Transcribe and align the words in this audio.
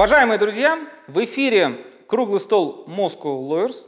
Уважаемые 0.00 0.38
друзья, 0.38 0.80
в 1.08 1.22
эфире 1.26 1.84
круглый 2.06 2.40
стол 2.40 2.86
Moscow 2.88 3.46
Lawyers. 3.46 3.84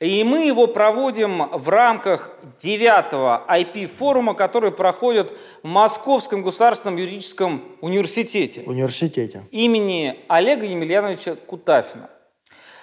И 0.00 0.24
мы 0.24 0.46
его 0.46 0.66
проводим 0.66 1.48
в 1.48 1.68
рамках 1.68 2.32
девятого 2.58 3.46
IP-форума, 3.48 4.34
который 4.34 4.72
проходит 4.72 5.30
в 5.62 5.68
Московском 5.68 6.42
государственном 6.42 6.96
юридическом 6.96 7.76
университете. 7.80 8.64
Университете. 8.66 9.44
Имени 9.52 10.24
Олега 10.26 10.66
Емельяновича 10.66 11.36
Кутафина. 11.36 12.10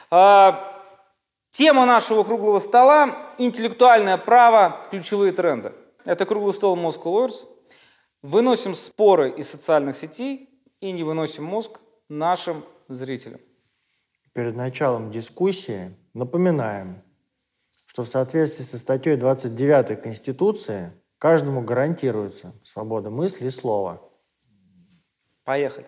А, 0.10 0.82
тема 1.50 1.86
нашего 1.86 2.24
круглого 2.24 2.62
стола– 2.62 3.34
интеллектуальное 3.38 4.16
право, 4.16 4.78
ключевые 4.92 5.34
тренды. 5.34 5.74
Это 6.06 6.26
круглый 6.26 6.54
стол 6.54 6.78
Moscow 6.78 7.28
Lawyers. 7.28 7.46
Выносим 8.22 8.76
споры 8.76 9.30
из 9.30 9.50
социальных 9.50 9.98
сетей 9.98 10.48
и 10.80 10.94
не 10.94 11.04
выносим 11.04 11.44
мозг 11.44 11.82
нашим 12.12 12.66
зрителям. 12.90 13.40
Перед 14.34 14.56
началом 14.56 15.12
дискуссии 15.12 15.96
напоминаем, 16.14 17.02
что 17.86 18.04
в 18.04 18.08
соответствии 18.08 18.64
со 18.64 18.78
статьей 18.78 19.16
29 19.16 20.02
Конституции 20.02 20.92
каждому 21.18 21.62
гарантируется 21.62 22.54
свобода 22.66 23.10
мысли 23.10 23.48
и 23.48 23.50
слова. 23.50 24.02
Поехали. 25.46 25.86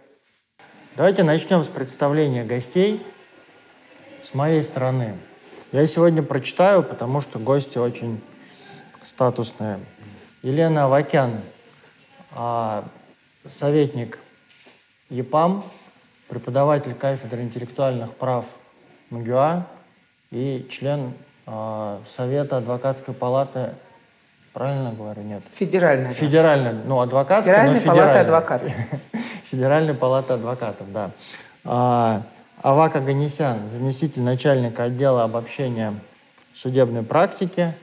Давайте 0.95 1.23
начнем 1.23 1.61
с 1.61 1.67
представления 1.67 2.45
гостей 2.45 3.05
с 4.23 4.33
моей 4.33 4.63
стороны. 4.63 5.17
Я 5.73 5.85
сегодня 5.87 6.23
прочитаю, 6.23 6.83
потому 6.83 7.19
что 7.19 7.37
гости 7.37 7.77
очень 7.77 8.21
статусные. 9.03 9.79
Елена 10.41 10.85
Авакян, 10.85 11.41
а, 12.31 12.87
советник 13.51 14.19
ЕПАМ, 15.09 15.65
преподаватель 16.33 16.95
кафедры 16.95 17.43
интеллектуальных 17.43 18.15
прав 18.15 18.45
МГУА 19.11 19.67
и 20.31 20.67
член 20.71 21.13
э, 21.45 21.99
Совета 22.07 22.57
адвокатской 22.57 23.13
палаты 23.13 23.73
Правильно 24.51 24.91
говорю? 24.91 25.23
Нет. 25.23 25.41
Федеральная. 25.51 26.13
Федеральная. 26.13 26.73
Ну, 26.73 26.99
адвокатская, 27.01 27.73
Федеральная 27.73 27.81
но 27.81 27.91
палата 27.91 28.19
адвокатов. 28.21 28.71
Федеральная 29.49 29.93
палата 29.95 30.33
адвокатов, 30.35 30.91
да. 30.91 31.11
А, 31.63 32.21
Авак 32.61 32.95
Аганесян, 32.95 33.67
заместитель 33.71 34.21
начальника 34.21 34.83
отдела 34.83 35.23
обобщения 35.23 35.95
судебной 36.53 37.01
практики 37.01 37.73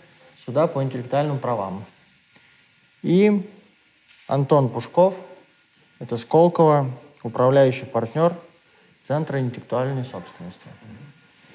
Суда 0.45 0.69
по 0.69 0.81
интеллектуальным 0.83 1.41
правам. 1.41 1.85
И 3.03 3.51
Антон 4.29 4.69
Пушков, 4.69 5.17
это 5.99 6.17
Сколково, 6.17 6.87
управляющий 7.23 7.85
партнер 7.87 8.35
Центра 9.03 9.41
интеллектуальной 9.41 10.05
собственности. 10.05 10.67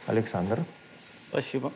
Александр. 0.08 0.64
Спасибо. 1.30 1.72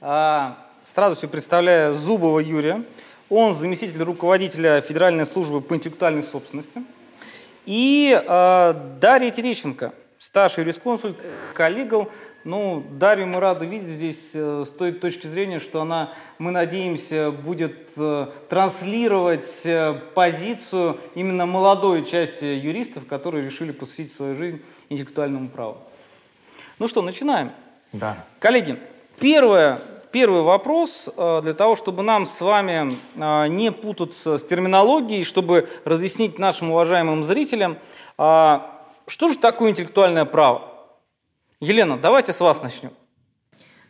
А, 0.00 0.66
сразу 0.82 1.16
все 1.16 1.28
представляю 1.28 1.94
Зубова 1.94 2.38
Юрия. 2.38 2.84
Он 3.28 3.54
заместитель 3.54 4.02
руководителя 4.02 4.80
Федеральной 4.80 5.26
службы 5.26 5.60
по 5.60 5.74
интеллектуальной 5.74 6.22
собственности. 6.22 6.82
И 7.66 8.18
э, 8.18 8.74
Дарья 9.00 9.30
Терещенко, 9.30 9.92
старший 10.18 10.62
юрисконсульт, 10.62 11.18
коллегал. 11.52 12.10
Ну, 12.48 12.82
Дарью 12.92 13.26
мы 13.26 13.40
рады 13.40 13.66
видеть 13.66 13.90
здесь 13.90 14.30
э, 14.32 14.64
с 14.66 14.70
той 14.70 14.92
точки 14.92 15.26
зрения, 15.26 15.60
что 15.60 15.82
она, 15.82 16.14
мы 16.38 16.50
надеемся, 16.50 17.30
будет 17.30 17.76
э, 17.94 18.26
транслировать 18.48 19.60
э, 19.64 19.92
позицию 20.14 20.98
именно 21.14 21.44
молодой 21.44 22.06
части 22.06 22.46
юристов, 22.46 23.06
которые 23.06 23.44
решили 23.44 23.70
посвятить 23.70 24.14
свою 24.14 24.34
жизнь 24.34 24.62
интеллектуальному 24.88 25.50
праву. 25.50 25.76
Ну 26.78 26.88
что, 26.88 27.02
начинаем? 27.02 27.52
Да. 27.92 28.24
Коллеги, 28.38 28.78
первое, 29.20 29.78
первый 30.10 30.40
вопрос 30.40 31.10
э, 31.14 31.40
для 31.42 31.52
того, 31.52 31.76
чтобы 31.76 32.02
нам 32.02 32.24
с 32.24 32.40
вами 32.40 32.96
не 33.50 33.70
путаться 33.72 34.38
с 34.38 34.42
терминологией, 34.42 35.22
чтобы 35.22 35.68
разъяснить 35.84 36.38
нашим 36.38 36.70
уважаемым 36.70 37.24
зрителям, 37.24 37.76
э, 38.16 38.58
что 39.06 39.28
же 39.28 39.36
такое 39.36 39.72
интеллектуальное 39.72 40.24
право? 40.24 40.67
Елена, 41.60 41.96
давайте 41.96 42.32
с 42.32 42.38
вас 42.38 42.62
начнем. 42.62 42.92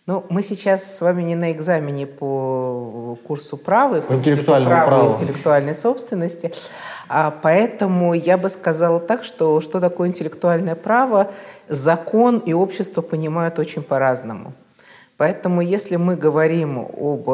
Ну, 0.07 0.25
мы 0.31 0.43
сейчас 0.43 0.97
с 0.97 1.03
вами 1.03 1.21
не 1.21 1.35
на 1.35 1.53
экзамене 1.53 2.07
по 2.07 3.19
курсу 3.27 3.59
права, 3.59 4.01
в 4.01 4.07
том 4.07 4.25
числе 4.25 4.39
по 4.39 4.59
праву, 4.59 4.89
праву 4.89 5.13
интеллектуальной 5.13 5.75
собственности. 5.75 6.51
А 7.11 7.31
поэтому 7.31 8.15
я 8.15 8.39
бы 8.39 8.49
сказала 8.49 9.01
так, 9.01 9.23
что 9.23 9.61
что 9.61 9.81
такое 9.81 10.09
интеллектуальное 10.09 10.77
право, 10.77 11.31
закон 11.69 12.39
и 12.39 12.55
общество 12.55 13.03
понимают 13.03 13.59
очень 13.59 13.83
по-разному. 13.83 14.55
Поэтому 15.19 15.61
если 15.61 15.97
мы 15.97 16.17
говорим 16.17 16.79
об 16.79 17.29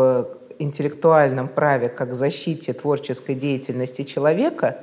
интеллектуальном 0.58 1.46
праве 1.46 1.88
как 1.88 2.12
защите 2.12 2.72
творческой 2.72 3.36
деятельности 3.36 4.02
человека, 4.02 4.78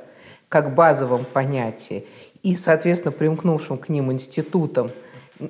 как 0.48 0.74
базовом 0.74 1.26
понятии, 1.26 2.06
и, 2.42 2.56
соответственно, 2.56 3.12
примкнувшим 3.12 3.76
к 3.76 3.90
ним 3.90 4.10
институтам– 4.10 4.92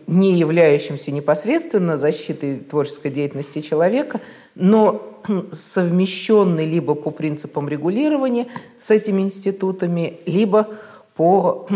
не 0.06 0.38
являющимся 0.38 1.10
непосредственно 1.10 1.96
защитой 1.96 2.58
творческой 2.58 3.10
деятельности 3.10 3.60
человека, 3.60 4.20
но 4.54 5.20
совмещенный 5.52 6.66
либо 6.66 6.94
по 6.94 7.10
принципам 7.10 7.68
регулирования 7.68 8.46
с 8.80 8.90
этими 8.90 9.22
институтами, 9.22 10.18
либо 10.26 10.68
по 11.14 11.68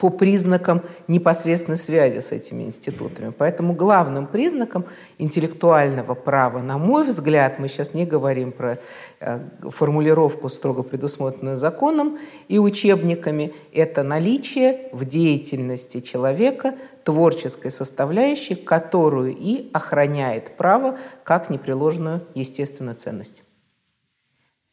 по 0.00 0.08
признакам 0.08 0.82
непосредственной 1.08 1.76
связи 1.76 2.20
с 2.20 2.32
этими 2.32 2.62
институтами. 2.62 3.32
Поэтому 3.36 3.74
главным 3.74 4.26
признаком 4.26 4.86
интеллектуального 5.18 6.14
права, 6.14 6.60
на 6.60 6.78
мой 6.78 7.04
взгляд, 7.04 7.58
мы 7.58 7.68
сейчас 7.68 7.92
не 7.92 8.06
говорим 8.06 8.50
про 8.50 8.78
э, 9.20 9.40
формулировку, 9.68 10.48
строго 10.48 10.82
предусмотренную 10.82 11.56
законом 11.56 12.18
и 12.48 12.58
учебниками, 12.58 13.52
это 13.74 14.02
наличие 14.02 14.88
в 14.92 15.04
деятельности 15.04 16.00
человека 16.00 16.74
творческой 17.04 17.70
составляющей, 17.70 18.54
которую 18.54 19.36
и 19.36 19.70
охраняет 19.74 20.56
право 20.56 20.98
как 21.24 21.50
непреложную 21.50 22.22
естественную 22.34 22.96
ценность. 22.96 23.42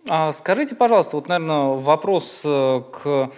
А 0.10 0.32
скажите, 0.32 0.74
пожалуйста, 0.74 1.18
вот, 1.18 1.28
наверное, 1.28 1.76
вопрос 1.76 2.44
э, 2.46 2.82
к 2.94 3.30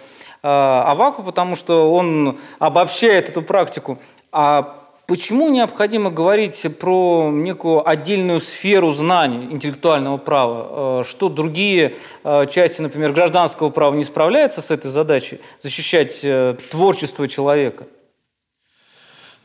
Аваку, 0.42 1.22
потому 1.22 1.56
что 1.56 1.92
он 1.92 2.38
обобщает 2.58 3.28
эту 3.28 3.42
практику. 3.42 3.98
А 4.32 4.76
почему 5.06 5.50
необходимо 5.50 6.10
говорить 6.10 6.66
про 6.78 7.30
некую 7.30 7.86
отдельную 7.86 8.40
сферу 8.40 8.92
знаний 8.92 9.48
интеллектуального 9.50 10.16
права? 10.16 11.00
Э, 11.00 11.04
что 11.04 11.28
другие 11.28 11.94
э, 12.24 12.46
части, 12.46 12.80
например, 12.80 13.12
гражданского 13.12 13.70
права 13.70 13.94
не 13.94 14.04
справляются 14.04 14.62
с 14.62 14.70
этой 14.70 14.90
задачей 14.90 15.40
защищать 15.60 16.24
творчество 16.70 17.28
человека? 17.28 17.86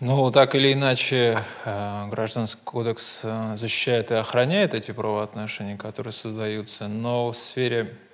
Ну, 0.02 0.30
так 0.30 0.56
или 0.56 0.74
иначе, 0.74 1.42
Гражданский 1.64 2.62
кодекс 2.66 3.24
защищает 3.56 4.12
и 4.12 4.16
охраняет 4.16 4.74
эти 4.74 4.92
правоотношения, 4.92 5.78
которые 5.78 6.12
создаются, 6.12 6.90
но 6.90 7.32
в 7.32 7.38
сфере 7.38 7.96
Э, 7.96 8.05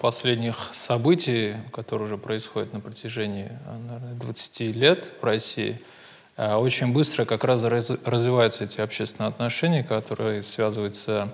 последних 0.00 0.70
событий, 0.72 1.54
которые 1.72 2.06
уже 2.06 2.18
происходят 2.18 2.72
на 2.72 2.80
протяжении 2.80 3.50
наверное, 3.66 4.14
20 4.14 4.60
лет 4.76 5.12
в 5.20 5.24
России, 5.24 5.80
э, 6.36 6.54
очень 6.54 6.92
быстро 6.92 7.24
как 7.24 7.44
раз 7.44 7.62
развиваются 7.64 8.64
эти 8.64 8.80
общественные 8.80 9.28
отношения, 9.28 9.82
которые 9.82 10.42
связываются 10.42 11.32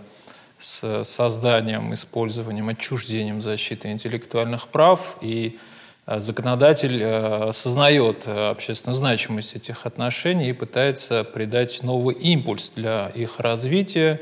с 0.59 1.05
созданием, 1.05 1.95
использованием, 1.95 2.69
отчуждением 2.69 3.41
защиты 3.41 3.91
интеллектуальных 3.91 4.69
прав. 4.69 5.17
И 5.21 5.59
э, 6.07 6.21
законодатель 6.21 7.03
осознает 7.03 8.29
общественную 8.29 8.97
значимость 8.97 9.57
этих 9.57 9.87
отношений 9.87 10.51
и 10.51 10.53
пытается 10.53 11.25
придать 11.25 11.83
новый 11.83 12.15
импульс 12.15 12.73
для 12.73 13.09
их 13.09 13.41
развития, 13.41 14.21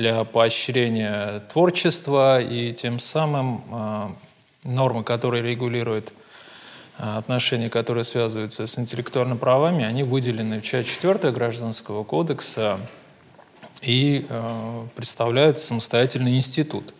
для 0.00 0.24
поощрения 0.24 1.40
творчества 1.52 2.40
и 2.40 2.72
тем 2.72 2.98
самым 2.98 3.62
а, 3.70 4.16
нормы, 4.64 5.04
которые 5.04 5.42
регулируют 5.42 6.14
а, 6.96 7.18
отношения, 7.18 7.68
которые 7.68 8.04
связываются 8.04 8.66
с 8.66 8.78
интеллектуальными 8.78 9.36
правами, 9.36 9.84
они 9.84 10.02
выделены 10.02 10.62
в 10.62 10.64
часть 10.64 10.88
4 10.88 11.30
Гражданского 11.32 12.02
кодекса 12.04 12.80
и 13.82 14.24
э, 14.26 14.86
представляют 14.96 15.58
самостоятельный 15.58 16.34
институт. 16.36 16.94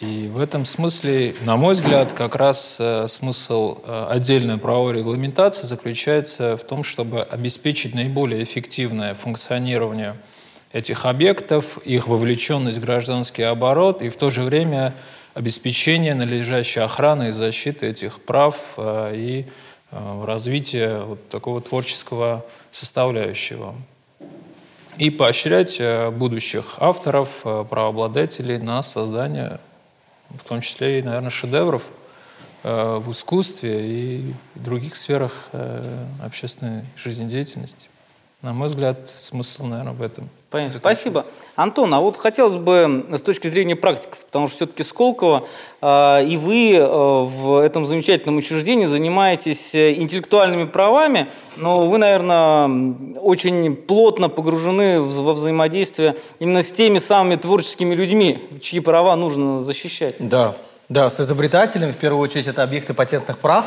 И 0.00 0.26
в 0.26 0.40
этом 0.40 0.64
смысле, 0.64 1.36
на 1.42 1.56
мой 1.56 1.74
взгляд, 1.74 2.14
как 2.14 2.34
раз 2.34 2.78
э, 2.80 3.06
смысл 3.06 3.78
э, 3.84 4.06
отдельной 4.10 4.58
правовой 4.58 4.94
регламентации 4.94 5.66
заключается 5.66 6.56
в 6.56 6.64
том, 6.64 6.82
чтобы 6.82 7.22
обеспечить 7.22 7.94
наиболее 7.94 8.42
эффективное 8.42 9.14
функционирование 9.14 10.16
этих 10.72 11.06
объектов, 11.06 11.78
их 11.78 12.08
вовлеченность 12.08 12.78
в 12.78 12.80
гражданский 12.80 13.42
оборот 13.42 14.02
и 14.02 14.08
в 14.08 14.16
то 14.16 14.30
же 14.30 14.42
время 14.42 14.94
обеспечения 15.34 16.14
надлежащей 16.14 16.82
охраны 16.82 17.28
и 17.28 17.32
защиты 17.32 17.86
этих 17.86 18.20
прав 18.20 18.74
э, 18.76 19.12
и 19.14 19.46
э, 19.90 20.24
развития 20.24 21.00
вот 21.04 21.28
такого 21.28 21.60
творческого 21.60 22.44
составляющего. 22.70 23.74
И 24.98 25.10
поощрять 25.10 25.76
э, 25.78 26.10
будущих 26.10 26.74
авторов, 26.78 27.42
правообладателей 27.42 28.58
на 28.58 28.82
создание, 28.82 29.60
в 30.30 30.42
том 30.44 30.60
числе 30.60 30.98
и, 30.98 31.02
наверное, 31.02 31.30
шедевров 31.30 31.90
в 32.64 33.12
искусстве 33.12 33.86
и 33.86 34.34
других 34.56 34.96
сферах 34.96 35.48
общественной 36.20 36.84
жизнедеятельности. 36.96 37.88
На 38.40 38.52
мой 38.52 38.68
взгляд, 38.68 39.08
смысл, 39.08 39.64
наверное, 39.64 39.94
в 39.94 40.00
этом. 40.00 40.28
Понятно. 40.48 40.78
Спасибо. 40.78 41.24
Антон, 41.56 41.92
а 41.92 41.98
вот 41.98 42.16
хотелось 42.16 42.54
бы 42.54 43.04
с 43.10 43.20
точки 43.20 43.48
зрения 43.48 43.74
практиков, 43.74 44.24
потому 44.24 44.46
что 44.46 44.58
все-таки 44.58 44.84
Сколково 44.84 45.42
э, 45.82 46.24
и 46.24 46.36
вы 46.36 46.76
э, 46.76 46.86
в 46.86 47.60
этом 47.60 47.84
замечательном 47.84 48.36
учреждении 48.36 48.84
занимаетесь 48.84 49.74
э, 49.74 49.94
интеллектуальными 49.94 50.66
правами, 50.66 51.26
но 51.56 51.88
вы, 51.88 51.98
наверное, 51.98 52.68
очень 53.18 53.74
плотно 53.74 54.28
погружены 54.28 55.00
в, 55.00 55.22
во 55.24 55.32
взаимодействие 55.32 56.14
именно 56.38 56.62
с 56.62 56.70
теми 56.70 56.98
самыми 56.98 57.34
творческими 57.34 57.92
людьми, 57.92 58.40
чьи 58.62 58.78
права 58.78 59.16
нужно 59.16 59.60
защищать. 59.60 60.14
Да, 60.20 60.54
да, 60.88 61.10
с 61.10 61.18
изобретателями, 61.18 61.90
в 61.90 61.96
первую 61.96 62.22
очередь, 62.22 62.46
это 62.46 62.62
объекты 62.62 62.94
патентных 62.94 63.38
прав. 63.38 63.66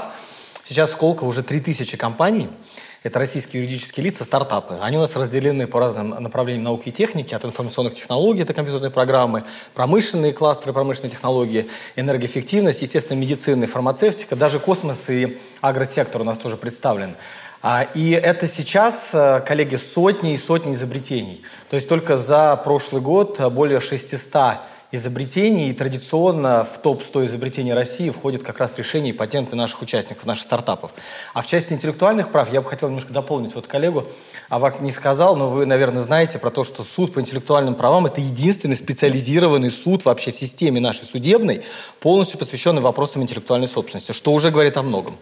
Сейчас 0.63 0.91
в 0.91 0.93
Сколково 0.93 1.27
уже 1.27 1.43
3000 1.43 1.97
компаний– 1.97 2.47
это 3.03 3.17
российские 3.17 3.63
юридические 3.63 4.03
лица, 4.03 4.23
стартапы. 4.23 4.77
Они 4.79 4.97
у 4.97 5.01
нас 5.01 5.15
разделены 5.15 5.65
по 5.65 5.79
разным 5.79 6.09
направлениям 6.09 6.63
науки 6.63 6.89
и 6.89 6.91
техники, 6.91 7.33
от 7.33 7.43
информационных 7.43 7.95
технологий, 7.95 8.43
это 8.43 8.53
компьютерные 8.53 8.91
программы, 8.91 9.43
промышленные 9.73 10.33
кластеры, 10.33 10.71
промышленные 10.71 11.11
технологии, 11.11 11.67
энергоэффективность, 11.95 12.81
естественно, 12.83 13.17
медицина, 13.17 13.65
фармацевтика, 13.65 14.35
даже 14.35 14.59
космос 14.59 15.09
и 15.09 15.39
агросектор 15.61 16.21
у 16.21 16.23
нас 16.23 16.37
тоже 16.37 16.57
представлен. 16.57 17.15
А, 17.63 17.83
и 17.93 18.11
это 18.11 18.47
сейчас, 18.47 19.11
э, 19.13 19.41
коллеги, 19.45 19.75
сотни 19.75 20.33
и 20.33 20.37
сотни 20.37 20.73
изобретений. 20.73 21.43
То 21.69 21.75
есть 21.75 21.87
только 21.87 22.17
за 22.17 22.55
прошлый 22.55 23.01
год 23.01 23.39
более 23.51 23.79
600 23.79 24.61
изобретений, 24.91 25.69
и 25.69 25.73
традиционно 25.73 26.63
в 26.63 26.77
топ-100 26.79 27.25
изобретений 27.25 27.73
России 27.73 28.09
входит 28.09 28.43
как 28.43 28.59
раз 28.59 28.77
решение 28.77 29.13
и 29.13 29.15
патенты 29.15 29.55
наших 29.55 29.81
участников, 29.81 30.25
наших 30.25 30.43
стартапов. 30.43 30.91
А 31.33 31.41
в 31.41 31.47
части 31.47 31.73
интеллектуальных 31.73 32.31
прав 32.31 32.51
я 32.51 32.61
бы 32.61 32.69
хотел 32.69 32.89
немножко 32.89 33.13
дополнить 33.13 33.55
вот 33.55 33.67
коллегу. 33.67 34.05
Авак 34.49 34.81
не 34.81 34.91
сказал, 34.91 35.35
но 35.35 35.49
вы, 35.49 35.65
наверное, 35.65 36.01
знаете 36.01 36.39
про 36.39 36.51
то, 36.51 36.63
что 36.63 36.83
суд 36.83 37.13
по 37.13 37.21
интеллектуальным 37.21 37.75
правам– 37.75 38.05
это 38.07 38.19
единственный 38.19 38.75
специализированный 38.75 39.71
суд 39.71 40.03
вообще 40.05 40.31
в 40.31 40.35
системе 40.35 40.79
нашей 40.79 41.05
судебной, 41.05 41.63
полностью 41.99 42.37
посвященный 42.37 42.81
вопросам 42.81 43.21
интеллектуальной 43.21 43.67
собственности, 43.67 44.11
что 44.11 44.33
уже 44.33 44.51
говорит 44.51 44.77
о 44.77 44.81
многом. 44.81 45.17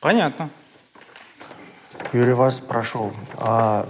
Понятно. 0.00 0.48
Юрий, 2.12 2.32
вас 2.32 2.60
прошу. 2.60 3.12
А 3.36 3.88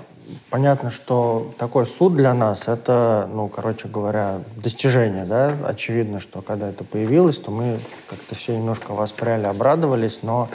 понятно, 0.50 0.90
что 0.90 1.52
такой 1.58 1.86
суд 1.86 2.16
для 2.16 2.34
нас 2.34 2.68
это, 2.68 3.28
ну, 3.32 3.48
короче 3.48 3.88
говоря, 3.88 4.40
достижение, 4.56 5.24
да. 5.24 5.54
Очевидно, 5.64 6.20
что 6.20 6.42
когда 6.42 6.68
это 6.68 6.84
появилось, 6.84 7.38
то 7.38 7.50
мы 7.50 7.78
как-то 8.08 8.34
все 8.34 8.56
немножко 8.56 8.92
воспряли, 8.92 9.46
обрадовались, 9.46 10.20
но 10.22 10.48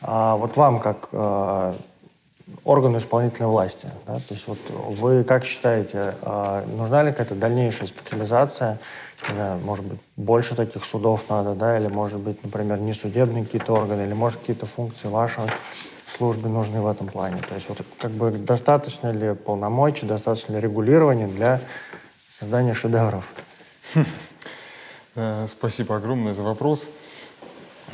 а, 0.00 0.36
вот 0.36 0.56
вам 0.56 0.80
как 0.80 1.08
а, 1.12 1.74
органу 2.64 2.98
исполнительной 2.98 3.48
власти, 3.48 3.88
да, 4.06 4.16
то 4.16 4.34
есть 4.34 4.46
вот 4.46 4.58
вы 4.70 5.24
как 5.24 5.44
считаете, 5.44 6.14
а, 6.22 6.64
нужна 6.76 7.02
ли 7.02 7.10
какая-то 7.10 7.34
дальнейшая 7.34 7.88
специализация, 7.88 8.78
да, 9.36 9.58
может 9.64 9.84
быть, 9.84 9.98
больше 10.16 10.54
таких 10.54 10.84
судов 10.84 11.24
надо, 11.28 11.54
да, 11.54 11.78
или 11.78 11.88
может 11.88 12.20
быть, 12.20 12.42
например, 12.44 12.78
не 12.78 12.92
судебные 12.92 13.44
какие-то 13.44 13.72
органы, 13.72 14.02
или 14.02 14.12
может 14.12 14.40
какие-то 14.40 14.66
функции 14.66 15.08
вашего 15.08 15.48
службе 16.16 16.48
нужны 16.48 16.80
в 16.80 16.86
этом 16.86 17.08
плане? 17.08 17.40
То 17.48 17.54
есть 17.54 17.68
вот 17.68 17.80
как 17.98 18.10
бы 18.10 18.30
достаточно 18.30 19.12
ли 19.12 19.34
полномочий, 19.34 20.06
достаточно 20.06 20.54
ли 20.54 20.60
регулирования 20.60 21.26
для 21.26 21.60
создания 22.38 22.74
шедевров? 22.74 23.24
Э, 25.18 25.46
спасибо 25.48 25.96
огромное 25.96 26.34
за 26.34 26.42
вопрос. 26.42 26.88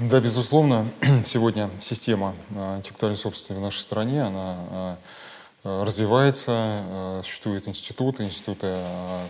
Да, 0.01 0.19
безусловно, 0.21 0.89
сегодня 1.25 1.71
система 1.79 2.35
э, 2.51 2.79
интеллектуальной 2.79 3.17
собственности 3.17 3.61
в 3.61 3.63
нашей 3.63 3.79
стране, 3.79 4.23
она 4.23 4.99
э, 5.63 5.85
развивается, 5.85 7.21
существуют 7.23 7.69
институты, 7.69 8.25
институты, 8.25 8.79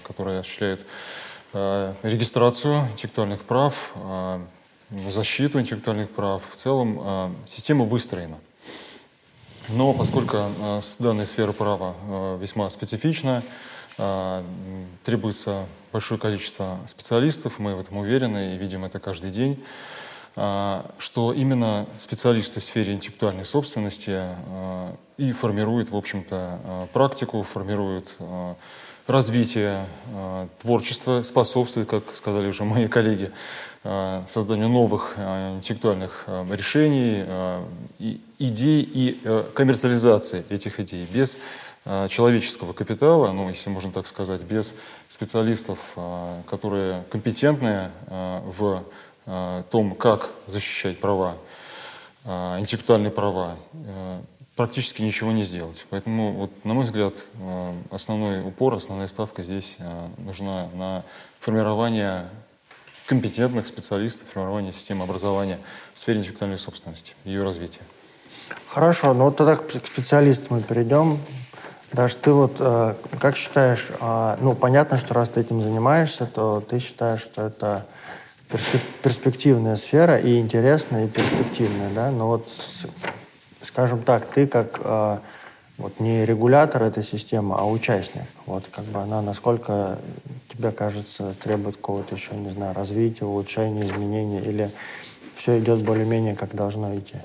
которые 0.03 0.41
осуществляют 0.41 0.87
регистрацию 1.53 2.89
интеллектуальных 2.91 3.43
прав, 3.43 3.93
защиту 5.11 5.61
интеллектуальных 5.61 6.09
прав. 6.09 6.43
В 6.51 6.57
целом 6.57 7.37
система 7.45 7.85
выстроена. 7.85 8.39
Но 9.75 9.95
поскольку 9.95 10.37
э, 10.37 10.81
данная 10.99 11.25
сфера 11.25 11.53
права 11.53 11.95
э, 12.07 12.39
весьма 12.41 12.69
специфична, 12.69 13.43
э, 13.97 14.43
требуется 15.03 15.67
большое 15.93 16.21
количество 16.21 16.79
специалистов, 16.87 17.59
мы 17.59 17.75
в 17.75 17.81
этом 17.81 17.97
уверены 17.97 18.55
и 18.55 18.59
видим 18.59 18.85
это 18.85 18.99
каждый 18.99 19.31
день, 19.31 19.63
что 20.35 21.35
именно 21.35 21.87
специалисты 21.99 22.61
в 22.61 22.65
сфере 22.65 22.95
интеллектуальной 22.95 23.45
собственности 23.45 24.23
и 25.19 25.31
формируют, 25.33 25.91
в 25.91 25.97
общем-то, 25.97 26.89
практику, 26.95 27.43
формируют 27.43 28.17
развитие 29.07 29.85
творчества, 30.63 31.21
способствует, 31.21 31.91
как 31.91 32.05
сказали 32.15 32.49
уже 32.49 32.65
мои 32.65 32.89
коллеги, 32.89 33.31
созданию 33.83 34.69
новых 34.69 35.15
э, 35.17 35.57
интеллектуальных 35.57 36.25
э, 36.29 36.47
решений, 36.53 37.25
идей 38.39 38.83
и 38.83 39.21
коммерциализации 39.55 40.45
этих 40.51 40.79
идей. 40.81 41.07
Без 41.13 41.39
человеческого 42.09 42.73
капитала, 42.75 43.33
ну, 43.33 43.49
если 43.49 43.69
можно 43.69 43.91
так 43.91 44.07
сказать, 44.07 44.41
без 44.43 44.75
специалистов, 45.09 45.97
которые 46.49 47.03
компетентны 47.11 47.91
в 48.07 48.85
том, 49.71 49.97
как 49.97 50.31
защищать 50.47 51.01
права, 51.01 51.37
интеллектуальные 52.25 53.11
права, 53.11 53.57
практически 54.55 55.03
ничего 55.03 55.33
не 55.33 55.43
сделать. 55.43 55.85
Поэтому, 55.91 56.33
вот, 56.33 56.65
на 56.65 56.75
мой 56.75 56.85
взгляд, 56.85 57.15
основной 57.91 58.43
упор, 58.43 58.75
основная 58.75 59.09
ставка 59.09 59.43
здесь 59.43 59.77
нужна 60.19 60.69
на 60.75 61.03
формирование 61.41 62.29
компетентных 63.13 63.67
специалистов 63.67 64.29
формирования 64.29 64.73
системы 64.73 65.05
образования 65.05 65.59
в 65.93 65.99
сфере 65.99 66.21
интеллектуальной 66.21 66.57
собственности, 66.57 67.15
ее 67.25 67.43
развития. 67.43 67.83
Хорошо, 68.69 69.13
ну 69.13 69.25
вот 69.25 69.37
тогда 69.37 69.57
к 69.57 69.71
специалистам 69.85 70.57
мы 70.57 70.63
перейдем. 70.63 71.19
Даже 71.93 72.17
ты 72.17 72.31
вот 72.33 72.57
э, 72.59 72.95
как 73.21 73.37
считаешь, 73.37 73.89
э, 74.01 74.37
ну 74.41 74.55
понятно, 74.55 74.97
что 74.97 75.13
раз 75.13 75.29
ты 75.29 75.43
этим 75.43 75.63
занимаешься, 75.63 76.25
то 76.25 76.63
ты 76.63 76.79
считаешь, 76.79 77.21
что 77.21 77.43
это 77.49 77.85
перспективная 79.03 79.77
сфера 79.77 80.17
и 80.17 80.39
интересная, 80.39 81.05
и 81.05 81.09
перспективная, 81.09 81.91
да? 81.91 82.11
Но 82.11 82.29
вот, 82.29 82.49
скажем 83.61 84.03
так, 84.05 84.25
ты 84.25 84.47
как 84.47 84.81
э, 84.83 85.19
вот 85.79 86.01
не 86.01 86.25
регулятор 86.25 86.83
этой 86.83 87.03
системы, 87.03 87.57
а 87.59 87.67
участник. 87.67 88.25
Вот 88.47 88.67
как 88.67 88.85
бы 88.85 89.01
она 89.01 89.23
насколько 89.23 89.99
тебе 90.53 90.71
кажется 90.71 91.35
требует 91.43 91.77
какого-то 91.77 92.15
еще, 92.15 92.35
не 92.35 92.51
знаю, 92.51 92.75
развития, 92.75 93.25
улучшения, 93.25 93.83
изменения, 93.83 94.41
или 94.41 94.71
все 95.35 95.59
идет 95.59 95.85
более-менее 95.85 96.37
как 96.37 96.55
должно 96.55 96.95
идти? 96.97 97.17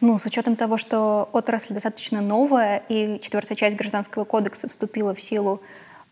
Ну, 0.00 0.18
с 0.18 0.26
учетом 0.26 0.54
того, 0.54 0.76
что 0.76 1.28
отрасль 1.32 1.74
достаточно 1.74 2.20
новая, 2.20 2.82
и 2.88 3.20
четвертая 3.20 3.56
часть 3.56 3.76
Гражданского 3.76 4.24
кодекса 4.24 4.68
вступила 4.68 5.14
в 5.14 5.20
силу 5.20 5.60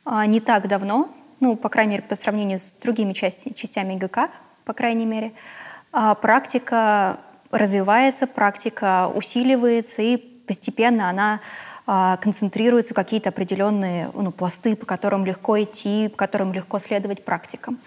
а, 0.05 0.26
не 0.26 0.40
так 0.40 0.66
давно, 0.66 1.11
ну, 1.38 1.57
по 1.57 1.69
крайней 1.69 1.93
мере, 1.93 2.02
по 2.02 2.16
сравнению 2.16 2.59
с 2.59 2.73
другими 2.73 3.12
части, 3.12 3.52
частями 3.52 3.97
ГК, 3.97 4.31
по 4.64 4.73
крайней 4.73 5.07
мере, 5.07 5.33
а, 5.93 6.14
практика 6.14 7.21
развивается, 7.52 8.26
практика 8.26 9.09
усиливается, 9.14 10.02
и 10.02 10.36
постепенно 10.47 11.11
она 11.11 11.41
а, 11.87 12.17
концентрируется 12.17 12.95
в 12.95 12.97
какие-то 12.97 13.29
определенные 13.29 14.11
ну, 14.15 14.33
пласты, 14.33 14.75
по 14.76 14.87
которым 14.87 15.25
легко 15.25 15.62
идти, 15.62 16.09
по 16.09 16.17
которым 16.17 16.53
легко 16.53 16.79
следовать 16.79 17.25
практикам. 17.25 17.79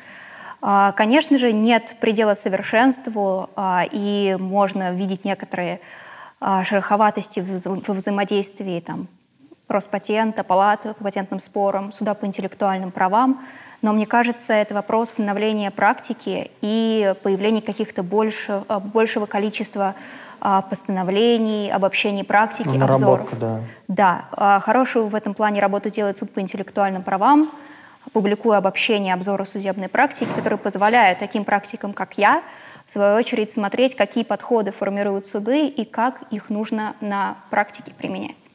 А, 0.62 0.92
конечно 0.94 1.38
же, 1.38 1.52
нет 1.52 1.98
предела 2.00 2.34
совершенству, 2.34 3.50
а, 3.56 3.86
и 3.92 4.36
можно 4.40 4.94
видеть 4.94 5.26
некоторые 5.26 5.82
шероховатости 6.64 7.42
в 7.42 7.90
взаимодействии 7.90 8.80
там, 8.80 9.10
Роспатента, 9.70 10.44
Палаты 10.44 10.94
по 10.96 11.04
патентным 11.06 11.40
спорам, 11.40 11.94
суда 11.94 12.16
по 12.16 12.26
интеллектуальным 12.26 12.92
правам. 12.92 13.40
Но 13.82 13.94
мне 13.94 14.06
кажется, 14.06 14.52
это 14.52 14.74
вопрос 14.74 15.12
становления 15.12 15.72
практики 15.72 16.52
и 16.62 17.14
появления 17.24 17.62
каких-то 17.62 18.04
больше, 18.04 18.64
большего 18.94 19.26
количества 19.26 19.96
а, 20.42 20.62
постановлений, 20.62 21.72
обобщений 21.72 22.24
практики, 22.24 22.68
ну, 22.68 22.84
обзоров. 22.84 23.30
да. 23.38 23.60
Да, 23.88 24.26
а, 24.32 24.60
хорошую 24.60 25.08
в 25.08 25.16
этом 25.16 25.34
плане 25.34 25.62
работу 25.62 25.90
делает 25.90 26.18
суд 26.18 26.34
по 26.34 26.40
интеллектуальным 26.40 27.04
правам. 27.04 27.52
публикую 28.12 28.58
обобщение 28.58 29.14
обзора 29.14 29.46
судебной 29.46 29.88
практики, 29.88 30.30
которые 30.36 30.58
позволяют 30.58 31.20
таким 31.20 31.46
практикам, 31.46 31.94
как 31.94 32.18
я, 32.18 32.42
в 32.86 32.92
свою 32.92 33.16
очередь 33.16 33.52
смотреть, 33.52 33.96
какие 33.96 34.24
подходы 34.24 34.72
формируют 34.72 35.28
суды 35.28 35.68
и 35.68 35.86
как 35.86 36.24
их 36.32 36.50
нужно 36.50 36.96
на 37.02 37.36
практике 37.50 37.94
применять. 37.96 38.49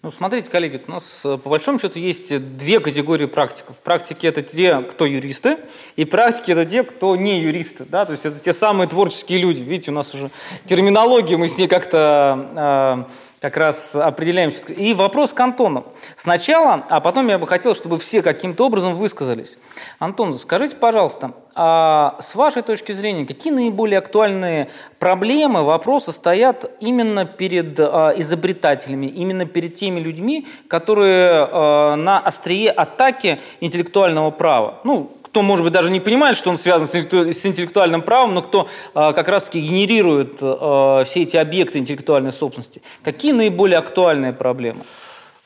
Ну, 0.00 0.12
смотрите, 0.12 0.48
коллеги, 0.48 0.80
у 0.86 0.92
нас 0.92 1.22
э, 1.24 1.36
по 1.38 1.50
большому 1.50 1.80
счету 1.80 1.98
есть 1.98 2.56
две 2.56 2.78
категории 2.78 3.26
практиков. 3.26 3.80
Практики– 3.80 4.26
это 4.28 4.42
те, 4.42 4.80
кто 4.82 5.06
юристы, 5.06 5.58
и 5.96 6.04
практики– 6.04 6.50
это 6.52 6.64
те, 6.64 6.84
кто 6.84 7.16
не 7.16 7.40
юристы. 7.40 7.84
Да? 7.84 8.06
То 8.06 8.12
есть 8.12 8.24
это 8.24 8.38
те 8.38 8.52
самые 8.52 8.86
творческие 8.86 9.40
люди. 9.40 9.60
Видите, 9.60 9.90
у 9.90 9.94
нас 9.94 10.14
уже 10.14 10.30
терминология, 10.66 11.36
мы 11.36 11.48
с 11.48 11.58
ней 11.58 11.66
как-то 11.66 13.06
э, 13.08 13.12
как 13.40 13.56
раз 13.56 13.94
определяем. 13.94 14.52
И 14.76 14.94
вопрос 14.94 15.32
к 15.32 15.40
Антону. 15.40 15.86
Сначала, 16.16 16.84
а 16.88 17.00
потом 17.00 17.28
я 17.28 17.38
бы 17.38 17.46
хотел, 17.46 17.74
чтобы 17.74 17.98
все 17.98 18.22
каким-то 18.22 18.66
образом 18.66 18.96
высказались. 18.96 19.58
Антон, 19.98 20.36
скажите, 20.38 20.76
пожалуйста, 20.76 21.32
а 21.54 22.16
с 22.20 22.34
вашей 22.34 22.62
точки 22.62 22.92
зрения, 22.92 23.26
какие 23.26 23.52
наиболее 23.52 23.98
актуальные 23.98 24.68
проблемы, 25.00 25.64
вопросы 25.64 26.12
стоят 26.12 26.70
именно 26.80 27.24
перед 27.24 27.78
а, 27.80 28.12
изобретателями, 28.16 29.06
именно 29.06 29.44
перед 29.44 29.74
теми 29.74 29.98
людьми, 29.98 30.46
которые 30.68 31.48
а, 31.50 31.96
на 31.96 32.20
острие 32.20 32.70
атаки 32.70 33.40
интеллектуального 33.60 34.30
права? 34.30 34.80
Ну, 34.84 35.10
кто, 35.30 35.42
может 35.42 35.64
быть, 35.64 35.72
даже 35.72 35.90
не 35.90 36.00
понимает, 36.00 36.36
что 36.36 36.50
он 36.50 36.58
связан 36.58 36.88
с 36.88 37.46
интеллектуальным 37.46 38.02
правом, 38.02 38.34
но 38.34 38.42
кто 38.42 38.68
э, 38.94 39.12
как 39.12 39.28
раз-таки 39.28 39.60
генерирует 39.60 40.38
э, 40.40 41.04
все 41.06 41.22
эти 41.22 41.36
объекты 41.36 41.78
интеллектуальной 41.78 42.32
собственности. 42.32 42.82
Какие 43.04 43.32
наиболее 43.32 43.78
актуальные 43.78 44.32
проблемы? 44.32 44.80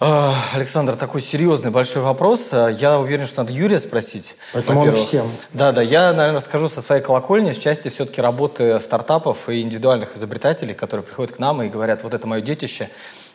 А, 0.05 0.35
Александр, 0.55 0.97
такой 0.97 1.21
серьезный 1.21 1.71
большой 1.71 2.03
вопрос. 2.03 2.51
Я 2.53 2.99
уверен, 2.99 3.25
что 3.25 3.43
надо 3.43 3.53
Юрия 3.53 3.79
спросить. 3.79 4.37
Поэтому 4.53 4.81
он 4.81 4.91
всем. 4.91 5.31
Да, 5.53 5.71
да. 5.71 5.81
Я, 5.81 6.13
наверное, 6.13 6.39
расскажу 6.39 6.69
со 6.69 6.83
своей 6.83 7.03
колокольни 7.03 7.53
в 7.53 7.61
части 7.61 7.89
все-таки 7.89 8.21
работы 8.21 8.81
стартапов 8.81 9.49
и 9.49 9.61
индивидуальных 9.61 10.17
изобретателей, 10.17 10.75
которые 10.75 11.05
приходят 11.05 11.37
к 11.37 11.39
нам 11.39 11.63
и 11.63 11.69
говорят, 11.69 12.03
вот 12.03 12.15
это 12.15 12.27
мое 12.27 12.41
детище, 12.41 12.89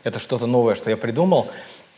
это 0.04 0.20
что-то 0.20 0.46
новое, 0.46 0.76
что 0.76 0.90
я 0.90 0.98
придумал. 0.98 1.48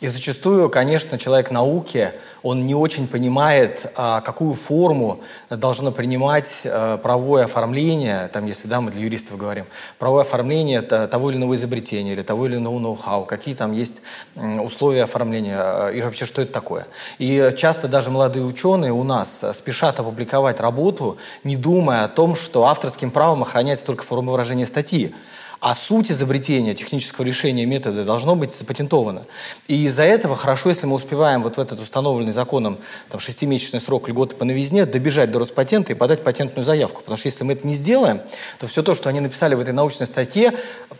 И 0.02 0.08
зачастую, 0.08 0.70
конечно, 0.70 1.18
человек 1.18 1.52
науки, 1.52 2.14
он 2.42 2.66
не 2.66 2.74
очень 2.74 3.06
понимает, 3.06 3.92
а, 3.98 4.22
какую 4.22 4.54
форму 4.54 5.20
должно 5.50 5.92
принимать 5.92 6.62
а, 6.64 6.98
правовое 6.98 7.44
оформление, 7.44 8.30
там, 8.30 8.46
если 8.46 8.70
да, 8.70 8.80
мы 8.80 8.92
для 8.92 9.02
юристов 9.02 9.38
говорим, 9.38 9.66
правовое 9.98 10.24
оформление 10.24 10.82
того 10.82 11.32
или 11.32 11.38
иного 11.38 11.56
изобретения 11.56 12.14
или 12.14 12.22
того 12.22 12.46
или 12.46 12.56
иного 12.56 12.80
ноу-хау, 12.80 13.26
какие 13.26 13.56
там 13.56 13.74
есть 13.74 14.02
условия 14.36 15.04
оформления 15.04 15.58
а, 15.60 15.90
и 15.90 16.02
вообще 16.02 16.26
что 16.26 16.42
это 16.42 16.54
такое. 16.54 16.88
И 17.18 17.54
часто 17.58 17.90
даже 17.90 18.10
молодые 18.10 18.46
ученые 18.46 18.94
у 18.94 19.04
нас 19.04 19.44
спешат 19.52 20.00
опубликовать 20.00 20.62
работу, 20.62 21.18
не 21.44 21.58
думая 21.58 22.06
о 22.06 22.08
том, 22.08 22.38
что 22.38 22.66
авторским 22.68 23.12
правом 23.12 23.42
охраняется 23.42 23.86
только 23.86 24.06
форма 24.06 24.32
выражения 24.32 24.66
статьи. 24.66 25.14
А 25.62 25.76
суть 25.76 26.10
изобретения 26.10 26.74
технического 26.74 27.26
решения 27.26 27.66
метода 27.66 28.06
должно 28.06 28.38
быть 28.38 28.54
запатентовано. 28.54 29.24
И 29.68 29.86
из-за 29.88 30.04
этого 30.04 30.38
хорошо, 30.38 30.70
если 30.70 30.88
мы 30.88 30.96
успеваем 30.96 31.44
вот 31.44 31.58
в 31.58 31.60
этот 31.60 31.82
установленный 31.82 32.32
законом 32.32 32.78
там, 33.10 33.20
шестимесячный 33.20 33.82
срок 33.82 34.08
льготы 34.08 34.38
по 34.38 34.46
новизне 34.46 34.86
добежать 34.86 35.32
до 35.32 35.40
Роспатента 35.40 35.92
и 35.92 35.96
подать 35.96 36.24
патентную 36.24 36.64
заявку. 36.64 37.02
Потому 37.02 37.18
что 37.18 37.28
если 37.28 37.44
мы 37.44 37.54
это 37.54 37.68
не 37.68 37.74
сделаем, 37.74 38.22
то 38.58 38.68
все 38.68 38.84
то, 38.84 38.96
что 38.96 39.10
они 39.10 39.20
написали 39.20 39.54
в 39.54 39.60
этой 39.60 39.74
научной 39.74 40.08
статье, 40.08 40.54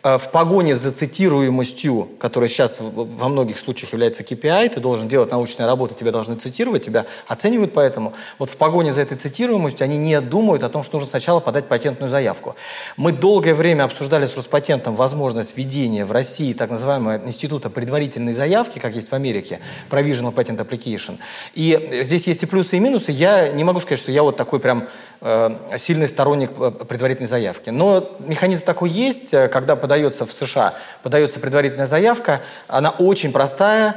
э, 0.04 0.18
в 0.18 0.30
погоне 0.30 0.76
за 0.76 0.92
цитируемостью, 0.92 2.10
которая 2.20 2.50
сейчас 2.50 2.80
во 2.82 3.30
многих 3.30 3.60
случаях 3.60 3.94
является 3.94 4.24
KPI, 4.24 4.70
ты 4.70 4.82
должен 4.82 5.08
делать 5.08 5.32
научные 5.32 5.68
работы, 5.68 5.96
тебя 5.96 6.12
должны 6.12 6.36
цитировать, 6.36 6.84
тебя 6.84 7.06
оценивают 7.30 7.74
поэтому. 7.74 8.12
Вот 8.38 8.50
в 8.50 8.58
погоне 8.58 8.92
за 8.92 9.00
этой 9.00 9.18
цитируемостью 9.18 9.86
они 9.86 9.98
не 9.98 10.20
думают 10.20 10.66
о 10.66 10.70
том, 10.70 10.84
что 10.84 10.98
нужно 10.98 11.10
сначала 11.10 11.40
подать 11.40 11.70
патентную 11.70 12.10
заявку. 12.10 12.58
Мы 12.98 13.14
долгое 13.14 13.54
время 13.54 13.86
обсуждали 13.86 14.26
с 14.26 14.36
Роспатентом 14.36 14.49
патентом 14.50 14.96
возможность 14.96 15.56
введения 15.58 16.06
в 16.06 16.12
России 16.12 16.54
так 16.54 16.70
называемого 16.70 17.18
института 17.26 17.70
предварительной 17.70 18.34
заявки, 18.34 18.80
как 18.80 18.96
есть 18.96 19.10
в 19.10 19.14
Америке, 19.14 19.60
Provisional 19.90 20.34
Patent 20.34 20.58
Application. 20.58 21.18
И 21.54 22.02
здесь 22.04 22.28
есть 22.28 22.44
и 22.44 22.46
плюсы, 22.46 22.78
и 22.78 22.80
минусы. 22.80 23.12
Я 23.12 23.50
не 23.50 23.64
могу 23.64 23.80
сказать, 23.80 24.00
что 24.00 24.12
я 24.12 24.24
вот 24.24 24.38
такой 24.38 24.60
прям 24.60 24.88
э, 25.22 25.50
сильный 25.78 26.08
сторонник 26.08 26.52
э, 26.58 26.72
предварительной 26.72 27.28
заявки. 27.28 27.70
Но 27.70 28.10
механизм 28.20 28.64
такой 28.64 28.90
есть, 28.90 29.34
э, 29.34 29.48
когда 29.48 29.76
подается 29.76 30.26
в 30.26 30.32
США, 30.32 30.74
подается 31.04 31.40
предварительная 31.40 31.88
заявка, 31.88 32.42
она 32.68 32.90
очень 32.92 33.32
простая, 33.32 33.96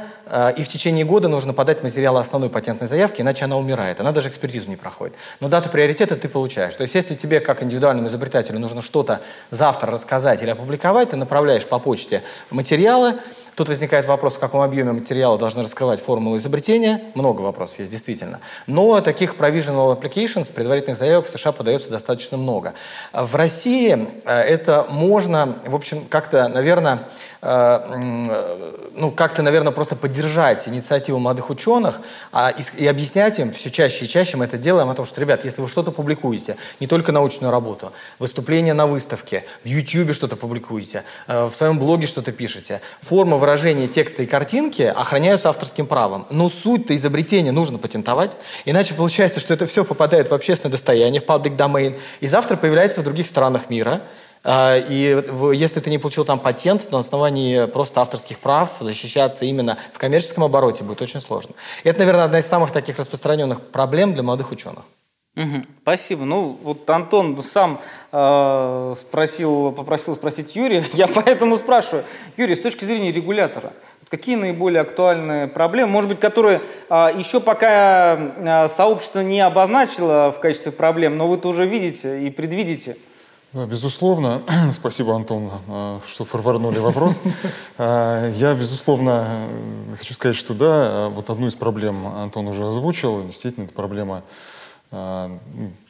и 0.57 0.63
в 0.63 0.67
течение 0.67 1.03
года 1.05 1.27
нужно 1.27 1.53
подать 1.53 1.83
материалы 1.83 2.19
основной 2.19 2.49
патентной 2.49 2.87
заявки, 2.87 3.21
иначе 3.21 3.45
она 3.45 3.57
умирает. 3.57 3.99
Она 3.99 4.11
даже 4.11 4.29
экспертизу 4.29 4.69
не 4.69 4.77
проходит. 4.77 5.15
Но 5.39 5.49
дату 5.49 5.69
приоритета 5.69 6.15
ты 6.15 6.29
получаешь. 6.29 6.75
То 6.75 6.83
есть 6.83 6.95
если 6.95 7.15
тебе, 7.15 7.39
как 7.39 7.61
индивидуальному 7.61 8.07
изобретателю, 8.07 8.59
нужно 8.59 8.81
что-то 8.81 9.21
завтра 9.51 9.91
рассказать 9.91 10.41
или 10.41 10.49
опубликовать, 10.49 11.09
ты 11.09 11.17
направляешь 11.17 11.65
по 11.65 11.77
почте 11.77 12.23
материалы, 12.49 13.15
Тут 13.55 13.69
возникает 13.69 14.07
вопрос, 14.07 14.35
в 14.35 14.39
каком 14.39 14.61
объеме 14.61 14.93
материала 14.93 15.37
должны 15.37 15.63
раскрывать 15.63 15.99
формулу 16.01 16.37
изобретения. 16.37 17.01
Много 17.13 17.41
вопросов 17.41 17.79
есть, 17.79 17.91
действительно. 17.91 18.39
Но 18.67 18.99
таких 19.01 19.35
provisional 19.35 19.99
applications, 19.99 20.51
предварительных 20.51 20.97
заявок 20.97 21.27
в 21.27 21.29
США 21.29 21.51
подается 21.51 21.91
достаточно 21.91 22.37
много. 22.37 22.73
В 23.13 23.35
России 23.35 24.07
э, 24.25 24.39
это 24.41 24.85
можно, 24.89 25.57
в 25.65 25.75
общем, 25.75 26.05
как-то, 26.09 26.47
наверное, 26.47 27.07
э, 27.41 28.69
ну, 28.95 29.11
как-то, 29.11 29.41
наверное, 29.41 29.71
просто 29.71 29.95
поддержать 29.95 30.67
инициативу 30.67 31.19
молодых 31.19 31.49
ученых 31.49 32.01
а, 32.31 32.49
и, 32.49 32.87
объяснять 32.87 33.39
им 33.39 33.51
все 33.51 33.69
чаще 33.69 34.05
и 34.05 34.07
чаще 34.07 34.37
мы 34.37 34.45
это 34.45 34.57
делаем 34.57 34.89
о 34.89 34.93
том, 34.93 35.05
что, 35.05 35.21
ребят, 35.21 35.45
если 35.45 35.61
вы 35.61 35.67
что-то 35.67 35.91
публикуете, 35.91 36.57
не 36.79 36.87
только 36.87 37.11
научную 37.11 37.51
работу, 37.51 37.91
выступление 38.19 38.73
на 38.73 38.87
выставке, 38.87 39.45
в 39.63 39.67
YouTube 39.67 40.13
что-то 40.13 40.35
публикуете, 40.35 41.03
э, 41.27 41.45
в 41.45 41.53
своем 41.53 41.79
блоге 41.79 42.07
что-то 42.07 42.31
пишете, 42.31 42.81
форма 43.01 43.37
выражения 43.43 43.87
текста 43.87 44.23
и 44.23 44.25
картинки 44.25 44.83
охраняются 44.83 45.49
авторским 45.49 45.85
правом. 45.85 46.25
Но 46.29 46.47
суть-то 46.47 46.95
изобретения 46.95 47.51
нужно 47.51 47.77
патентовать, 47.77 48.37
иначе 48.63 48.93
получается, 48.93 49.41
что 49.41 49.53
это 49.53 49.65
все 49.65 49.83
попадает 49.83 50.31
в 50.31 50.33
общественное 50.33 50.71
достояние, 50.71 51.21
в 51.21 51.25
public 51.25 51.57
domain, 51.57 51.99
и 52.21 52.27
завтра 52.27 52.55
появляется 52.55 53.01
в 53.01 53.03
других 53.03 53.27
странах 53.27 53.69
мира, 53.69 54.01
а, 54.45 54.77
и 54.77 55.21
если 55.53 55.81
ты 55.81 55.89
не 55.89 55.97
получил 55.97 56.23
там 56.23 56.39
патент, 56.39 56.87
то 56.87 56.93
на 56.93 56.99
основании 56.99 57.65
просто 57.65 57.99
авторских 57.99 58.39
прав 58.39 58.69
защищаться 58.79 59.43
именно 59.43 59.77
в 59.91 59.97
коммерческом 59.97 60.45
обороте 60.45 60.85
будет 60.85 61.01
очень 61.01 61.19
сложно. 61.19 61.53
Это, 61.83 61.99
наверное, 61.99 62.25
одна 62.25 62.39
из 62.39 62.45
самых 62.45 62.71
таких 62.71 62.97
распространенных 62.97 63.59
проблем 63.59 64.13
для 64.13 64.23
молодых 64.23 64.51
ученых. 64.51 64.85
Угу, 65.35 65.63
спасибо. 65.81 66.25
Ну, 66.25 66.59
вот 66.61 66.87
Антон 66.91 67.35
сам 67.39 67.81
э, 68.11 68.95
спросил, 68.99 69.71
попросил 69.71 70.13
спросить 70.15 70.55
Юрия, 70.55 70.83
я 70.93 71.07
поэтому 71.07 71.57
спрашиваю. 71.57 72.03
Юрий, 72.37 72.53
с 72.53 72.61
точки 72.61 72.85
зрения 72.85 73.11
регулятора, 73.11 73.73
какие 74.09 74.35
наиболее 74.35 74.81
актуальные 74.81 75.47
проблемы, 75.47 75.91
может 75.91 76.09
быть, 76.09 76.19
которые 76.19 76.61
э, 76.87 77.09
еще 77.17 77.39
пока 77.39 78.15
э, 78.15 78.67
сообщество 78.69 79.21
не 79.21 79.41
обозначило 79.41 80.31
в 80.31 80.39
качестве 80.39 80.71
проблем, 80.71 81.17
но 81.17 81.27
вы-то 81.27 81.49
уже 81.49 81.65
видите 81.65 82.27
и 82.27 82.29
предвидите? 82.29 82.95
Да, 83.53 83.65
безусловно. 83.65 84.43
Спасибо, 84.71 85.15
Антон, 85.15 85.49
что 86.07 86.25
форварнули 86.25 86.77
вопрос. 86.77 87.21
Я, 87.79 88.55
безусловно, 88.55 89.47
хочу 89.97 90.13
сказать, 90.13 90.35
что 90.35 90.53
да, 90.53 91.09
вот 91.09 91.31
одну 91.31 91.47
из 91.47 91.55
проблем 91.55 92.05
Антон 92.05 92.47
уже 92.47 92.67
озвучил. 92.67 93.23
Действительно, 93.23 93.65
это 93.65 93.73
проблема 93.73 94.21
Э, 94.21 94.27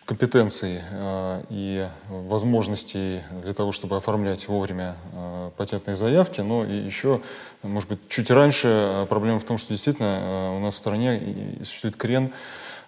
компетенций 0.06 0.80
э, 0.82 1.44
и 1.50 1.88
возможностей 2.10 3.22
для 3.44 3.54
того, 3.54 3.72
чтобы 3.72 3.98
оформлять 3.98 4.48
вовремя 4.48 4.96
э, 5.14 5.52
патентные 5.58 5.96
заявки. 5.96 6.42
Но 6.42 6.66
и 6.66 6.74
еще, 6.74 7.22
может 7.64 7.90
быть, 7.90 8.00
чуть 8.10 8.32
раньше 8.32 9.06
проблема 9.10 9.40
в 9.40 9.44
том, 9.44 9.58
что 9.58 9.70
действительно 9.70 10.56
у 10.58 10.60
нас 10.60 10.76
в 10.76 10.78
стране 10.78 11.22
существует 11.64 11.96
крен 11.96 12.32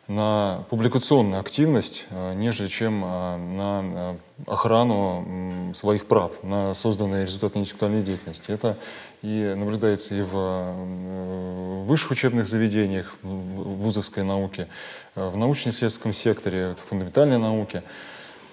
на 0.07 0.63
публикационную 0.69 1.39
активность, 1.39 2.05
э, 2.11 2.33
нежели 2.35 2.67
чем 2.67 3.03
э, 3.03 3.37
на 3.37 3.81
э, 3.83 4.15
охрану 4.45 5.71
своих 5.73 6.05
прав, 6.05 6.43
на 6.43 6.73
созданные 6.75 7.23
результаты 7.23 7.59
интеллектуальной 7.59 8.03
деятельности. 8.03 8.51
Это 8.51 8.77
и 9.23 9.53
наблюдается 9.57 10.15
и 10.15 10.21
в 10.21 11.85
высших 11.85 12.11
учебных 12.11 12.45
заведениях, 12.45 13.15
в 13.23 13.81
вузовской 13.81 14.23
науке, 14.23 14.67
в 15.15 15.35
научно-исследовательском 15.37 16.13
секторе, 16.13 16.75
в 16.75 16.87
фундаментальной 16.87 17.37
науке. 17.37 17.83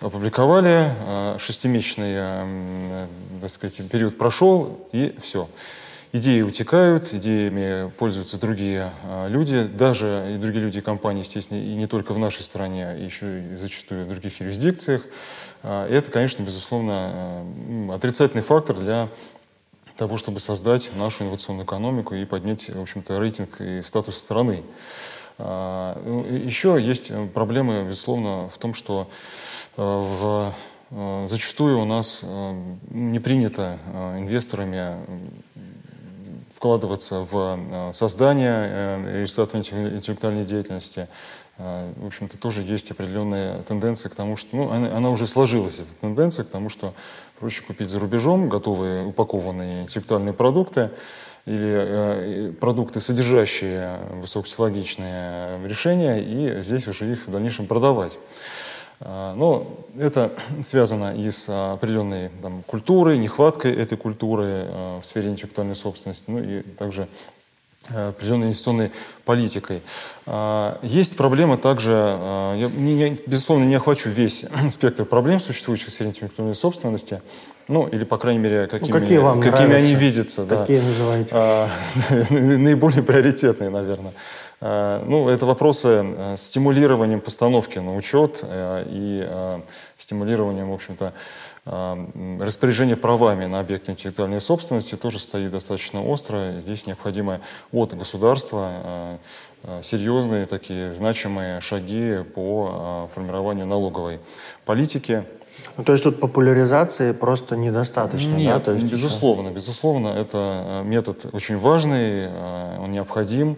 Опубликовали, 0.01 0.95
шестимесячный 1.39 3.07
так 3.41 3.51
сказать, 3.51 3.89
период 3.91 4.19
прошел, 4.19 4.89
и 4.93 5.15
все 5.21 5.49
идеи 6.13 6.43
утекают, 6.43 7.13
идеями 7.15 7.91
пользуются 7.91 8.39
другие 8.39 8.93
а, 9.05 9.29
люди, 9.29 9.65
даже 9.65 10.33
и 10.35 10.39
другие 10.39 10.65
люди 10.65 10.79
и 10.79 10.83
компании, 10.83 11.23
естественно, 11.23 11.59
и 11.59 11.75
не 11.75 11.87
только 11.87 12.13
в 12.13 12.19
нашей 12.19 12.43
стране, 12.43 12.91
а 12.91 12.97
еще 12.97 13.41
и 13.41 13.57
зачастую 13.57 14.05
в 14.05 14.09
других 14.09 14.41
юрисдикциях. 14.41 15.03
А, 15.63 15.89
это, 15.89 16.11
конечно, 16.11 16.43
безусловно, 16.43 17.45
отрицательный 17.93 18.43
фактор 18.43 18.77
для 18.77 19.09
того, 19.97 20.19
чтобы 20.19 20.41
создать 20.41 20.91
нашу 20.97 21.25
инновационную 21.25 21.65
экономику 21.65 22.15
и 22.15 22.25
поднять, 22.25 22.69
в 22.69 22.81
общем-то, 22.81 23.19
рейтинг 23.19 23.61
и 23.61 23.83
статус 23.83 24.17
страны. 24.17 24.63
Ну, 25.39 26.27
еще 26.29 26.79
есть 26.81 27.11
проблемы, 27.33 27.85
безусловно, 27.85 28.49
в 28.49 28.59
том, 28.59 28.75
что 28.75 29.09
в 29.77 30.53
Зачастую 31.27 31.81
у 31.81 31.87
нас 31.87 32.23
не 32.91 33.19
принято 33.19 33.79
инвесторами 34.19 34.99
вкладываться 36.55 37.27
в 37.31 37.93
создание 37.93 39.23
результатов 39.23 39.57
интеллектуальной 39.57 40.45
деятельности, 40.45 41.09
а, 41.59 41.93
в 41.97 42.07
общем-то, 42.07 42.39
тоже 42.39 42.63
есть 42.63 42.91
определенная 42.91 43.63
тенденция 43.63 44.09
к 44.11 44.15
тому, 44.15 44.37
что, 44.37 44.57
ну, 44.57 44.71
она, 44.71 45.11
уже 45.11 45.27
сложилась, 45.27 45.81
эта 45.81 45.95
тенденция 46.01 46.45
к 46.45 46.49
тому, 46.49 46.69
что 46.69 46.95
проще 47.39 47.63
купить 47.63 47.91
за 47.91 47.99
рубежом 47.99 48.49
готовые 48.49 49.05
упакованные 49.05 49.83
интеллектуальные 49.83 50.33
продукты 50.33 50.91
или 51.45 51.73
э, 51.73 52.53
продукты, 52.59 53.01
содержащие 53.01 53.99
высокотехнологичные 54.13 55.67
решения, 55.67 56.19
и 56.21 56.63
здесь 56.63 56.89
уже 56.89 57.13
их 57.13 57.27
в 57.27 57.31
дальнейшем 57.31 57.67
продавать. 57.67 58.19
А, 59.05 59.35
но 59.35 59.67
это 59.99 60.33
связано 60.63 61.15
и 61.15 61.31
с 61.31 61.49
определенной 61.49 62.31
там, 62.41 62.63
культурой, 62.63 63.19
нехваткой 63.19 63.73
этой 63.73 63.99
культуры 63.99 64.45
э, 64.47 65.01
в 65.03 65.05
сфере 65.05 65.29
интеллектуальной 65.29 65.75
собственности, 65.75 66.25
ну 66.29 66.39
и 66.39 66.63
также 66.63 67.09
Э, 67.91 68.11
определенной 68.11 68.47
инвестиционной 68.47 68.93
политикой. 69.25 69.83
А, 70.25 70.79
есть 70.83 71.17
проблема 71.17 71.57
также, 71.57 71.93
а, 71.93 72.55
я, 72.55 72.69
не, 72.69 73.19
безусловно, 73.27 73.65
не 73.65 73.75
охвачу 73.75 74.09
весь 74.09 74.47
спектр 74.71 75.05
проблем, 75.05 75.41
существующих 75.41 75.89
в 75.89 75.93
сфере 75.93 76.11
интеллектуальной 76.11 76.55
собственности, 76.55 77.23
ну, 77.67 77.89
или, 77.89 78.05
по 78.05 78.19
крайней 78.19 78.39
мере, 78.39 78.69
какими, 78.69 78.93
ну, 78.93 79.01
какие 79.01 79.19
вам 79.19 79.41
какими 79.41 79.75
они 79.75 79.95
видятся. 79.97 80.47
Какие 80.47 80.79
да. 80.79 80.87
называете? 80.87 81.31
А, 81.33 81.69
наиболее 82.31 83.03
приоритетные, 83.03 83.71
наверное. 83.71 84.13
А, 84.65 85.05
ну, 85.05 85.29
это 85.29 85.45
вопросы 85.45 85.89
э, 86.05 86.37
стимулированием 86.37 87.21
постановки 87.21 87.81
на 87.81 87.97
учет 87.97 88.41
э, 88.43 88.85
и 88.87 89.61
стимулированием, 89.99 90.71
в 90.71 90.75
общем-то, 90.75 91.13
распоряжение 92.41 92.97
правами 92.97 93.47
на 93.47 93.61
объекты 93.61 93.93
интеллектуальной 93.93 94.41
собственности 94.41 94.97
тоже 94.97 95.21
стоит 95.21 95.53
достаточно 95.53 96.05
остро. 96.05 96.59
Здесь 96.59 96.89
необходимо 96.89 97.41
от 97.71 97.97
государства 97.97 99.21
серьезные 99.85 100.47
такие 100.47 100.93
значимые 100.93 101.61
шаги 101.61 102.25
по 102.35 103.09
формированию 103.15 103.65
налоговой 103.65 104.19
политики. 104.65 105.25
Ну, 105.77 105.85
то 105.85 105.93
есть 105.93 106.03
тут 106.03 106.19
популяризации 106.19 107.13
просто 107.13 107.57
недостаточно, 107.57 108.35
Нет, 108.35 108.59
да? 108.59 108.61
То 108.65 108.73
есть 108.73 108.87
безусловно, 108.87 109.47
еще... 109.47 109.55
безусловно, 109.55 110.09
это 110.09 110.83
метод 110.85 111.27
очень 111.33 111.59
важный, 111.59 112.29
он 112.81 112.91
необходим. 112.91 113.57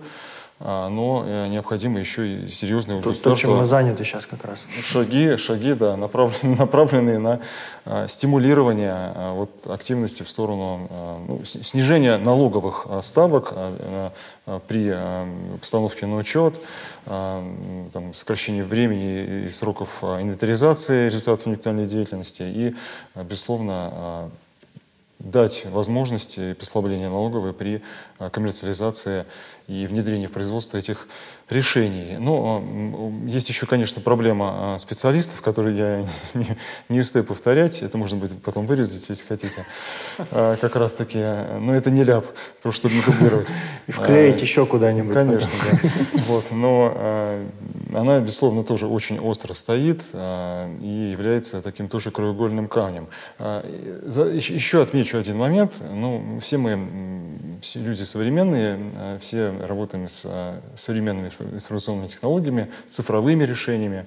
А, 0.60 0.88
но 0.88 1.24
э, 1.26 1.48
необходимо 1.48 1.98
еще 1.98 2.26
и 2.28 2.48
серьезные 2.48 3.02
то, 3.02 3.12
то, 3.12 3.34
чем 3.34 3.56
мы 3.56 3.64
заняты 3.64 4.04
сейчас 4.04 4.24
как 4.24 4.44
раз. 4.44 4.64
Шаги, 4.82 5.36
шаги, 5.36 5.74
да, 5.74 5.96
направленные, 5.96 6.56
направленные 6.58 7.18
на 7.18 7.40
а, 7.84 8.06
стимулирование 8.06 8.92
а, 8.94 9.32
вот, 9.34 9.50
активности 9.66 10.22
в 10.22 10.28
сторону 10.28 10.88
ну, 11.26 11.44
снижения 11.44 12.18
налоговых 12.18 12.86
ставок 13.02 13.52
при 14.68 14.96
постановке 15.58 16.06
на 16.06 16.16
учет, 16.16 16.60
там, 17.06 18.12
сокращение 18.12 18.64
времени 18.64 19.44
и 19.46 19.48
сроков 19.48 20.02
инвентаризации 20.02 21.06
результатов 21.06 21.46
интеллектуальной 21.46 21.86
деятельности 21.86 22.42
и, 22.42 22.74
безусловно, 23.14 24.30
дать 25.18 25.64
возможности 25.66 26.52
послабления 26.54 27.08
налоговой 27.08 27.52
при 27.52 27.82
коммерциализации 28.32 29.24
и 29.66 29.86
внедрение 29.86 30.28
в 30.28 30.32
производство 30.32 30.76
этих 30.76 31.06
решений. 31.48 32.16
Но 32.18 32.62
а, 32.62 33.28
есть 33.28 33.48
еще, 33.48 33.66
конечно, 33.66 34.02
проблема 34.02 34.74
а, 34.74 34.78
специалистов, 34.78 35.40
которые 35.40 35.76
я 35.76 36.06
не, 36.34 36.56
не 36.88 37.00
успею 37.00 37.24
повторять. 37.24 37.82
Это 37.82 37.96
можно 37.96 38.18
будет 38.18 38.42
потом 38.42 38.66
вырезать, 38.66 39.08
если 39.08 39.24
хотите. 39.24 39.64
А, 40.30 40.56
как 40.56 40.76
раз 40.76 40.94
таки. 40.94 41.18
Но 41.18 41.74
это 41.74 41.90
не 41.90 42.04
ляп, 42.04 42.26
просто 42.62 42.88
чтобы 42.88 42.94
не 42.94 43.02
дублировать. 43.02 43.48
И 43.86 43.92
вклеить 43.92 44.40
еще 44.40 44.66
куда-нибудь. 44.66 45.14
Конечно, 45.14 45.52
да. 45.70 45.90
Вот, 46.26 46.50
но 46.50 47.42
она, 47.94 48.20
безусловно, 48.20 48.64
тоже 48.64 48.86
очень 48.86 49.18
остро 49.18 49.54
стоит 49.54 50.02
и 50.12 51.08
является 51.12 51.62
таким 51.62 51.88
тоже 51.88 52.10
краеугольным 52.10 52.68
камнем. 52.68 53.08
Еще 53.38 54.82
отмечу 54.82 55.18
один 55.18 55.36
момент. 55.36 55.74
Ну, 55.80 56.38
все 56.40 56.58
мы 56.58 56.78
люди 57.74 58.02
современные, 58.14 59.18
все 59.18 59.50
работаем 59.50 60.08
с 60.08 60.24
современными 60.76 61.32
информационными 61.52 62.06
технологиями, 62.06 62.70
цифровыми 62.88 63.42
решениями. 63.42 64.06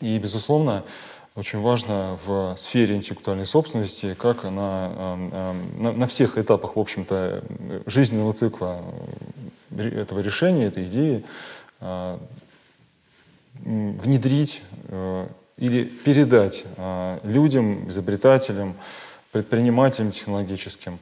И, 0.00 0.16
безусловно, 0.20 0.84
очень 1.34 1.60
важно 1.60 2.16
в 2.24 2.54
сфере 2.56 2.94
интеллектуальной 2.94 3.44
собственности, 3.44 4.14
как 4.14 4.44
на, 4.44 5.16
на, 5.78 5.92
на 5.92 6.06
всех 6.06 6.38
этапах, 6.38 6.76
в 6.76 6.78
общем-то, 6.78 7.42
жизненного 7.86 8.34
цикла 8.34 8.84
этого 9.76 10.20
решения, 10.20 10.66
этой 10.66 10.84
идеи, 10.84 11.24
внедрить 13.64 14.62
э, 14.90 15.26
или 15.56 15.82
передать 15.82 16.64
людям, 17.24 17.88
изобретателям, 17.88 18.76
предпринимателям 19.32 20.12
технологическим, 20.12 21.00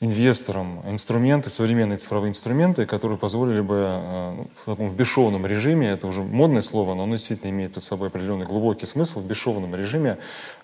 инвесторам 0.00 0.82
инструменты, 0.88 1.50
современные 1.50 1.98
цифровые 1.98 2.30
инструменты, 2.30 2.86
которые 2.86 3.18
позволили 3.18 3.60
бы 3.60 3.84
э, 3.86 4.34
ну, 4.36 4.50
в 4.54 4.64
таком 4.66 4.88
в 4.88 4.96
бесшовном 4.96 5.46
режиме, 5.46 5.88
это 5.88 6.06
уже 6.06 6.22
модное 6.22 6.62
слово, 6.62 6.94
но 6.94 7.04
оно 7.04 7.14
действительно 7.16 7.50
имеет 7.50 7.74
под 7.74 7.82
собой 7.82 8.08
определенный 8.08 8.46
глубокий 8.46 8.86
смысл, 8.86 9.20
в 9.20 9.26
бесшовном 9.26 9.74
режиме 9.74 10.18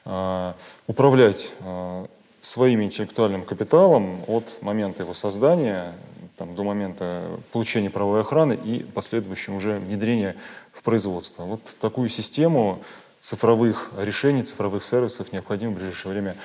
э, 0.05 0.53
управлять 0.87 1.53
э, 1.61 2.07
своим 2.41 2.83
интеллектуальным 2.83 3.43
капиталом 3.43 4.21
от 4.27 4.63
момента 4.63 5.03
его 5.03 5.15
создания 5.15 5.93
там, 6.37 6.55
до 6.55 6.65
момента 6.65 7.23
получения 7.53 7.91
правовой 7.91 8.23
охраны 8.23 8.55
и 8.55 8.83
последующего 8.83 9.57
уже 9.57 9.79
внедрения 9.79 10.37
в 10.73 10.83
производство. 10.83 11.45
Вот 11.45 11.77
такую 11.81 12.09
систему 12.09 12.83
цифровых 13.19 13.91
решений, 13.99 14.43
цифровых 14.43 14.83
сервисов 14.83 15.33
необходимо 15.33 15.73
в 15.73 15.75
ближайшее 15.77 16.13
время 16.13 16.37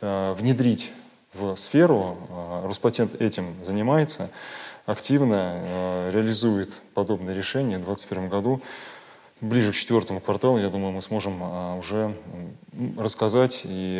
внедрить 0.00 0.92
в 1.38 1.56
сферу. 1.56 2.16
А, 2.30 2.66
Роспатент 2.66 3.20
этим 3.20 3.54
занимается, 3.62 4.30
активно 4.86 5.36
а, 5.38 6.10
реализует 6.10 6.82
подобные 6.94 7.36
решения 7.36 7.76
в 7.78 7.84
2021 7.84 8.28
году. 8.28 8.62
Ближе 9.42 9.72
к 9.72 9.74
четвертому 9.74 10.20
кварталу, 10.20 10.58
я 10.58 10.70
думаю, 10.70 10.92
мы 10.92 11.02
сможем 11.02 11.38
а, 11.42 11.76
уже 11.76 12.16
рассказать 12.98 13.62
и, 13.64 13.96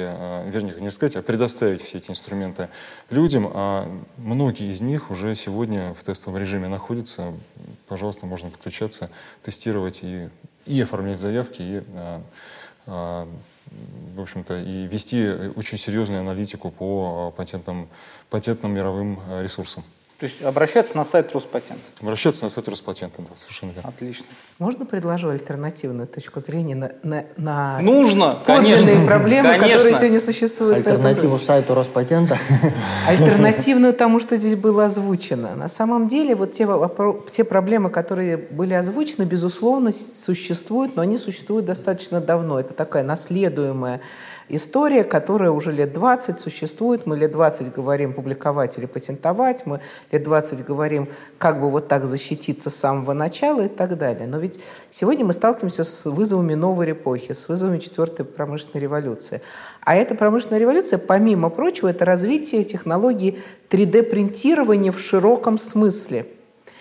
вернее, 0.46 0.74
не 0.80 0.90
сказать, 0.90 1.16
а 1.16 1.22
предоставить 1.22 1.82
все 1.82 1.98
эти 1.98 2.10
инструменты 2.10 2.68
людям. 3.10 3.50
А 3.52 3.86
многие 4.16 4.70
из 4.70 4.80
них 4.80 5.10
уже 5.10 5.34
сегодня 5.34 5.92
в 5.94 6.02
тестовом 6.04 6.38
режиме 6.38 6.68
находятся. 6.68 7.34
Пожалуйста, 7.86 8.26
можно 8.26 8.50
подключаться, 8.50 9.10
тестировать 9.42 10.00
и, 10.02 10.28
и 10.64 10.80
оформлять 10.80 11.20
заявки, 11.20 11.60
и 11.60 11.82
в 14.16 14.20
общем-то, 14.20 14.58
и 14.58 14.86
вести 14.86 15.30
очень 15.56 15.78
серьезную 15.78 16.20
аналитику 16.20 16.70
по 16.70 17.32
э, 17.32 17.36
патентным, 17.36 17.88
патентным 18.30 18.72
мировым 18.72 19.20
э, 19.28 19.42
ресурсам. 19.42 19.84
То 20.18 20.24
есть 20.24 20.40
обращаться 20.40 20.96
на 20.96 21.04
сайт 21.04 21.30
Роспатента? 21.34 21.82
Обращаться 22.00 22.44
на 22.44 22.50
сайт 22.50 22.66
Роспатента, 22.68 23.20
да, 23.20 23.36
совершенно 23.36 23.72
верно. 23.72 23.90
Отлично. 23.90 24.24
Можно 24.58 24.86
предложу 24.86 25.28
альтернативную 25.28 26.08
точку 26.08 26.40
зрения 26.40 26.74
на, 26.74 26.92
на, 27.02 27.24
на 27.36 27.80
Нужно, 27.80 28.38
конечно. 28.46 28.90
проблемы, 29.04 29.58
конечно. 29.58 29.68
которые 29.68 29.94
сегодня 29.94 30.20
существуют? 30.20 30.86
Альтернативу 30.86 31.38
сайту 31.38 31.74
Роспатента? 31.74 32.38
Альтернативную 33.06 33.92
тому, 33.92 34.18
что 34.18 34.36
здесь 34.36 34.54
было 34.54 34.86
озвучено. 34.86 35.54
На 35.54 35.68
самом 35.68 36.08
деле, 36.08 36.34
вот 36.34 36.52
те, 36.52 36.66
те 37.30 37.44
проблемы, 37.44 37.90
которые 37.90 38.38
были 38.38 38.72
озвучены, 38.72 39.24
безусловно, 39.24 39.92
существуют, 39.92 40.96
но 40.96 41.02
они 41.02 41.18
существуют 41.18 41.66
достаточно 41.66 42.22
давно. 42.22 42.58
Это 42.58 42.72
такая 42.72 43.02
наследуемая 43.02 44.00
история, 44.48 45.04
которая 45.04 45.50
уже 45.50 45.72
лет 45.72 45.92
20 45.92 46.38
существует. 46.38 47.06
Мы 47.06 47.16
лет 47.16 47.32
20 47.32 47.72
говорим 47.72 48.12
публиковать 48.12 48.78
или 48.78 48.86
патентовать, 48.86 49.66
мы 49.66 49.80
лет 50.10 50.22
20 50.22 50.64
говорим, 50.64 51.08
как 51.38 51.60
бы 51.60 51.70
вот 51.70 51.88
так 51.88 52.06
защититься 52.06 52.70
с 52.70 52.76
самого 52.76 53.12
начала 53.12 53.62
и 53.62 53.68
так 53.68 53.96
далее. 53.98 54.26
Но 54.26 54.38
ведь 54.38 54.60
сегодня 54.90 55.24
мы 55.24 55.32
сталкиваемся 55.32 55.84
с 55.84 56.04
вызовами 56.04 56.54
новой 56.54 56.92
эпохи, 56.92 57.32
с 57.32 57.48
вызовами 57.48 57.78
четвертой 57.78 58.24
промышленной 58.24 58.80
революции. 58.80 59.40
А 59.80 59.94
эта 59.96 60.14
промышленная 60.14 60.60
революция, 60.60 60.98
помимо 60.98 61.50
прочего, 61.50 61.88
это 61.88 62.04
развитие 62.04 62.64
технологий 62.64 63.38
3D-принтирования 63.70 64.92
в 64.92 64.98
широком 64.98 65.58
смысле– 65.58 66.26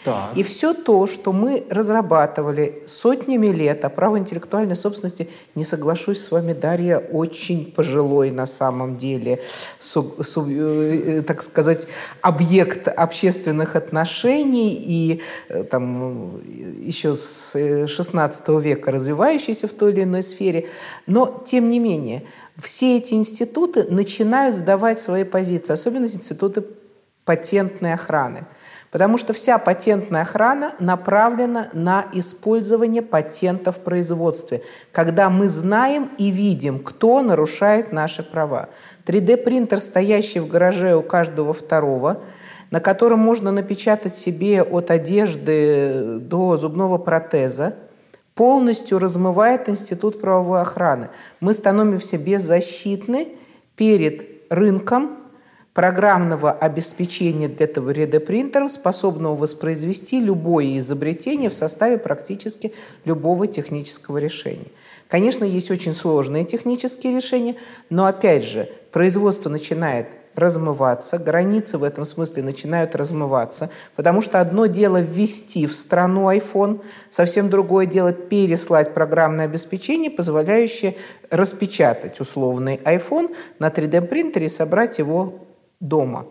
Так. 0.06 0.38
И 0.38 0.44
все 0.44 0.76
то, 0.76 1.08
что 1.08 1.34
мы 1.34 1.66
разрабатывали 1.70 2.84
сотнями 2.86 3.48
лет, 3.48 3.84
а 3.86 3.90
право 3.90 4.20
интеллектуальной 4.20 4.76
собственности, 4.76 5.28
не 5.56 5.66
соглашусь 5.66 6.22
с 6.22 6.30
вами, 6.30 6.54
Дарья, 6.54 7.00
очень 7.00 7.72
пожилой 7.72 8.30
на 8.30 8.46
самом 8.46 8.98
деле, 8.98 9.42
суб, 9.80 10.24
суб, 10.24 10.48
э, 10.48 11.24
так 11.26 11.42
сказать, 11.42 11.88
объект 12.22 12.88
общественных 12.88 13.76
отношений 13.76 14.76
и 14.76 15.22
э, 15.50 15.64
там 15.64 16.40
еще 16.80 17.16
с 17.16 17.88
16 17.88 18.48
века 18.62 18.92
развивающийся 18.92 19.68
в 19.68 19.74
той 19.74 19.92
или 19.92 20.04
иной 20.04 20.22
сфере. 20.22 20.68
Но, 21.08 21.44
тем 21.48 21.72
не 21.72 21.80
менее, 21.80 22.24
все 22.60 22.98
эти 22.98 23.16
институты 23.16 23.86
начинают 23.86 24.56
сдавать 24.56 25.00
свои 25.00 25.24
позиции, 25.24 25.74
особенно 25.74 26.06
институты 26.06 26.64
патентной 27.26 27.94
охраны. 27.94 28.46
Потому 28.96 29.18
что 29.18 29.34
вся 29.34 29.58
патентная 29.58 30.22
охрана 30.22 30.74
направлена 30.80 31.68
на 31.74 32.06
использование 32.14 33.02
патента 33.02 33.74
в 33.74 33.80
производстве, 33.80 34.62
когда 34.94 35.30
мы 35.30 35.50
знаем 35.50 36.10
и 36.18 36.32
видим, 36.32 36.80
кто 36.80 37.22
нарушает 37.22 37.92
наши 37.92 38.24
права. 38.24 38.70
3D-принтер, 39.06 39.82
стоящий 39.82 40.40
в 40.40 40.48
гараже 40.48 40.96
у 40.96 41.02
каждого 41.02 41.54
второго, 41.54 42.22
на 42.72 42.80
котором 42.80 43.20
можно 43.20 43.52
напечатать 43.52 44.16
себе 44.16 44.64
от 44.64 44.90
одежды 44.92 46.20
до 46.22 46.56
зубного 46.56 46.98
протеза, 46.98 47.76
полностью 48.34 49.00
размывает 49.00 49.68
институт 49.68 50.22
правовой 50.22 50.62
охраны. 50.62 51.10
Мы 51.42 51.54
становимся 51.54 52.18
беззащитны 52.18 53.34
перед 53.76 54.50
рынком 54.50 55.18
программного 55.76 56.54
обеспечения 56.54 57.48
этого 57.48 57.92
3D-принтера, 57.92 58.70
способного 58.70 59.36
воспроизвести 59.36 60.22
любое 60.22 60.80
изобретение 60.80 61.50
в 61.50 61.54
составе 61.54 61.98
практически 61.98 62.74
любого 63.04 63.46
технического 63.46 64.18
решения. 64.18 64.72
Конечно, 65.10 65.44
есть 65.44 65.70
очень 65.70 65.94
сложные 65.94 66.46
технические 66.46 67.14
решения, 67.14 67.56
но 67.90 68.06
опять 68.06 68.46
же, 68.46 68.70
производство 68.94 69.50
начинает 69.50 70.08
размываться, 70.34 71.18
границы 71.18 71.78
в 71.78 71.84
этом 71.84 72.06
смысле 72.06 72.44
начинают 72.44 72.96
размываться, 72.96 73.70
потому 73.98 74.22
что 74.22 74.40
одно 74.40 74.68
дело 74.68 75.02
ввести 75.02 75.68
в 75.68 75.76
страну 75.76 76.32
iPhone, 76.32 76.82
совсем 77.10 77.50
другое 77.50 77.86
дело 77.86 78.14
переслать 78.14 78.94
программное 78.94 79.46
обеспечение, 79.46 80.10
позволяющее 80.10 80.96
распечатать 81.30 82.22
условный 82.22 82.78
iPhone 82.86 83.36
на 83.60 83.68
3D-принтере 83.68 84.46
и 84.46 84.50
собрать 84.50 85.00
его 85.00 85.42
дома. 85.88 86.26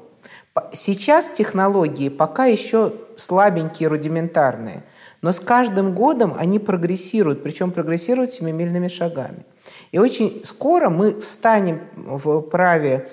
Сейчас 0.73 1.29
технологии 1.29 2.09
пока 2.09 2.47
еще 2.47 2.93
слабенькие, 3.17 3.89
рудиментарные, 3.89 4.85
но 5.21 5.33
с 5.33 5.41
каждым 5.41 5.95
годом 5.95 6.35
они 6.39 6.59
прогрессируют, 6.59 7.43
причем 7.43 7.73
прогрессируют 7.73 8.33
семимильными 8.33 8.89
шагами. 8.89 9.45
И 9.91 9.99
очень 9.99 10.43
скоро 10.45 10.91
мы 10.91 11.21
встанем 11.21 11.81
в 11.97 12.41
праве 12.43 13.09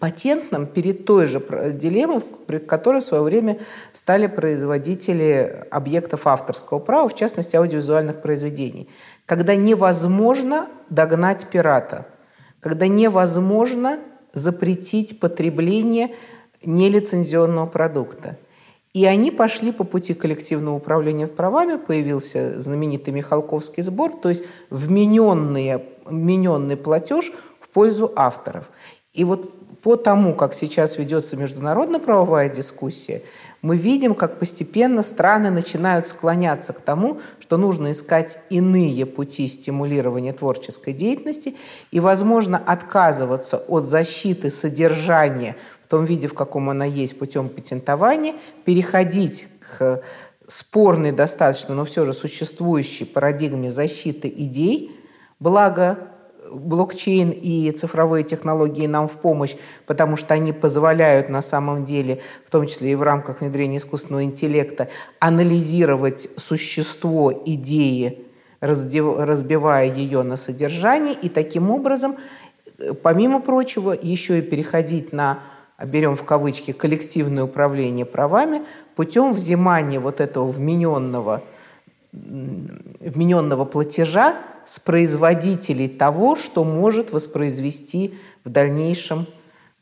патентном 0.00 0.66
перед 0.66 1.04
той 1.04 1.26
же 1.26 1.40
дилеммой, 1.72 2.22
перед 2.46 2.66
которой 2.66 3.00
в 3.00 3.04
свое 3.04 3.22
время 3.22 3.58
стали 3.92 4.26
производители 4.26 5.66
объектов 5.70 6.26
авторского 6.26 6.80
права, 6.80 7.08
в 7.08 7.14
частности 7.14 7.56
аудиовизуальных 7.56 8.20
произведений, 8.20 8.88
когда 9.24 9.54
невозможно 9.54 10.68
догнать 10.90 11.46
пирата, 11.46 12.06
когда 12.60 12.88
невозможно 12.88 14.00
запретить 14.36 15.18
потребление 15.18 16.14
нелицензионного 16.62 17.66
продукта. 17.66 18.36
И 18.92 19.04
они 19.04 19.30
пошли 19.30 19.72
по 19.72 19.84
пути 19.84 20.14
коллективного 20.14 20.76
управления 20.76 21.26
правами, 21.26 21.76
появился 21.76 22.60
знаменитый 22.60 23.12
Михалковский 23.12 23.82
сбор, 23.82 24.12
то 24.12 24.28
есть 24.28 24.44
вмененный, 24.70 25.82
вмененный 26.04 26.76
платеж 26.76 27.32
в 27.60 27.68
пользу 27.70 28.12
авторов. 28.14 28.70
И 29.12 29.24
вот 29.24 29.80
по 29.80 29.96
тому, 29.96 30.34
как 30.34 30.54
сейчас 30.54 30.98
ведется 30.98 31.36
международно-правовая 31.36 32.48
дискуссия, 32.48 33.22
мы 33.66 33.76
видим, 33.76 34.14
как 34.14 34.38
постепенно 34.38 35.02
страны 35.02 35.50
начинают 35.50 36.06
склоняться 36.06 36.72
к 36.72 36.80
тому, 36.80 37.18
что 37.40 37.56
нужно 37.56 37.90
искать 37.90 38.38
иные 38.48 39.04
пути 39.06 39.48
стимулирования 39.48 40.32
творческой 40.32 40.92
деятельности 40.92 41.56
и, 41.90 41.98
возможно, 41.98 42.58
отказываться 42.64 43.56
от 43.56 43.84
защиты 43.84 44.50
содержания 44.50 45.56
в 45.82 45.88
том 45.88 46.04
виде, 46.04 46.28
в 46.28 46.34
каком 46.34 46.70
она 46.70 46.84
есть 46.84 47.18
путем 47.18 47.48
патентования, 47.48 48.36
переходить 48.64 49.48
к 49.58 50.00
спорной 50.46 51.10
достаточно, 51.10 51.74
но 51.74 51.84
все 51.84 52.04
же 52.04 52.12
существующей 52.12 53.04
парадигме 53.04 53.72
защиты 53.72 54.28
идей, 54.28 54.92
благо 55.40 55.98
блокчейн 56.50 57.30
и 57.30 57.70
цифровые 57.72 58.24
технологии 58.24 58.86
нам 58.86 59.08
в 59.08 59.16
помощь, 59.16 59.56
потому 59.86 60.16
что 60.16 60.34
они 60.34 60.52
позволяют 60.52 61.28
на 61.28 61.42
самом 61.42 61.84
деле, 61.84 62.20
в 62.44 62.50
том 62.50 62.66
числе 62.66 62.92
и 62.92 62.94
в 62.94 63.02
рамках 63.02 63.40
внедрения 63.40 63.78
искусственного 63.78 64.24
интеллекта, 64.24 64.88
анализировать 65.18 66.28
существо 66.36 67.32
идеи, 67.44 68.26
разбивая 68.60 69.86
ее 69.90 70.22
на 70.22 70.36
содержание, 70.36 71.14
и 71.14 71.28
таким 71.28 71.70
образом, 71.70 72.16
помимо 73.02 73.40
прочего, 73.40 73.92
еще 73.92 74.38
и 74.38 74.42
переходить 74.42 75.12
на 75.12 75.40
берем 75.84 76.16
в 76.16 76.24
кавычки, 76.24 76.72
коллективное 76.72 77.44
управление 77.44 78.06
правами 78.06 78.62
путем 78.94 79.32
взимания 79.32 80.00
вот 80.00 80.20
этого 80.20 80.50
вмененного, 80.50 81.42
вмененного 82.12 83.64
платежа 83.66 84.38
с 84.66 84.78
производителей 84.80 85.88
того, 85.88 86.36
что 86.36 86.64
может 86.64 87.12
воспроизвести 87.12 88.14
в 88.44 88.50
дальнейшем 88.50 89.26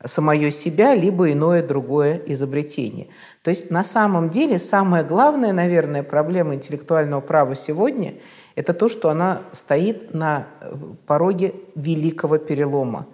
самое 0.03 0.51
себя, 0.51 0.93
либо 0.93 1.31
иное 1.31 1.61
другое 1.65 2.21
изобретение. 2.27 3.07
То 3.41 3.49
есть 3.49 3.71
на 3.71 3.83
самом 3.83 4.29
деле 4.29 4.59
самая 4.59 5.03
главная, 5.03 5.51
наверное, 5.51 6.03
проблема 6.03 6.55
интеллектуального 6.55 7.21
права 7.21 7.55
сегодня– 7.55 8.15
это 8.55 8.73
то, 8.73 8.87
что 8.87 9.09
она 9.09 9.41
стоит 9.51 10.13
на 10.13 10.47
э, 10.61 10.73
пороге 11.05 11.55
великого 11.75 12.37
перелома. 12.37 13.05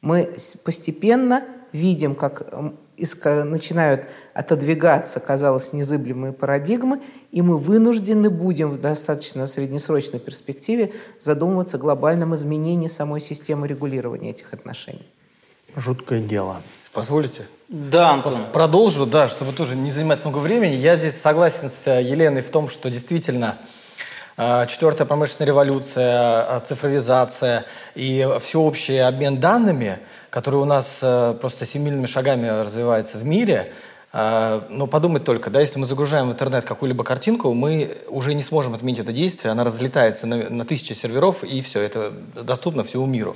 Мы 0.00 0.34
постепенно 0.64 1.44
видим, 1.72 2.14
как 2.14 2.48
начинают 2.98 4.04
отодвигаться, 4.34 5.20
казалось, 5.20 5.72
незыблемые 5.72 6.32
парадигмы, 6.32 7.00
и 7.30 7.42
мы 7.42 7.58
вынуждены 7.58 8.30
будем 8.30 8.72
в 8.72 8.80
достаточно 8.80 9.46
среднесрочной 9.46 10.20
перспективе 10.20 10.92
задумываться 11.20 11.76
о 11.76 11.80
глобальном 11.80 12.34
изменении 12.34 12.88
самой 12.88 13.20
системы 13.20 13.68
регулирования 13.68 14.30
этих 14.30 14.52
отношений. 14.52 15.06
Жуткое 15.74 16.20
дело. 16.20 16.62
Позволите? 16.92 17.42
Да, 17.68 18.12
Антон. 18.12 18.46
Продолжу, 18.52 19.04
да, 19.04 19.28
чтобы 19.28 19.52
тоже 19.52 19.76
не 19.76 19.90
занимать 19.90 20.24
много 20.24 20.38
времени. 20.38 20.74
Я 20.74 20.96
здесь 20.96 21.20
согласен 21.20 21.68
с 21.68 21.90
Еленой 22.00 22.40
в 22.40 22.48
том, 22.48 22.68
что 22.68 22.88
действительно 22.88 23.58
э, 24.38 24.66
четвертая 24.68 25.06
промышленная 25.06 25.48
революция, 25.48 26.56
э, 26.56 26.60
цифровизация 26.64 27.66
и 27.94 28.26
всеобщий 28.40 29.02
обмен 29.02 29.38
данными– 29.38 29.98
который 30.36 30.56
у 30.56 30.66
нас 30.66 30.98
э, 31.00 31.34
просто 31.40 31.64
семимильными 31.64 32.04
шагами 32.04 32.46
развивается 32.46 33.16
в 33.16 33.24
мире, 33.24 33.72
э, 34.12 34.60
но 34.68 34.86
подумать 34.86 35.24
только, 35.24 35.48
да, 35.48 35.62
если 35.62 35.78
мы 35.78 35.86
загружаем 35.86 36.28
в 36.28 36.32
интернет 36.32 36.66
какую-либо 36.66 37.04
картинку, 37.04 37.54
мы 37.54 37.96
уже 38.08 38.34
не 38.34 38.42
сможем 38.42 38.74
отменить 38.74 38.98
это 38.98 39.12
действие, 39.12 39.52
она 39.52 39.64
разлетается 39.64 40.26
на, 40.26 40.50
на 40.50 40.66
тысячи 40.66 40.92
серверов, 40.92 41.42
и 41.42 41.62
все, 41.62 41.80
это 41.80 42.12
доступно 42.34 42.84
всему 42.84 43.06
миру. 43.06 43.34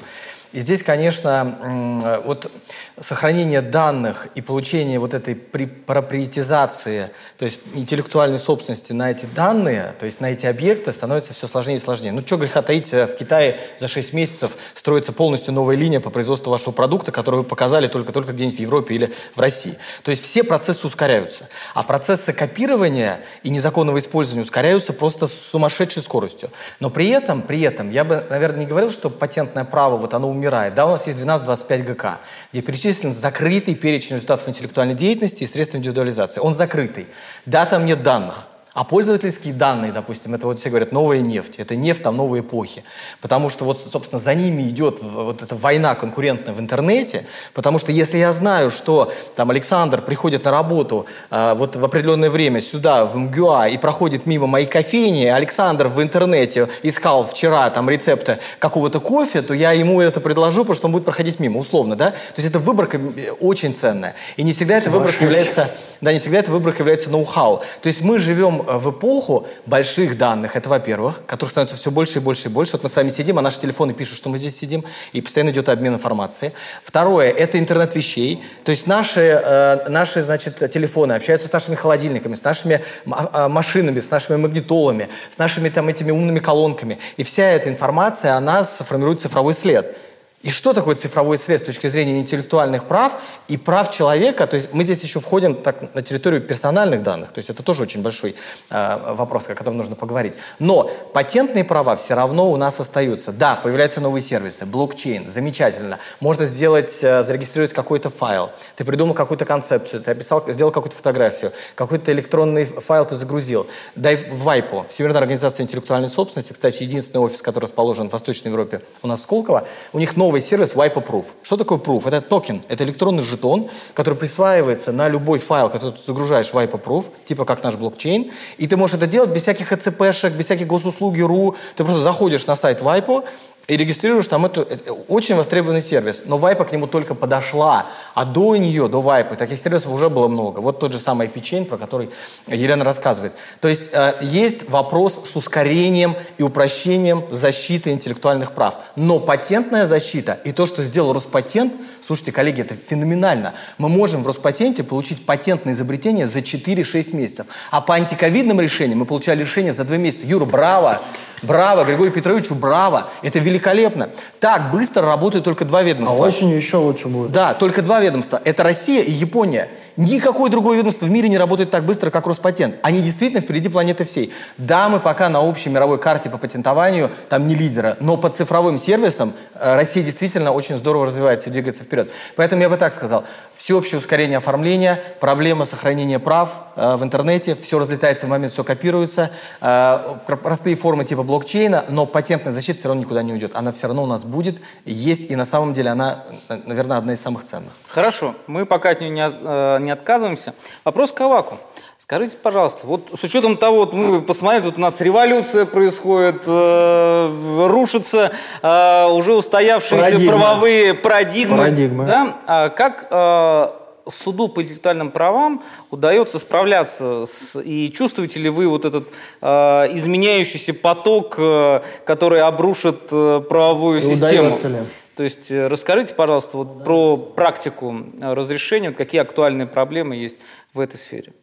И 0.53 0.61
здесь, 0.61 0.83
конечно, 0.83 2.21
вот 2.25 2.51
сохранение 2.99 3.61
данных 3.61 4.27
и 4.35 4.41
получение 4.41 4.99
вот 4.99 5.15
этой 5.15 5.37
проприетизации, 5.37 7.11
то 7.39 7.45
есть 7.45 7.61
интеллектуальной 7.75 8.39
собственности 8.41 8.93
на 8.93 9.13
эти 9.13 9.27
данные, 9.27 9.95
то 9.99 10.07
есть 10.07 10.21
на 10.21 10.33
эти 10.33 10.47
объекты, 10.47 10.93
становится 10.93 11.35
все 11.35 11.47
сложнее 11.47 11.77
и 11.77 11.79
сложнее. 11.79 12.11
Ну, 12.13 12.21
что 12.27 12.37
греха 12.37 12.63
таить, 12.63 12.93
в 12.93 13.15
Китае 13.15 13.61
за 13.79 13.87
6 13.87 14.13
месяцев 14.13 14.57
строится 14.75 15.13
полностью 15.13 15.55
новая 15.55 15.77
линия 15.77 16.01
по 16.01 16.11
производству 16.11 16.51
вашего 16.51 16.73
продукта, 16.73 17.13
которую 17.13 17.45
вы 17.45 17.49
показали 17.49 17.87
только-только 17.87 18.33
где-нибудь 18.33 18.59
в 18.59 18.61
Европе 18.61 18.95
или 18.97 19.13
в 19.37 19.41
России. 19.41 19.77
То 20.03 20.11
есть 20.11 20.25
все 20.25 20.43
процессы 20.43 20.85
ускоряются. 20.87 21.49
А 21.75 21.85
процессы 21.85 22.33
копирования 22.33 23.21
и 23.45 23.51
незаконного 23.51 24.01
использования 24.01 24.43
ускоряются 24.43 24.93
просто 24.93 25.29
с 25.29 25.33
сумасшедшей 25.33 26.03
скоростью. 26.03 26.51
Но 26.81 26.91
при 26.91 27.09
этом, 27.11 27.43
при 27.43 27.61
этом, 27.61 27.91
я 27.91 28.03
бы, 28.03 28.27
наверное, 28.29 28.61
не 28.61 28.67
говорил, 28.67 28.91
что 28.91 29.11
патентное 29.11 29.65
право, 29.65 29.97
вот 29.97 30.13
оно 30.13 30.29
умирает. 30.41 30.75
Да, 30.75 30.87
у 30.87 30.91
нас 30.91 31.07
есть 31.07 31.19
1225 31.19 31.85
ГК, 31.85 32.19
где 32.53 32.63
перечислен 32.63 33.13
закрытый 33.13 33.75
перечень 33.75 34.17
результатов 34.17 34.49
интеллектуальной 34.49 34.95
деятельности 34.95 35.45
и 35.45 35.47
средств 35.47 35.77
индивидуализации. 35.77 36.41
Он 36.41 36.55
закрытый. 36.55 37.07
Да, 37.47 37.67
там 37.67 37.85
нет 37.85 38.03
данных. 38.03 38.47
А 38.73 38.85
пользовательские 38.85 39.53
данные, 39.53 39.91
допустим, 39.91 40.33
это 40.35 40.47
вот 40.47 40.61
все 40.61 40.69
говорят 40.69 40.93
новая 40.93 41.19
нефть, 41.21 41.55
это 41.57 41.75
нефть 41.75 42.05
там 42.05 42.17
новой 42.17 42.41
эпохи. 42.41 42.85
Потому 43.21 43.49
что 43.49 43.65
вот, 43.65 43.79
собственно, 43.79 44.21
за 44.21 44.33
ними 44.35 44.63
идет 44.63 45.03
вот 45.03 45.43
эта 45.43 45.57
война 45.57 45.97
конкурентная 45.97 46.55
в 46.55 46.61
интернете, 46.61 47.27
потому 47.53 47.81
что 47.81 47.91
если 47.91 48.19
я 48.19 48.33
знаю, 48.33 48.71
что 48.71 49.13
там 49.35 49.51
Александр 49.51 50.01
приходит 50.01 50.45
на 50.45 50.53
работу 50.53 51.07
э, 51.33 51.55
вот 51.57 51.75
в 51.75 51.85
определенное 51.85 52.31
время 52.31 52.61
сюда, 52.61 53.05
в 53.05 53.17
МГУА, 53.17 53.69
и 53.69 53.77
проходит 53.77 54.27
мимо 54.27 54.47
моей 54.47 54.67
кофейни, 54.67 55.25
Александр 55.25 55.89
в 55.89 56.01
интернете 56.01 56.69
искал 56.85 57.25
вчера 57.25 57.69
там 57.71 57.91
рецепты 57.91 58.39
какого-то 58.61 59.01
кофе, 59.01 59.43
то 59.43 59.53
я 59.53 59.73
ему 59.73 60.01
это 60.01 60.21
предложу, 60.21 60.61
потому 60.61 60.75
что 60.77 60.87
он 60.87 60.93
будет 60.93 61.05
проходить 61.05 61.41
мимо, 61.41 61.59
условно, 61.59 61.97
да? 61.97 62.11
То 62.11 62.37
есть 62.37 62.49
эта 62.49 62.61
выборка 62.61 63.01
очень 63.41 63.75
ценная. 63.75 64.15
И 64.37 64.45
не 64.45 64.53
всегда 64.53 64.79
эта 64.79 64.91
выборка 64.91 65.25
является, 65.25 65.71
да, 66.01 66.13
не 66.13 66.21
всегда 66.21 66.39
эта 66.39 66.53
выборка 66.53 66.79
является 66.79 67.11
ноу-хау. 67.11 67.63
То 67.83 67.89
есть 67.89 68.01
мы 68.01 68.21
живем 68.21 68.60
Э, 68.67 68.79
в 68.79 68.91
эпоху 68.91 69.47
больших 69.67 70.19
данных, 70.19 70.57
это 70.57 70.69
во-первых, 70.69 71.23
которых 71.27 71.51
становится 71.51 71.77
все 71.77 71.91
больше 71.91 72.19
и 72.19 72.23
больше 72.23 72.49
и 72.49 72.51
больше. 72.51 72.73
Вот 72.73 72.83
мы 72.83 72.89
с 72.89 72.97
вами 72.97 73.09
сидим, 73.09 73.39
а 73.39 73.43
наши 73.43 73.61
телефоны 73.61 73.93
пишут, 73.93 74.17
что 74.17 74.29
мы 74.29 74.39
здесь 74.39 74.57
сидим, 74.57 74.85
и 75.13 75.21
постоянно 75.21 75.51
идет 75.51 75.69
обмен 75.69 75.95
информацией. 75.95 76.53
Второе, 76.83 77.31
это 77.31 77.59
интернет 77.59 77.95
вещей. 77.95 78.43
То 78.65 78.71
есть 78.71 78.87
наши, 78.87 79.21
э, 79.21 79.89
наши 79.89 80.23
значит, 80.23 80.71
телефоны 80.71 81.13
общаются 81.13 81.49
с 81.49 81.53
нашими 81.53 81.75
холодильниками, 81.75 82.35
с 82.35 82.45
нашими 82.45 82.83
а, 83.11 83.49
машинами, 83.49 84.01
с 84.01 84.11
нашими 84.11 84.37
магнитолами, 84.37 85.09
с 85.31 85.39
нашими 85.39 85.69
там 85.69 85.89
этими 85.89 86.11
умными 86.11 86.39
колонками. 86.39 86.99
И 87.17 87.23
вся 87.23 87.45
эта 87.45 87.69
информация 87.69 88.35
о 88.35 88.41
нас 88.41 88.79
формирует 88.85 89.21
цифровой 89.21 89.55
след. 89.55 89.97
И 90.43 90.49
что 90.49 90.73
такое 90.73 90.95
цифровой 90.95 91.37
след 91.37 91.61
с 91.61 91.65
точки 91.65 91.87
зрения 91.89 92.19
интеллектуальных 92.19 92.87
прав 92.87 93.21
и 93.49 93.59
прав 93.59 93.91
человека? 93.91 94.47
То 94.47 94.57
есть 94.57 94.73
мы 94.73 94.85
здесь 94.85 95.03
еще 95.03 95.21
входим 95.21 95.55
так, 95.55 95.95
на 95.95 96.01
территорию 96.01 96.41
персональных 96.41 97.03
данных. 97.03 97.33
То 97.33 97.41
есть 97.41 97.51
это 97.51 97.63
тоже 97.63 97.83
очень 97.83 98.01
большой 98.01 98.35
э, 98.71 98.99
вопрос, 99.13 99.51
о 99.51 99.55
котором 99.55 99.77
нужно 99.77 99.97
поговорить. 99.97 100.33
Но 100.59 100.91
патентные 101.13 101.63
права 101.63 101.95
все 101.97 102.15
равно 102.15 102.51
у 102.51 102.57
нас 102.57 102.81
остаются. 102.81 103.33
Да, 103.33 103.55
появляются 103.57 104.01
новые 104.01 104.23
сервисы, 104.23 104.65
блокчейн, 104.65 105.29
замечательно. 105.29 105.99
Можно 106.21 106.47
сделать, 106.47 107.01
э, 107.03 107.23
зарегистрировать 107.23 107.75
какой-то 107.75 108.09
файл. 108.09 108.49
Ты 108.77 108.87
придумал 108.87 109.13
какую-то 109.13 109.45
концепцию, 109.45 110.03
ты 110.03 110.13
описал, 110.13 110.43
сделал 110.49 110.73
какую-то 110.73 110.97
фотографию, 110.97 111.53
какой-то 111.75 112.13
электронный 112.13 112.65
файл 112.65 113.05
ты 113.05 113.17
загрузил. 113.17 113.67
Дай 113.95 114.17
в 114.17 114.49
WIPO, 114.49 114.89
Всемирная 114.89 115.21
организация 115.21 115.65
интеллектуальной 115.65 116.09
собственности, 116.09 116.55
кстати, 116.55 116.83
единственный 116.83 117.21
офис, 117.21 117.43
который 117.43 117.65
расположен 117.65 118.09
в 118.09 118.13
Восточной 118.15 118.49
Европе 118.49 118.81
у 119.03 119.07
нас 119.07 119.19
в 119.19 119.23
Сколково, 119.25 119.67
у 119.93 119.99
них 119.99 120.17
новый 120.17 120.30
новый 120.31 120.43
сервис 120.43 120.75
Wipe 120.75 121.05
Proof. 121.05 121.27
Что 121.43 121.57
такое 121.57 121.79
Proof? 121.79 122.07
Это 122.07 122.21
токен, 122.21 122.63
это 122.69 122.85
электронный 122.85 123.25
жетон, 123.25 123.69
который 123.95 124.15
присваивается 124.15 124.93
на 124.93 125.09
любой 125.09 125.41
файл, 125.41 125.69
который 125.69 125.91
ты 125.91 126.01
загружаешь 126.01 126.51
в 126.51 126.55
Wipe 126.55 126.81
Proof, 126.81 127.07
типа 127.25 127.45
как 127.45 127.65
наш 127.65 127.75
блокчейн, 127.75 128.31
и 128.57 128.69
ты 128.69 128.77
можешь 128.77 128.95
это 128.95 129.09
делать 129.09 129.31
без 129.31 129.43
всяких 129.43 129.73
ЭЦПшек, 129.73 130.33
без 130.35 130.45
всяких 130.45 130.69
госуслуги 130.69 131.21
РУ. 131.21 131.57
Ты 131.75 131.83
просто 131.83 132.01
заходишь 132.03 132.47
на 132.47 132.55
сайт 132.55 132.81
Wipe, 132.81 133.25
и 133.71 133.77
регистрируешь 133.77 134.27
там 134.27 134.47
эту, 134.47 134.63
это 134.63 134.93
очень 134.93 135.37
востребованный 135.37 135.81
сервис. 135.81 136.23
Но 136.25 136.39
Вайпа 136.39 136.65
к 136.65 136.73
нему 136.73 136.89
только 136.89 137.15
подошла, 137.15 137.87
а 138.15 138.25
до 138.25 138.57
нее, 138.57 138.89
до 138.89 139.01
Вайпа, 139.01 139.37
таких 139.37 139.61
сервисов 139.61 139.93
уже 139.93 140.11
было 140.11 140.27
много. 140.27 140.59
Вот 140.59 140.81
тот 140.81 140.93
же 140.93 140.99
самый 140.99 141.29
IP-Chain, 141.29 141.67
про 141.67 141.79
который 141.79 142.11
Елена 142.49 142.85
рассказывает. 142.85 143.33
То 143.61 143.69
есть 143.69 143.91
э, 143.93 144.15
есть 144.23 144.69
вопрос 144.69 145.21
с 145.25 145.37
ускорением 145.37 146.17
и 146.37 146.43
упрощением 146.43 147.23
защиты 147.31 147.93
интеллектуальных 147.93 148.53
прав. 148.53 148.75
Но 148.97 149.21
патентная 149.21 149.87
защита 149.87 150.41
и 150.43 150.51
то, 150.51 150.67
что 150.67 150.83
сделал 150.83 151.13
Роспатент, 151.13 151.73
слушайте, 152.03 152.33
коллеги, 152.33 152.63
это 152.63 152.75
феноменально. 152.75 153.55
Мы 153.79 153.89
можем 153.89 154.25
в 154.25 154.27
Роспатенте 154.27 154.83
получить 154.83 155.25
патентное 155.25 155.75
изобретение 155.75 156.27
за 156.27 156.41
4-6 156.41 157.15
месяцев. 157.15 157.47
А 157.71 157.81
по 157.81 157.95
антиковидным 157.95 158.61
решениям 158.61 158.99
мы 158.99 159.07
получали 159.07 159.43
решение 159.43 159.73
за 159.73 159.85
2 159.85 159.97
месяца. 159.97 160.27
Юра, 160.27 160.45
браво! 160.45 161.01
Браво, 161.43 161.85
Григорию 161.85 162.13
Петровичу, 162.13 162.55
браво. 162.55 163.09
Это 163.23 163.39
великолепно. 163.39 164.11
Так 164.41 164.71
быстро 164.73 165.07
работают 165.07 165.45
только 165.45 165.65
два 165.65 165.83
ведомства. 165.83 166.19
А 166.19 166.29
осенью 166.29 166.57
еще 166.57 166.77
лучше 166.77 167.09
будет. 167.09 167.33
Да, 167.33 167.55
только 167.55 167.83
два 167.83 168.01
ведомства. 168.01 168.41
Это 168.45 168.63
Россия 168.63 169.03
и 169.03 169.11
Япония. 169.11 169.69
Никакое 170.01 170.51
другое 170.51 170.79
ведомство 170.79 171.05
в 171.05 171.11
мире 171.11 171.29
не 171.29 171.37
работает 171.37 171.71
так 171.71 171.85
быстро, 171.85 172.09
как 172.11 172.27
Роспатент. 172.27 172.77
Они 172.83 173.03
действительно 173.03 173.43
впереди 173.43 173.69
планеты 173.69 174.07
всей. 174.07 174.33
Да, 174.57 174.89
мы 174.89 174.99
пока 174.99 175.29
на 175.29 175.43
общей 175.43 175.69
мировой 175.69 175.99
карте 175.99 176.31
по 176.31 176.39
патентованию 176.39 177.11
там 177.29 177.47
не 177.47 177.55
лидера, 177.55 177.99
но 178.01 178.17
по 178.17 178.31
цифровым 178.31 178.79
сервисам 178.79 179.35
э, 179.57 179.75
Россия 179.75 180.03
действительно 180.03 180.53
очень 180.53 180.79
здорово 180.79 181.05
развивается 181.05 181.51
и 181.51 181.53
двигается 181.53 181.85
вперед. 181.85 182.11
Поэтому 182.37 182.63
я 182.63 182.71
бы 182.71 182.79
так 182.79 182.95
сказал. 182.95 183.25
Всеобщее 183.55 183.99
ускорение 183.99 184.39
оформления, 184.39 185.03
проблема 185.21 185.67
сохранения 185.67 186.19
прав 186.19 186.63
э, 186.77 186.97
в 186.97 187.05
интернете, 187.05 187.55
все 187.55 187.79
разлетается 187.79 188.25
в 188.25 188.31
момент, 188.31 188.53
все 188.55 188.65
копируется. 188.65 189.31
Э, 189.61 190.17
простые 190.43 190.77
формы 190.77 191.05
типа 191.05 191.25
блокчейна, 191.25 191.85
но 191.91 192.07
патентная 192.07 192.55
защита 192.55 192.79
все 192.79 192.89
равно 192.89 193.03
никуда 193.03 193.23
не 193.23 193.35
уйдет. 193.35 193.53
Она 193.55 193.71
все 193.71 193.87
равно 193.87 194.05
у 194.05 194.07
нас 194.07 194.25
будет, 194.25 194.63
есть, 194.87 195.31
и 195.31 195.37
на 195.37 195.45
самом 195.45 195.75
деле 195.75 195.91
она, 195.91 196.25
наверное, 196.49 196.97
одна 196.97 197.13
из 197.13 197.21
самых 197.21 197.45
ценных. 197.45 197.73
Хорошо, 197.89 198.35
мы 198.47 198.65
пока 198.65 198.89
от 198.89 199.03
нее 199.03 199.11
не, 199.11 199.29
э, 199.29 199.90
не 199.91 199.93
отказываемся. 199.93 200.55
Вопрос 200.85 201.13
к 201.13 201.21
Аваку. 201.21 201.59
Скажите, 201.99 202.37
пожалуйста, 202.37 202.87
вот 202.87 203.09
с 203.15 203.23
учетом 203.25 203.57
того, 203.57 203.79
вот 203.79 203.93
мы 203.93 204.21
посмотрели, 204.23 204.65
тут 204.65 204.79
у 204.79 204.81
нас 204.81 205.01
революция 205.01 205.65
происходит, 205.65 206.43
э, 206.47 207.67
рушатся 207.69 208.33
э, 208.63 209.07
уже 209.07 209.35
устоявшиеся 209.35 210.11
Парадигма. 210.11 210.33
правовые 210.33 210.95
парадигмы. 210.95 211.57
Парадигмы. 211.59 212.07
Да? 212.07 212.37
А 212.47 212.69
как 212.71 213.07
э, 213.11 213.67
суду 214.11 214.49
по 214.49 214.63
интеллектуальным 214.63 215.11
правам 215.11 215.63
удается 215.91 216.39
справляться 216.39 217.27
с, 217.27 217.61
и 217.61 217.93
чувствуете 217.93 218.41
ли 218.41 218.49
вы 218.49 218.67
вот 218.69 218.85
этот 218.85 219.09
э, 219.41 219.47
изменяющийся 219.93 220.75
поток, 220.75 221.35
э, 221.39 221.81
который 222.05 222.41
обрушит 222.43 223.09
э, 223.11 223.41
правовую 223.49 223.99
и 223.99 224.03
систему? 224.03 224.59
Ли? 224.63 224.79
То 225.21 225.25
есть 225.25 225.51
э, 225.51 225.67
расскажите, 225.67 226.15
пожалуйста, 226.15 226.57
вот 226.57 226.83
про 226.83 227.19
практику 227.19 227.95
э, 227.95 228.33
разрешения, 228.33 228.91
какие 228.91 229.21
актуальные 229.21 229.67
проблемы 229.67 230.17
есть 230.17 230.39
в 230.73 230.81
этой 230.81 230.97
сфере. 230.97 231.35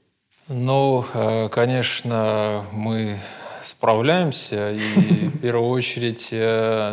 Ну, 0.48 1.06
э, 1.14 1.48
конечно, 1.50 2.66
мы 2.72 3.20
справляемся. 3.62 4.72
И 4.72 4.80
в 4.80 5.40
первую 5.44 5.70
очередь 5.70 6.34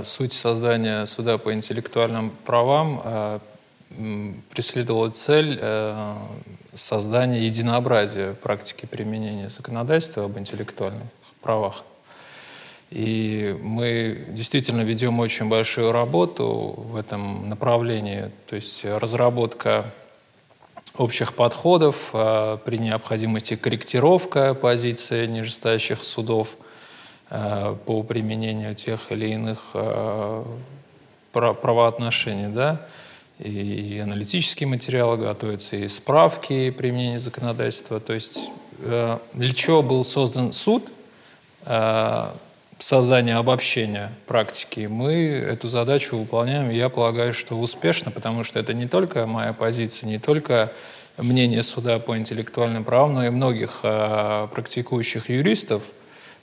суть 0.06 0.34
создания 0.34 1.06
суда 1.06 1.38
по 1.38 1.54
интеллектуальным 1.54 2.30
правам 2.44 3.40
преследовала 4.50 5.08
цель 5.08 5.58
создания 6.74 7.46
единообразия 7.46 8.34
практики 8.34 8.84
применения 8.84 9.48
законодательства 9.48 10.26
об 10.26 10.38
интеллектуальных 10.38 11.08
правах. 11.40 11.82
И 12.90 13.56
мы 13.60 14.24
действительно 14.28 14.82
ведем 14.82 15.18
очень 15.20 15.48
большую 15.48 15.92
работу 15.92 16.74
в 16.76 16.96
этом 16.96 17.48
направлении, 17.48 18.30
то 18.46 18.56
есть 18.56 18.84
разработка 18.84 19.90
общих 20.96 21.34
подходов, 21.34 22.10
э, 22.12 22.58
при 22.64 22.78
необходимости 22.78 23.56
корректировка 23.56 24.54
позиции 24.54 25.26
нижестоящих 25.26 26.04
судов 26.04 26.56
э, 27.30 27.76
по 27.84 28.02
применению 28.04 28.74
тех 28.74 29.10
или 29.10 29.30
иных 29.30 29.74
правоотношений. 31.32 32.46
Да? 32.46 32.86
и 33.38 34.00
аналитические 34.02 34.68
материалы 34.68 35.16
готовятся, 35.16 35.76
и 35.76 35.88
справки 35.88 36.70
применения 36.70 37.18
законодательства. 37.18 37.98
То 38.00 38.12
есть 38.12 38.48
э, 38.78 39.18
для 39.32 39.52
чего 39.52 39.82
был 39.82 40.04
создан 40.04 40.52
суд, 40.52 40.84
создание 42.78 43.36
обобщения 43.36 44.12
практики, 44.26 44.86
мы 44.90 45.14
эту 45.14 45.68
задачу 45.68 46.16
выполняем, 46.16 46.70
я 46.70 46.88
полагаю, 46.88 47.32
что 47.32 47.58
успешно, 47.58 48.10
потому 48.10 48.44
что 48.44 48.58
это 48.58 48.74
не 48.74 48.86
только 48.86 49.26
моя 49.26 49.52
позиция, 49.52 50.08
не 50.08 50.18
только 50.18 50.72
мнение 51.16 51.62
суда 51.62 51.98
по 51.98 52.16
интеллектуальным 52.16 52.84
правам, 52.84 53.14
но 53.14 53.26
и 53.26 53.30
многих 53.30 53.80
э, 53.82 54.48
практикующих 54.52 55.30
юристов, 55.30 55.84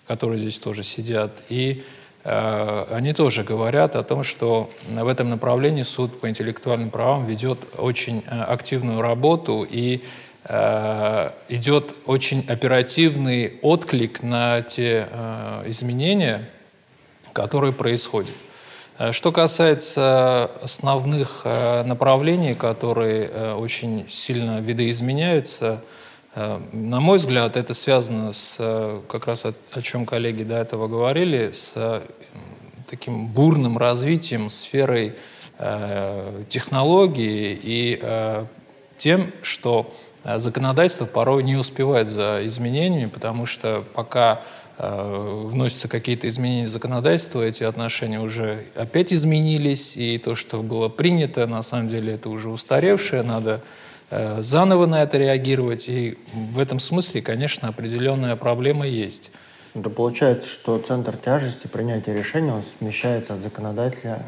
которые 0.08 0.40
здесь 0.40 0.60
тоже 0.60 0.84
сидят, 0.84 1.32
и 1.50 1.84
Э, 2.24 2.86
они 2.90 3.14
тоже 3.14 3.44
говорят 3.44 3.96
о 3.96 4.04
том, 4.04 4.24
что 4.24 4.70
в 4.88 5.08
этом 5.08 5.30
направлении 5.30 5.84
суд 5.84 6.20
по 6.20 6.30
интеллектуальным 6.30 6.90
правам 6.90 7.26
ведет 7.26 7.60
очень 7.78 8.24
э, 8.28 8.42
активную 8.44 9.02
работу. 9.02 9.66
И 9.70 10.02
идет 11.48 11.96
очень 12.06 12.44
оперативный 12.48 13.60
отклик 13.62 14.22
на 14.22 14.62
те 14.62 15.08
изменения, 15.66 16.50
которые 17.32 17.72
происходят. 17.72 18.34
Что 19.12 19.32
касается 19.32 20.52
основных 20.62 21.46
направлений, 21.46 22.54
которые 22.54 23.54
очень 23.54 24.06
сильно 24.10 24.60
видоизменяются, 24.60 25.82
Э, 26.34 26.62
на 26.72 27.00
мой 27.00 27.18
взгляд, 27.18 27.58
это 27.58 27.74
связано 27.74 28.32
с, 28.32 28.56
э, 28.60 29.02
как 29.10 29.28
раз 29.28 29.46
о, 29.46 29.82
чем 29.82 30.06
коллеги 30.06 30.44
до 30.44 30.56
этого 30.56 30.88
говорили, 30.88 31.52
с 31.52 31.74
э, 31.76 32.02
таким 32.88 33.28
бурным 33.28 33.78
развитием 33.78 34.50
сферой 34.50 35.16
э, 35.58 36.44
технологий 36.48 37.60
и 37.62 38.00
э, 38.02 38.46
тем, 38.96 39.32
что 39.42 39.94
законодательство 40.24 41.06
порой 41.06 41.44
не 41.44 41.56
успевает 41.56 42.10
за 42.10 42.42
изменениями, 42.46 43.10
потому 43.10 43.46
что 43.46 43.84
пока 43.94 44.42
Э, 44.84 45.44
вносятся 45.46 45.88
какие-то 45.88 46.28
изменения 46.28 46.66
в 46.66 46.70
законодательство, 46.70 47.44
эти 47.44 47.64
отношения 47.64 48.20
уже 48.20 48.66
опять 48.76 49.14
изменились, 49.14 49.96
и 49.96 50.18
то, 50.18 50.34
что 50.34 50.64
было 50.64 50.90
принято, 50.90 51.46
на 51.46 51.62
самом 51.62 51.88
деле 51.88 52.14
это 52.14 52.32
уже 52.32 52.50
устаревшее, 52.50 53.22
надо 53.22 53.62
э, 54.10 54.42
заново 54.42 54.88
на 54.88 55.04
это 55.04 55.20
реагировать, 55.20 55.88
и 55.88 56.18
в 56.34 56.58
этом 56.58 56.80
смысле, 56.80 57.22
конечно, 57.22 57.68
определенная 57.68 58.36
проблема 58.36 58.88
есть. 58.88 59.30
Это 59.76 59.92
получается, 59.92 60.50
что 60.50 60.80
центр 60.80 61.16
тяжести 61.16 61.68
принятия 61.68 62.16
решения 62.16 62.64
смещается 62.80 63.36
от 63.36 63.42
законодателя 63.42 64.24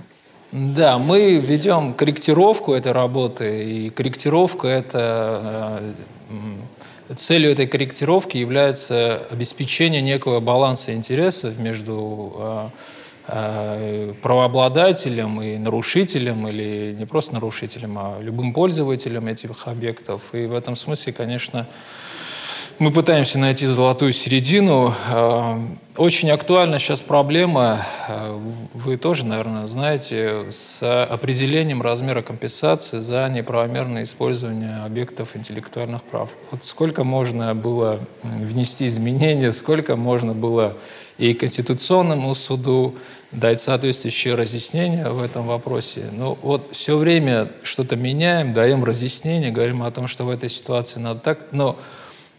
да, 0.54 1.00
мы 1.00 1.40
ведем 1.40 1.96
корректировку 1.96 2.74
этой 2.74 2.92
работы, 2.92 3.64
и 3.64 3.90
корректировка 3.90 4.68
это 4.68 5.82
э, 6.30 7.14
Целью 7.16 7.52
этой 7.52 7.68
корректировки 7.68 8.38
является 8.38 9.18
обеспечение 9.30 10.02
некого 10.02 10.40
баланса 10.40 10.94
интересов 10.94 11.60
между 11.60 12.34
э, 12.38 12.70
э, 13.28 14.14
правообладателем 14.22 15.42
и 15.42 15.58
нарушителем, 15.58 16.48
или 16.48 16.96
не 16.98 17.06
просто 17.06 17.34
нарушителем, 17.34 17.98
а 17.98 18.20
любым 18.22 18.54
пользователем 18.54 19.28
этих 19.28 19.68
объектов. 19.68 20.34
И 20.34 20.46
в 20.46 20.56
этом 20.56 20.76
смысле, 20.76 21.14
конечно, 21.14 21.68
мы 22.80 22.92
пытаемся 22.92 23.40
найти 23.40 23.66
золотую 23.66 24.14
середину. 24.14 24.94
Э, 25.10 25.58
очень 25.96 26.32
актуальна 26.32 26.80
сейчас 26.80 27.02
проблема, 27.02 27.86
э, 28.08 28.40
вы 28.74 28.98
тоже, 28.98 29.26
наверное, 29.26 29.68
знаете, 29.68 30.46
с 30.52 31.04
определением 31.06 31.82
размера 31.82 32.22
компенсации 32.22 33.00
за 33.00 33.30
неправомерное 33.30 34.04
использование 34.04 34.78
объектов 34.86 35.36
интеллектуальных 35.36 36.04
прав. 36.04 36.32
Вот 36.52 36.64
сколько 36.64 37.04
можно 37.04 37.54
было 37.54 38.00
внести 38.24 38.88
изменения, 38.88 39.52
сколько 39.52 39.96
можно 39.96 40.34
было 40.34 40.76
и 41.20 41.34
Конституционному 41.34 42.34
суду 42.34 42.96
дать 43.32 43.60
соответствующие 43.60 44.36
разъяснения 44.36 45.10
в 45.10 45.22
этом 45.22 45.46
вопросе. 45.46 46.06
Но 46.12 46.38
вот 46.42 46.70
все 46.72 46.98
время 46.98 47.50
что-то 47.62 47.96
меняем, 47.96 48.54
даем 48.54 48.84
разъяснения, 48.84 49.52
говорим 49.52 49.84
о 49.84 49.92
том, 49.92 50.08
что 50.08 50.24
в 50.24 50.30
этой 50.30 50.50
ситуации 50.50 51.00
надо 51.00 51.20
так. 51.20 51.40
Но 51.52 51.78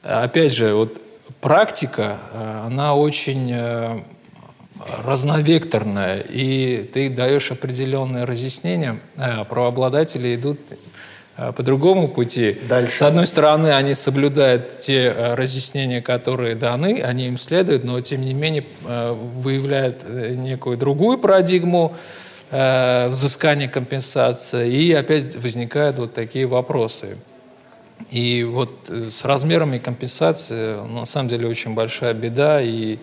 опять 0.05 0.53
же, 0.53 0.75
вот 0.75 1.01
практика, 1.41 2.19
э, 2.33 2.63
она 2.67 2.95
очень 2.95 3.51
э, 3.53 4.01
разновекторная, 5.05 6.21
и 6.21 6.89
ты 6.93 7.09
даешь 7.09 7.51
определенные 7.51 8.25
разъяснения, 8.25 9.01
а 9.17 9.45
правообладатели 9.45 10.35
идут 10.35 10.59
по 11.57 11.63
другому 11.65 12.07
пути. 12.07 12.59
Дальше. 12.69 12.97
С 12.97 13.03
одной 13.03 13.27
стороны, 13.27 13.73
они 13.73 13.95
соблюдают 13.95 14.79
те 14.79 15.13
разъяснения, 15.35 16.01
которые 16.01 16.55
даны, 16.55 17.01
они 17.03 17.27
им 17.27 17.39
следуют, 17.39 17.83
но 17.83 18.01
тем 18.01 18.25
не 18.25 18.35
менее 18.35 18.65
выявляют 18.83 20.05
некую 20.09 20.77
другую 20.77 21.19
парадигму 21.19 21.93
взыскания 22.51 23.69
компенсации, 23.69 24.73
и 24.73 24.93
опять 24.93 25.35
возникают 25.35 25.99
вот 25.99 26.15
такие 26.15 26.47
вопросы. 26.47 27.17
И 28.11 28.45
вот 28.45 28.91
э, 28.91 29.11
с 29.11 29.25
размерами 29.25 29.79
компенсации 29.79 30.77
на 30.87 31.05
самом 31.05 31.29
деле 31.29 31.49
очень 31.49 31.75
большая 31.75 32.15
беда. 32.15 32.61
И 32.63 32.99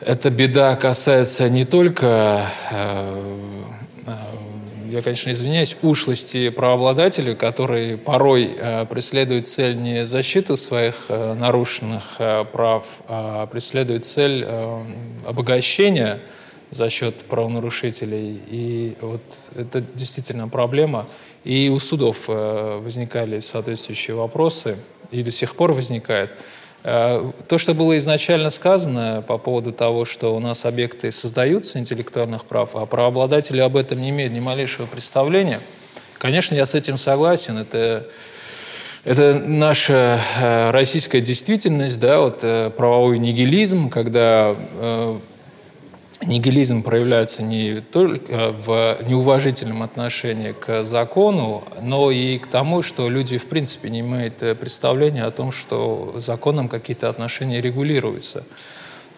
эта 0.00 0.30
беда 0.30 0.76
касается 0.76 1.48
не 1.48 1.64
только, 1.64 2.46
э, 2.70 3.40
э, 4.06 4.12
я, 4.90 5.00
конечно, 5.00 5.30
извиняюсь, 5.30 5.76
ушлости 5.80 6.50
правообладателей, 6.50 7.34
которые 7.34 7.96
порой 7.96 8.50
преследуют 8.90 9.48
цель 9.48 9.80
не 9.80 10.04
защиты 10.04 10.58
своих 10.58 11.06
нарушенных 11.08 12.20
прав, 12.52 12.84
а 13.08 13.46
преследуют 13.46 14.04
цель 14.04 14.46
обогащения 15.26 16.20
за 16.70 16.90
счет 16.90 17.24
правонарушителей. 17.24 18.38
И 18.48 18.96
вот 19.00 19.22
это 19.54 19.82
действительно 19.94 20.48
проблема. 20.48 21.06
И 21.44 21.68
у 21.68 21.80
судов 21.80 22.24
э, 22.28 22.80
возникали 22.82 23.40
соответствующие 23.40 24.16
вопросы, 24.16 24.76
и 25.10 25.22
до 25.22 25.30
сих 25.30 25.56
пор 25.56 25.72
возникает. 25.72 26.30
Э, 26.84 27.32
то, 27.48 27.58
что 27.58 27.74
было 27.74 27.98
изначально 27.98 28.50
сказано 28.50 29.24
по 29.26 29.38
поводу 29.38 29.72
того, 29.72 30.04
что 30.04 30.36
у 30.36 30.38
нас 30.38 30.64
объекты 30.64 31.10
создаются 31.10 31.78
интеллектуальных 31.78 32.44
прав, 32.44 32.76
а 32.76 32.86
правообладатели 32.86 33.60
об 33.60 33.76
этом 33.76 34.00
не 34.00 34.10
имеют 34.10 34.32
ни 34.32 34.40
малейшего 34.40 34.86
представления, 34.86 35.60
конечно, 36.18 36.54
я 36.54 36.64
с 36.64 36.74
этим 36.74 36.96
согласен. 36.96 37.58
Это 37.58 38.06
это 39.04 39.34
наша 39.44 40.20
э, 40.40 40.70
российская 40.70 41.20
действительность, 41.20 41.98
да, 41.98 42.20
вот 42.20 42.44
правовой 42.76 43.18
нигилизм, 43.18 43.90
когда 43.90 44.54
нигилизм 46.24 46.82
проявляется 46.82 47.42
не 47.42 47.80
только 47.80 48.52
в 48.52 48.98
неуважительном 49.06 49.82
отношении 49.82 50.52
к 50.52 50.84
закону, 50.84 51.64
но 51.80 52.10
и 52.10 52.38
к 52.38 52.46
тому, 52.46 52.82
что 52.82 53.08
люди 53.08 53.38
в 53.38 53.46
принципе 53.46 53.90
не 53.90 54.00
имеют 54.00 54.42
э, 54.42 54.54
представления 54.54 55.24
о 55.24 55.30
том, 55.30 55.52
что 55.52 56.14
законом 56.16 56.68
какие-то 56.68 57.08
отношения 57.08 57.60
регулируются. 57.60 58.44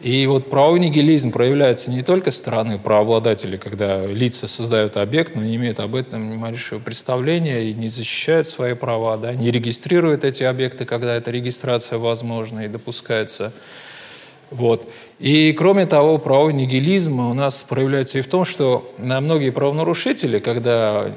И 0.00 0.26
вот 0.26 0.50
правовой 0.50 0.80
нигилизм 0.80 1.32
проявляется 1.32 1.90
не 1.90 2.02
только 2.02 2.30
со 2.30 2.38
стороны 2.38 2.78
правообладателей, 2.78 3.56
когда 3.56 4.04
лица 4.04 4.46
создают 4.46 4.96
объект, 4.96 5.34
но 5.34 5.42
не 5.42 5.56
имеют 5.56 5.80
об 5.80 5.94
этом 5.94 6.30
ни 6.30 6.36
малейшего 6.36 6.78
представления 6.78 7.70
и 7.70 7.74
не 7.74 7.88
защищают 7.88 8.46
свои 8.46 8.74
права, 8.74 9.16
да, 9.16 9.32
не 9.32 9.50
регистрируют 9.50 10.24
эти 10.24 10.42
объекты, 10.42 10.84
когда 10.84 11.14
эта 11.14 11.30
регистрация 11.30 11.98
возможна 11.98 12.66
и 12.66 12.68
допускается 12.68 13.52
вот. 14.54 14.88
И 15.18 15.52
кроме 15.52 15.84
того, 15.84 16.18
правовой 16.18 16.54
нигилизм 16.54 17.18
у 17.18 17.34
нас 17.34 17.62
проявляется 17.62 18.18
и 18.18 18.20
в 18.20 18.28
том, 18.28 18.44
что 18.44 18.88
на 18.98 19.20
многие 19.20 19.50
правонарушители, 19.50 20.38
когда 20.38 21.12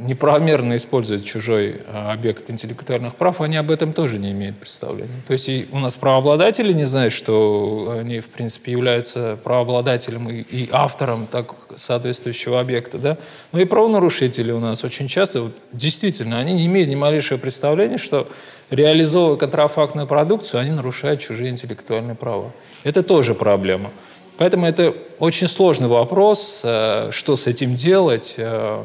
неправомерно 0.00 0.76
используют 0.76 1.24
чужой 1.24 1.82
а, 1.86 2.12
объект 2.12 2.50
интеллектуальных 2.50 3.14
прав, 3.14 3.40
они 3.42 3.56
об 3.58 3.70
этом 3.70 3.92
тоже 3.92 4.18
не 4.18 4.32
имеют 4.32 4.56
представления. 4.56 5.20
То 5.26 5.34
есть 5.34 5.48
и 5.48 5.68
у 5.70 5.78
нас 5.78 5.94
правообладатели 5.94 6.72
не 6.72 6.86
знают, 6.86 7.12
что 7.12 7.96
они, 7.98 8.20
в 8.20 8.28
принципе, 8.28 8.72
являются 8.72 9.38
правообладателем 9.44 10.28
и, 10.28 10.40
и 10.40 10.68
автором 10.72 11.26
так, 11.26 11.54
соответствующего 11.76 12.58
объекта. 12.58 12.98
Да? 12.98 13.18
Но 13.52 13.60
и 13.60 13.66
правонарушители 13.66 14.50
у 14.52 14.58
нас 14.58 14.82
очень 14.82 15.06
часто, 15.06 15.42
вот, 15.42 15.60
действительно, 15.72 16.40
они 16.40 16.54
не 16.54 16.66
имеют 16.66 16.88
ни 16.88 16.96
малейшего 16.96 17.38
представления, 17.38 17.98
что 17.98 18.26
реализовывая 18.70 19.36
контрафактную 19.36 20.06
продукцию, 20.06 20.60
они 20.60 20.70
нарушают 20.70 21.20
чужие 21.20 21.50
интеллектуальные 21.50 22.14
права. 22.14 22.52
Это 22.84 23.02
тоже 23.02 23.34
проблема. 23.34 23.90
Поэтому 24.38 24.66
это 24.66 24.94
очень 25.18 25.48
сложный 25.48 25.88
вопрос, 25.88 26.62
э, 26.64 27.10
что 27.12 27.36
с 27.36 27.46
этим 27.46 27.74
делать. 27.74 28.34
Э, 28.38 28.84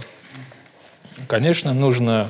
конечно, 1.27 1.73
нужно 1.73 2.29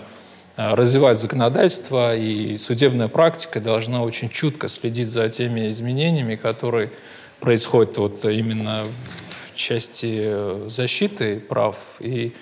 э, 0.57 0.75
развивать 0.75 1.17
законодательство, 1.17 2.15
и 2.15 2.57
судебная 2.57 3.07
практика 3.07 3.59
должна 3.59 4.03
очень 4.03 4.29
чутко 4.29 4.67
следить 4.67 5.09
за 5.09 5.27
теми 5.29 5.71
изменениями, 5.71 6.35
которые 6.35 6.91
происходят 7.39 7.97
вот 7.97 8.25
именно 8.25 8.83
в 9.53 9.55
части 9.55 10.67
защиты 10.69 11.39
прав. 11.39 11.77
И 11.99 12.33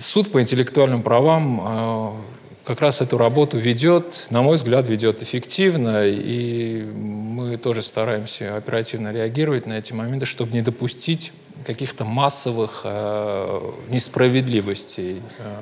суд 0.00 0.32
по 0.32 0.40
интеллектуальным 0.40 1.02
правам 1.02 2.20
как 2.64 2.82
раз 2.82 3.00
эту 3.00 3.18
работу 3.18 3.58
ведет, 3.58 4.26
на 4.30 4.42
мой 4.42 4.56
взгляд, 4.56 4.88
ведет 4.88 5.22
эффективно, 5.22 6.06
и 6.06 6.82
мы 6.84 7.56
тоже 7.56 7.82
стараемся 7.82 8.56
оперативно 8.56 9.12
реагировать 9.12 9.66
на 9.66 9.78
эти 9.78 9.92
моменты, 9.92 10.26
чтобы 10.26 10.52
не 10.52 10.62
допустить 10.62 11.32
каких-то 11.66 12.04
массовых 12.04 12.82
э, 12.84 13.60
несправедливостей, 13.88 15.20
э, 15.38 15.56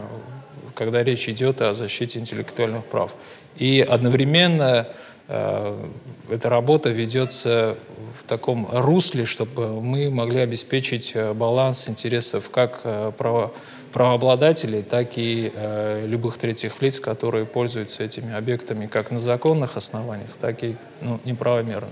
когда 0.74 1.02
речь 1.02 1.28
идет 1.28 1.60
о 1.60 1.74
защите 1.74 2.18
интеллектуальных 2.18 2.84
прав. 2.84 3.14
И 3.56 3.80
одновременно 3.80 4.88
э, 5.28 5.86
эта 6.30 6.48
работа 6.48 6.90
ведется 6.90 7.78
в 8.20 8.28
таком 8.28 8.68
русле, 8.70 9.24
чтобы 9.24 9.80
мы 9.80 10.10
могли 10.10 10.40
обеспечить 10.40 11.12
э, 11.14 11.32
баланс 11.32 11.88
интересов 11.88 12.50
как 12.50 12.80
э, 12.84 13.12
право 13.16 13.52
правообладателей, 13.92 14.82
так 14.82 15.16
и 15.16 15.52
э, 15.54 16.06
любых 16.06 16.38
третьих 16.38 16.80
лиц, 16.82 17.00
которые 17.00 17.46
пользуются 17.46 18.04
этими 18.04 18.34
объектами 18.34 18.86
как 18.86 19.10
на 19.10 19.20
законных 19.20 19.76
основаниях, 19.76 20.30
так 20.40 20.62
и 20.62 20.76
ну, 21.00 21.20
неправомерно. 21.24 21.90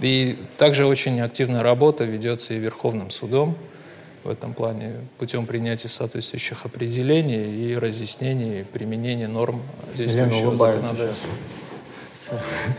И 0.00 0.38
также 0.56 0.86
очень 0.86 1.20
активная 1.20 1.62
работа 1.62 2.04
ведется 2.04 2.54
и 2.54 2.58
Верховным 2.58 3.10
судом 3.10 3.56
в 4.24 4.30
этом 4.30 4.52
плане 4.52 4.94
путем 5.18 5.46
принятия 5.46 5.88
соответствующих 5.88 6.64
определений 6.66 7.70
и 7.70 7.76
разъяснений 7.76 8.64
применения 8.64 9.28
норм 9.28 9.62
действующего 9.96 10.54
законодательства. 10.54 11.30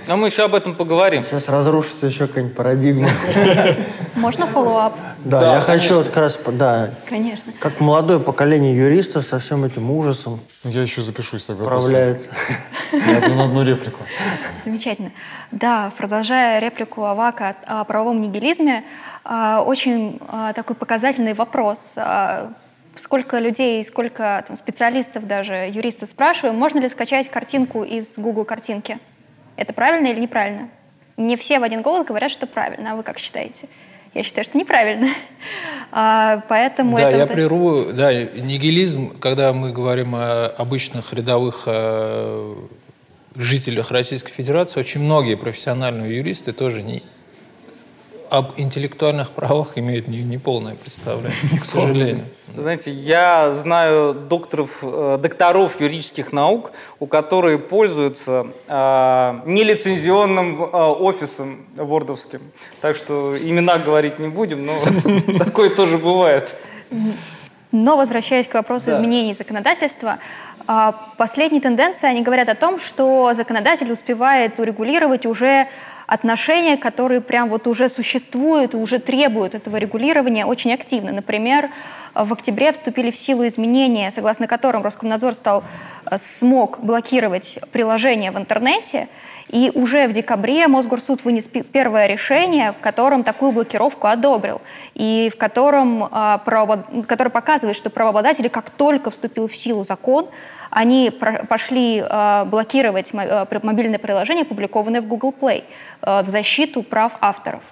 А 0.08 0.16
мы 0.16 0.28
еще 0.28 0.44
об 0.44 0.56
этом 0.56 0.76
поговорим. 0.76 1.24
Сейчас 1.24 1.48
разрушится 1.48 2.08
еще 2.08 2.28
какая-нибудь 2.28 2.56
парадигма. 2.56 3.10
Можно 4.16 4.48
follow-up? 4.48 4.94
Да, 5.24 5.42
Да, 5.42 5.54
я 5.56 5.60
хочу 5.60 5.96
вот 5.98 6.08
как 6.08 6.18
раз, 6.18 6.40
да, 6.54 6.92
Конечно. 7.08 7.52
как 7.60 7.80
молодое 7.80 8.20
поколение 8.20 8.76
юристов 8.76 9.26
со 9.26 9.40
всем 9.40 9.64
этим 9.64 9.90
ужасом 9.92 10.40
Я 10.64 10.82
еще 10.82 11.02
запишусь 11.02 11.46
тогда. 11.46 11.64
управляется. 11.64 12.30
после. 12.92 13.12
На 13.12 13.18
одну, 13.18 13.36
на 13.36 13.44
одну 13.46 13.64
реплику. 13.64 14.00
Замечательно. 14.66 15.12
Да, 15.52 15.92
продолжая 15.98 16.60
реплику 16.60 17.04
Авака 17.06 17.56
о 17.66 17.84
правовом 17.84 18.22
нигилизме, 18.22 18.84
а, 19.24 19.62
очень 19.62 20.20
а, 20.28 20.54
такой 20.54 20.76
показательный 20.76 21.34
вопрос. 21.34 21.94
А, 21.98 22.52
Сколько 22.96 23.40
людей, 23.40 23.82
сколько 23.86 24.44
там, 24.46 24.58
специалистов, 24.58 25.26
даже 25.26 25.54
юристов 25.54 26.10
спрашиваю, 26.10 26.54
можно 26.54 26.80
ли 26.80 26.90
скачать 26.90 27.30
картинку 27.30 27.84
из 27.84 28.16
Google 28.18 28.44
картинки? 28.44 29.00
Это 29.60 29.74
правильно 29.74 30.08
или 30.08 30.22
неправильно? 30.22 30.70
Мне 31.18 31.36
все 31.36 31.60
в 31.60 31.64
один 31.64 31.82
голос 31.82 32.06
говорят, 32.08 32.32
что 32.32 32.48
правильно. 32.48 32.94
А 32.94 32.96
вы 32.96 33.04
как 33.04 33.20
считаете? 33.20 33.68
Я 34.14 34.24
считаю, 34.24 34.46
что 34.46 34.58
неправильно. 34.58 35.10
А, 35.92 36.44
Поэтому 36.48 36.96
Да, 36.98 37.10
это 37.10 37.18
я 37.18 37.26
вот- 37.26 37.34
прерву. 37.34 37.86
Да, 37.94 38.14
нигилизм, 38.14 39.18
когда 39.20 39.54
мы 39.54 39.72
говорим 39.72 40.14
о 40.14 40.46
обычных 40.46 41.14
рядовых 41.14 41.64
э, 41.66 42.56
жителях 43.36 43.90
Российской 43.90 44.32
Федерации, 44.32 44.80
очень 44.80 45.02
многие 45.02 45.36
профессиональные 45.36 46.16
юристы 46.18 46.54
тоже 46.54 46.84
не, 46.84 47.02
об 48.30 48.54
интеллектуальных 48.58 49.32
правах 49.32 49.78
имеют 49.78 50.08
не- 50.08 50.24
неполное 50.24 50.76
представление, 50.76 51.60
к 51.60 51.66
сожалению. 51.66 52.26
Знаете, 52.56 52.92
я 52.92 53.52
знаю 53.54 54.14
докторов, 54.14 54.80
э, 54.84 55.18
докторов 55.22 55.80
юридических 55.80 56.34
наук, 56.34 56.72
у 57.00 57.06
которых 57.08 57.68
пользуются 57.68 58.48
э, 58.68 59.40
нелицензионным 59.46 60.64
э, 60.64 60.68
офисом 60.68 61.66
вордовским. 61.76 62.42
Так 62.82 62.96
что 62.96 63.36
имена 63.38 63.78
говорить 63.78 64.20
не 64.20 64.28
будем, 64.28 64.66
но 64.66 64.80
такое 65.38 65.70
тоже 65.70 65.98
бывает. 65.98 66.56
Но 67.72 67.98
возвращаясь 67.98 68.48
к 68.48 68.54
вопросу 68.54 68.88
Да. 68.88 68.98
изменений 68.98 69.34
законодательства, 69.34 70.20
а, 70.68 70.92
последние 71.18 71.62
тенденции, 71.62 72.08
они 72.08 72.22
говорят 72.22 72.50
о 72.50 72.56
том, 72.56 72.80
что 72.80 73.34
законодатель 73.34 73.92
успевает 73.92 74.60
урегулировать 74.60 75.26
уже 75.26 75.68
отношения, 76.08 76.78
которые 76.78 77.22
прям 77.22 77.50
вот 77.50 77.68
уже 77.68 77.88
существуют 77.90 78.74
и 78.74 78.78
уже 78.78 79.00
требуют 79.00 79.54
этого 79.54 79.78
регулирования 79.78 80.46
очень 80.46 80.74
активно. 80.74 81.12
Например, 81.12 81.70
в 82.16 82.34
октябре 82.34 82.72
вступили 82.72 83.12
в 83.12 83.18
силу 83.18 83.46
изменения, 83.48 84.10
согласно 84.10 84.48
которым 84.48 84.82
Роскомнадзор 84.84 85.36
стал, 85.36 85.64
э, 86.10 86.18
смог 86.18 86.80
блокировать 86.80 87.60
приложения 87.72 88.32
в 88.32 88.38
интернете, 88.38 89.08
и 89.50 89.72
уже 89.74 90.08
в 90.08 90.14
декабре 90.14 90.68
Мосгорсуд 90.68 91.24
вынес 91.26 91.48
первое 91.48 92.06
решение, 92.06 92.72
в 92.72 92.78
котором 92.78 93.24
такую 93.24 93.52
блокировку 93.52 94.08
одобрил, 94.08 94.62
и 94.94 95.32
в 95.34 95.38
котором, 95.38 96.08
а, 96.12 96.38
который 97.08 97.30
показывает, 97.30 97.76
что 97.76 97.90
правообладатели, 97.90 98.48
как 98.48 98.70
только 98.70 99.10
вступил 99.10 99.48
в 99.48 99.56
силу 99.56 99.84
закон, 99.84 100.28
они 100.70 101.12
пошли 101.50 102.04
а, 102.08 102.46
блокировать 102.46 103.12
а, 103.14 103.48
мобильное 103.64 103.98
приложение, 104.00 104.44
опубликованное 104.44 105.02
в 105.02 105.08
Google 105.08 105.34
Play, 105.40 105.64
в 106.02 106.26
защиту 106.28 106.84
прав 106.84 107.14
авторов. 107.20 107.64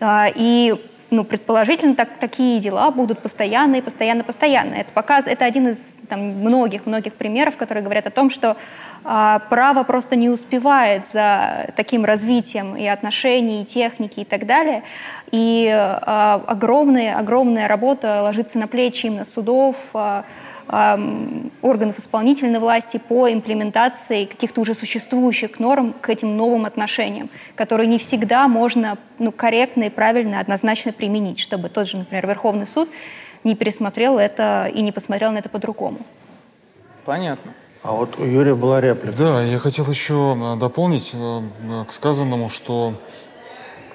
И 0.00 0.74
ну, 1.10 1.24
предположительно, 1.24 1.94
так, 1.94 2.18
такие 2.18 2.60
дела 2.60 2.90
будут 2.90 3.20
постоянно 3.20 3.76
и 3.76 3.80
постоянно, 3.80 4.24
постоянно. 4.24 4.74
Это, 4.74 4.92
показ, 4.92 5.26
это 5.26 5.44
один 5.44 5.68
из 5.68 6.00
многих-многих 6.10 7.14
примеров, 7.14 7.56
которые 7.56 7.84
говорят 7.84 8.06
о 8.06 8.10
том, 8.10 8.28
что 8.28 8.56
а, 9.04 9.38
право 9.50 9.84
просто 9.84 10.16
не 10.16 10.28
успевает 10.28 11.06
за 11.06 11.70
таким 11.76 12.04
развитием 12.04 12.76
и 12.76 12.86
отношений, 12.86 13.62
и 13.62 13.64
техники 13.64 14.20
и 14.20 14.24
так 14.24 14.46
далее. 14.46 14.82
И 15.30 15.68
а, 15.70 16.42
огромная, 16.46 17.18
огромная 17.18 17.68
работа 17.68 18.22
ложится 18.22 18.58
на 18.58 18.66
плечи 18.66 19.06
именно 19.06 19.24
судов, 19.24 19.76
а, 19.94 20.24
органов 20.68 21.98
исполнительной 21.98 22.58
власти 22.58 22.98
по 22.98 23.32
имплементации 23.32 24.24
каких-то 24.24 24.60
уже 24.60 24.74
существующих 24.74 25.60
норм 25.60 25.94
к 26.00 26.08
этим 26.08 26.36
новым 26.36 26.64
отношениям, 26.64 27.30
которые 27.54 27.86
не 27.86 27.98
всегда 27.98 28.48
можно 28.48 28.98
ну, 29.18 29.32
корректно 29.32 29.84
и 29.84 29.90
правильно, 29.90 30.40
однозначно 30.40 30.92
применить, 30.92 31.38
чтобы 31.38 31.68
тот 31.68 31.88
же, 31.88 31.98
например, 31.98 32.26
Верховный 32.26 32.66
суд 32.66 32.88
не 33.44 33.54
пересмотрел 33.54 34.18
это 34.18 34.70
и 34.74 34.82
не 34.82 34.92
посмотрел 34.92 35.32
на 35.32 35.38
это 35.38 35.48
по-другому. 35.48 35.98
Понятно. 37.04 37.52
А 37.82 37.92
вот 37.92 38.18
у 38.18 38.24
Юрия 38.24 38.56
была 38.56 38.80
реплика. 38.80 39.16
Да, 39.16 39.42
я 39.42 39.60
хотел 39.60 39.88
еще 39.88 40.36
э, 40.36 40.58
дополнить 40.58 41.12
э, 41.14 41.84
к 41.86 41.92
сказанному, 41.92 42.48
что, 42.48 42.94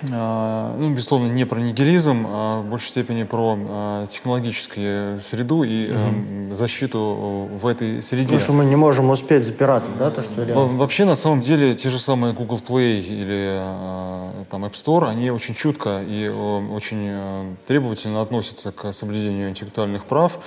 ну, 0.04 0.93
безусловно, 0.93 1.28
не 1.28 1.45
про 1.45 1.60
нигилизм, 1.60 2.26
а 2.28 2.62
в 2.62 2.66
большей 2.66 2.89
степени 2.89 3.24
про 3.24 3.58
э, 3.58 4.08
технологическую 4.10 5.20
среду 5.20 5.64
и 5.64 5.89
э, 5.91 6.54
защиту 6.54 7.49
в 7.52 7.68
этой 7.68 8.02
среде. 8.02 8.24
Потому 8.24 8.41
что 8.41 8.54
мы 8.54 8.66
не 8.66 8.76
можем 8.76 9.10
успеть 9.10 9.45
за 9.45 9.54
пиратом, 9.54 9.91
да, 9.99 10.10
то, 10.12 10.24
что 10.24 10.43
реально. 10.43 10.78
Вообще, 10.78 11.06
на 11.06 11.16
самом 11.16 11.41
деле, 11.41 11.74
те 11.74 11.89
же 11.89 11.99
самые 11.99 12.34
Google 12.34 12.60
Play 12.68 12.99
или 12.99 13.60
э, 13.60 14.45
там 14.49 14.66
App 14.66 14.74
Store, 14.74 15.08
они 15.08 15.30
очень 15.30 15.54
чутко 15.54 16.02
и 16.02 16.26
э, 16.26 16.74
очень 16.74 17.56
требовательно 17.66 18.22
относятся 18.22 18.72
к 18.72 18.91
соблюдению 18.93 19.49
интеллектуальных 19.49 20.06
прав. 20.06 20.39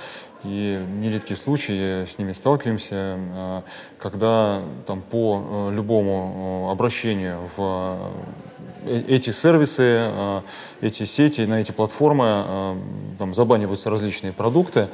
И 0.45 0.85
нередкие 1.01 1.37
случаи 1.37 2.05
с 2.05 2.19
ними 2.19 2.31
сталкиваемся, 2.31 3.17
э, 3.17 3.61
когда 3.97 4.61
там 4.85 5.01
по 5.01 5.69
э, 5.71 5.75
любому 5.75 6.67
э, 6.67 6.71
обращению 6.71 7.49
в 7.57 8.13
э, 8.85 9.03
эти 9.07 9.31
сервисы, 9.31 9.83
э, 9.83 10.41
эти 10.81 11.05
сети, 11.05 11.41
на 11.41 11.61
эти 11.61 11.71
платформы 11.71 12.25
э, 12.27 12.75
там 13.17 13.33
забаниваются 13.33 13.89
различные 13.89 14.33
продукты 14.33 14.89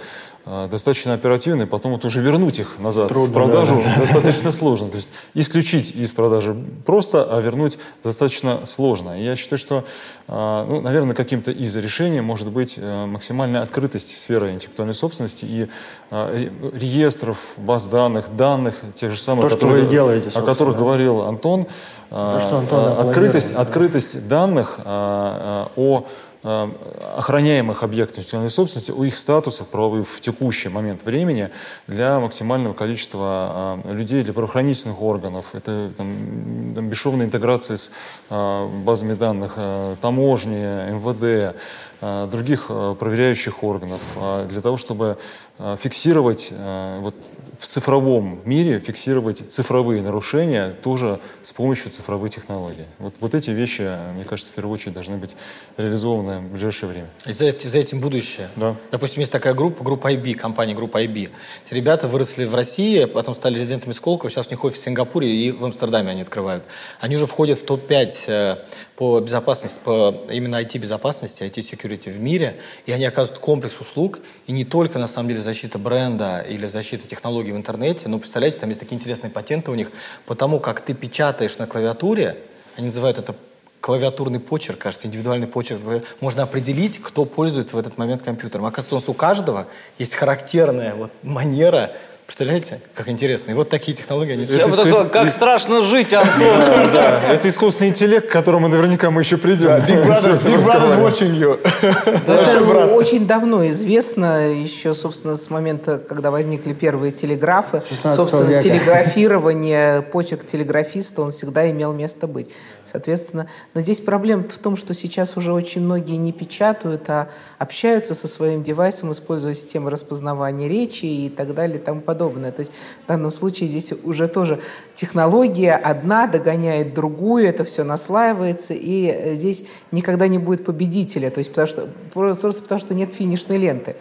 достаточно 0.45 1.13
оперативно, 1.13 1.63
и 1.63 1.65
потом 1.65 1.91
вот 1.91 2.03
уже 2.03 2.19
вернуть 2.19 2.59
их 2.59 2.79
назад 2.79 3.05
в 3.05 3.13
Трудно, 3.13 3.33
продажу 3.33 3.75
да, 3.75 3.99
достаточно 3.99 4.51
сложно. 4.51 4.89
То 4.89 4.95
есть 4.97 5.09
исключить 5.35 5.91
из 5.95 6.11
продажи 6.13 6.55
просто, 6.85 7.23
а 7.23 7.39
вернуть 7.41 7.77
достаточно 8.03 8.65
сложно. 8.65 9.19
И 9.19 9.23
я 9.23 9.35
считаю, 9.35 9.59
что, 9.59 9.83
э, 10.27 10.65
ну, 10.67 10.81
наверное, 10.81 11.13
каким-то 11.15 11.51
из 11.51 11.75
решений 11.75 12.21
может 12.21 12.49
быть 12.49 12.75
э, 12.77 13.05
максимальная 13.05 13.61
открытость 13.61 14.17
сферы 14.17 14.51
интеллектуальной 14.51 14.95
собственности 14.95 15.45
и 15.45 15.67
ре- 16.09 16.51
реестров, 16.73 17.53
баз 17.57 17.85
данных, 17.85 18.35
данных, 18.35 18.75
тех 18.95 19.11
же 19.11 19.19
самых, 19.19 19.43
То, 19.43 19.49
что 19.49 19.57
которые- 19.59 19.83
вы 19.83 19.87
и 19.87 19.91
делаете, 19.91 20.29
о 20.33 20.41
которых 20.41 20.73
да. 20.75 20.79
говорил 20.79 21.21
Антон. 21.21 21.67
То, 22.09 22.41
что 22.45 22.57
Антон 22.57 23.07
открытость, 23.07 23.53
да. 23.53 23.61
открытость 23.61 24.27
данных 24.27 24.79
о 24.83 26.05
охраняемых 26.43 27.83
объектах 27.83 28.19
интеллектуальной 28.19 28.49
собственности, 28.49 28.91
о 28.91 29.03
их 29.03 29.17
статусах 29.17 29.67
правовых 29.67 30.07
в 30.07 30.21
текущий 30.21 30.69
момент 30.69 31.05
времени 31.05 31.49
для 31.87 32.19
максимального 32.19 32.73
количества 32.73 33.79
э, 33.85 33.93
людей, 33.93 34.23
для 34.23 34.33
правоохранительных 34.33 35.01
органов. 35.01 35.53
Это 35.53 35.91
там, 35.95 36.73
там, 36.75 36.89
бесшовная 36.89 37.27
интеграция 37.27 37.77
с 37.77 37.91
э, 38.29 38.67
базами 38.83 39.13
данных 39.13 39.53
э, 39.55 39.95
таможни, 40.01 40.91
МВД, 40.93 41.55
э, 42.01 42.27
других 42.31 42.65
э, 42.69 42.95
проверяющих 42.99 43.63
органов, 43.63 44.01
э, 44.15 44.47
для 44.49 44.61
того, 44.61 44.77
чтобы 44.77 45.17
э, 45.59 45.77
фиксировать 45.79 46.49
э, 46.51 46.99
вот 47.01 47.15
в 47.61 47.67
цифровом 47.67 48.39
мире, 48.43 48.79
фиксировать 48.79 49.43
цифровые 49.47 50.01
нарушения 50.01 50.71
тоже 50.81 51.19
с 51.43 51.51
помощью 51.51 51.91
цифровой 51.91 52.31
технологии. 52.31 52.87
Вот, 52.97 53.13
вот 53.19 53.35
эти 53.35 53.51
вещи, 53.51 53.87
мне 54.15 54.23
кажется, 54.23 54.51
в 54.51 54.55
первую 54.55 54.73
очередь 54.73 54.95
должны 54.95 55.17
быть 55.17 55.35
реализованы 55.77 56.39
в 56.39 56.53
ближайшее 56.53 56.89
время. 56.89 57.07
И 57.27 57.31
за, 57.31 57.51
за 57.51 57.77
этим 57.77 57.99
будущее. 57.99 58.49
Да. 58.55 58.75
Допустим, 58.89 59.19
есть 59.19 59.31
такая 59.31 59.53
группа, 59.53 59.83
группа 59.83 60.11
IB, 60.11 60.33
компания 60.33 60.73
группа 60.73 61.03
IB. 61.03 61.29
Эти 61.63 61.73
ребята 61.75 62.07
выросли 62.07 62.45
в 62.45 62.55
России, 62.55 63.05
потом 63.05 63.35
стали 63.35 63.59
резидентами 63.59 63.93
Сколково, 63.93 64.31
сейчас 64.31 64.47
у 64.47 64.49
них 64.49 64.63
офис 64.63 64.79
в 64.79 64.83
Сингапуре 64.83 65.29
и 65.29 65.51
в 65.51 65.63
Амстердаме 65.63 66.09
они 66.09 66.23
открывают. 66.23 66.63
Они 66.99 67.15
уже 67.15 67.27
входят 67.27 67.59
в 67.59 67.63
топ-5 67.63 68.23
э, 68.25 68.55
по 69.01 69.19
безопасности, 69.19 69.79
по 69.83 70.15
именно 70.29 70.61
IT-безопасности, 70.61 71.41
IT-security 71.41 72.11
в 72.11 72.19
мире, 72.19 72.57
и 72.85 72.91
они 72.91 73.03
оказывают 73.03 73.41
комплекс 73.41 73.81
услуг, 73.81 74.19
и 74.45 74.51
не 74.51 74.63
только, 74.63 74.99
на 74.99 75.07
самом 75.07 75.29
деле, 75.29 75.41
защита 75.41 75.79
бренда 75.79 76.45
или 76.47 76.67
защита 76.67 77.07
технологий 77.07 77.51
в 77.51 77.55
интернете, 77.55 78.07
но, 78.07 78.19
представляете, 78.19 78.59
там 78.59 78.69
есть 78.69 78.79
такие 78.79 78.97
интересные 78.97 79.31
патенты 79.31 79.71
у 79.71 79.73
них, 79.73 79.91
потому 80.27 80.59
как 80.59 80.81
ты 80.81 80.93
печатаешь 80.93 81.57
на 81.57 81.65
клавиатуре, 81.65 82.37
они 82.77 82.85
называют 82.85 83.17
это 83.17 83.33
клавиатурный 83.79 84.39
почерк, 84.39 84.77
кажется, 84.77 85.07
индивидуальный 85.07 85.47
почерк, 85.47 85.81
можно 86.19 86.43
определить, 86.43 87.01
кто 87.01 87.25
пользуется 87.25 87.75
в 87.75 87.79
этот 87.79 87.97
момент 87.97 88.21
компьютером. 88.21 88.67
Оказывается, 88.67 89.09
у 89.09 89.15
каждого 89.15 89.65
есть 89.97 90.13
характерная 90.13 90.93
вот 90.93 91.09
манера 91.23 91.93
Представляете, 92.31 92.79
как 92.95 93.09
интересно. 93.09 93.51
И 93.51 93.53
вот 93.53 93.67
такие 93.67 93.95
технологии 93.95 94.31
они 94.31 94.45
Я 94.45 94.65
бы 94.65 94.71
сказал, 94.71 95.09
как 95.09 95.29
страшно 95.29 95.81
жить, 95.81 96.13
Антон. 96.13 96.93
Да, 96.93 97.21
это 97.29 97.49
искусственный 97.49 97.89
интеллект, 97.89 98.29
к 98.29 98.31
которому 98.31 98.69
наверняка 98.69 99.11
мы 99.11 99.19
еще 99.19 99.35
придем. 99.35 99.67
Big 99.71 100.07
Brother, 100.07 100.41
Big 100.41 100.59
Brother's 100.59 100.97
watching 100.97 101.37
you. 101.37 101.59
Это 102.05 102.85
очень 102.95 103.27
давно 103.27 103.67
известно, 103.67 104.49
еще, 104.49 104.93
собственно, 104.93 105.35
с 105.35 105.49
момента, 105.49 105.97
когда 105.97 106.31
возникли 106.31 106.71
первые 106.71 107.11
телеграфы. 107.11 107.83
16 107.89 108.15
Собственно, 108.15 108.49
века. 108.49 108.63
телеграфирование, 108.63 110.01
почек 110.01 110.45
телеграфиста, 110.45 111.23
он 111.23 111.33
всегда 111.33 111.69
имел 111.69 111.91
место 111.91 112.27
быть. 112.27 112.49
Соответственно, 112.85 113.47
но 113.73 113.81
здесь 113.81 113.99
проблема 113.99 114.43
в 114.43 114.57
том, 114.57 114.77
что 114.77 114.93
сейчас 114.93 115.35
уже 115.35 115.51
очень 115.51 115.81
многие 115.81 116.15
не 116.15 116.31
печатают, 116.31 117.09
а 117.09 117.27
общаются 117.59 118.15
со 118.15 118.29
своим 118.29 118.63
девайсом, 118.63 119.11
используя 119.11 119.53
системы 119.53 119.89
распознавания 119.89 120.69
речи 120.69 121.03
и 121.05 121.27
так 121.27 121.53
далее 121.53 121.77
и 121.77 121.81
тому 121.81 121.99
подобное. 121.99 122.20
То 122.51 122.59
есть 122.61 122.71
в 123.03 123.07
данном 123.07 123.31
случае 123.31 123.69
здесь 123.69 123.93
уже 124.03 124.27
тоже 124.27 124.61
технология 124.93 125.73
одна 125.73 126.27
догоняет 126.27 126.93
другую, 126.93 127.47
это 127.47 127.63
все 127.63 127.83
наслаивается, 127.83 128.73
и 128.73 129.07
э, 129.07 129.35
здесь 129.35 129.65
никогда 129.91 130.27
не 130.27 130.37
будет 130.37 130.65
победителя, 130.65 131.29
то 131.29 131.39
есть 131.39 131.49
потому 131.49 131.67
что, 131.67 131.89
просто 132.13 132.61
потому 132.61 132.79
что 132.79 132.93
нет 132.93 133.13
финишной 133.13 133.57
ленты, 133.57 133.95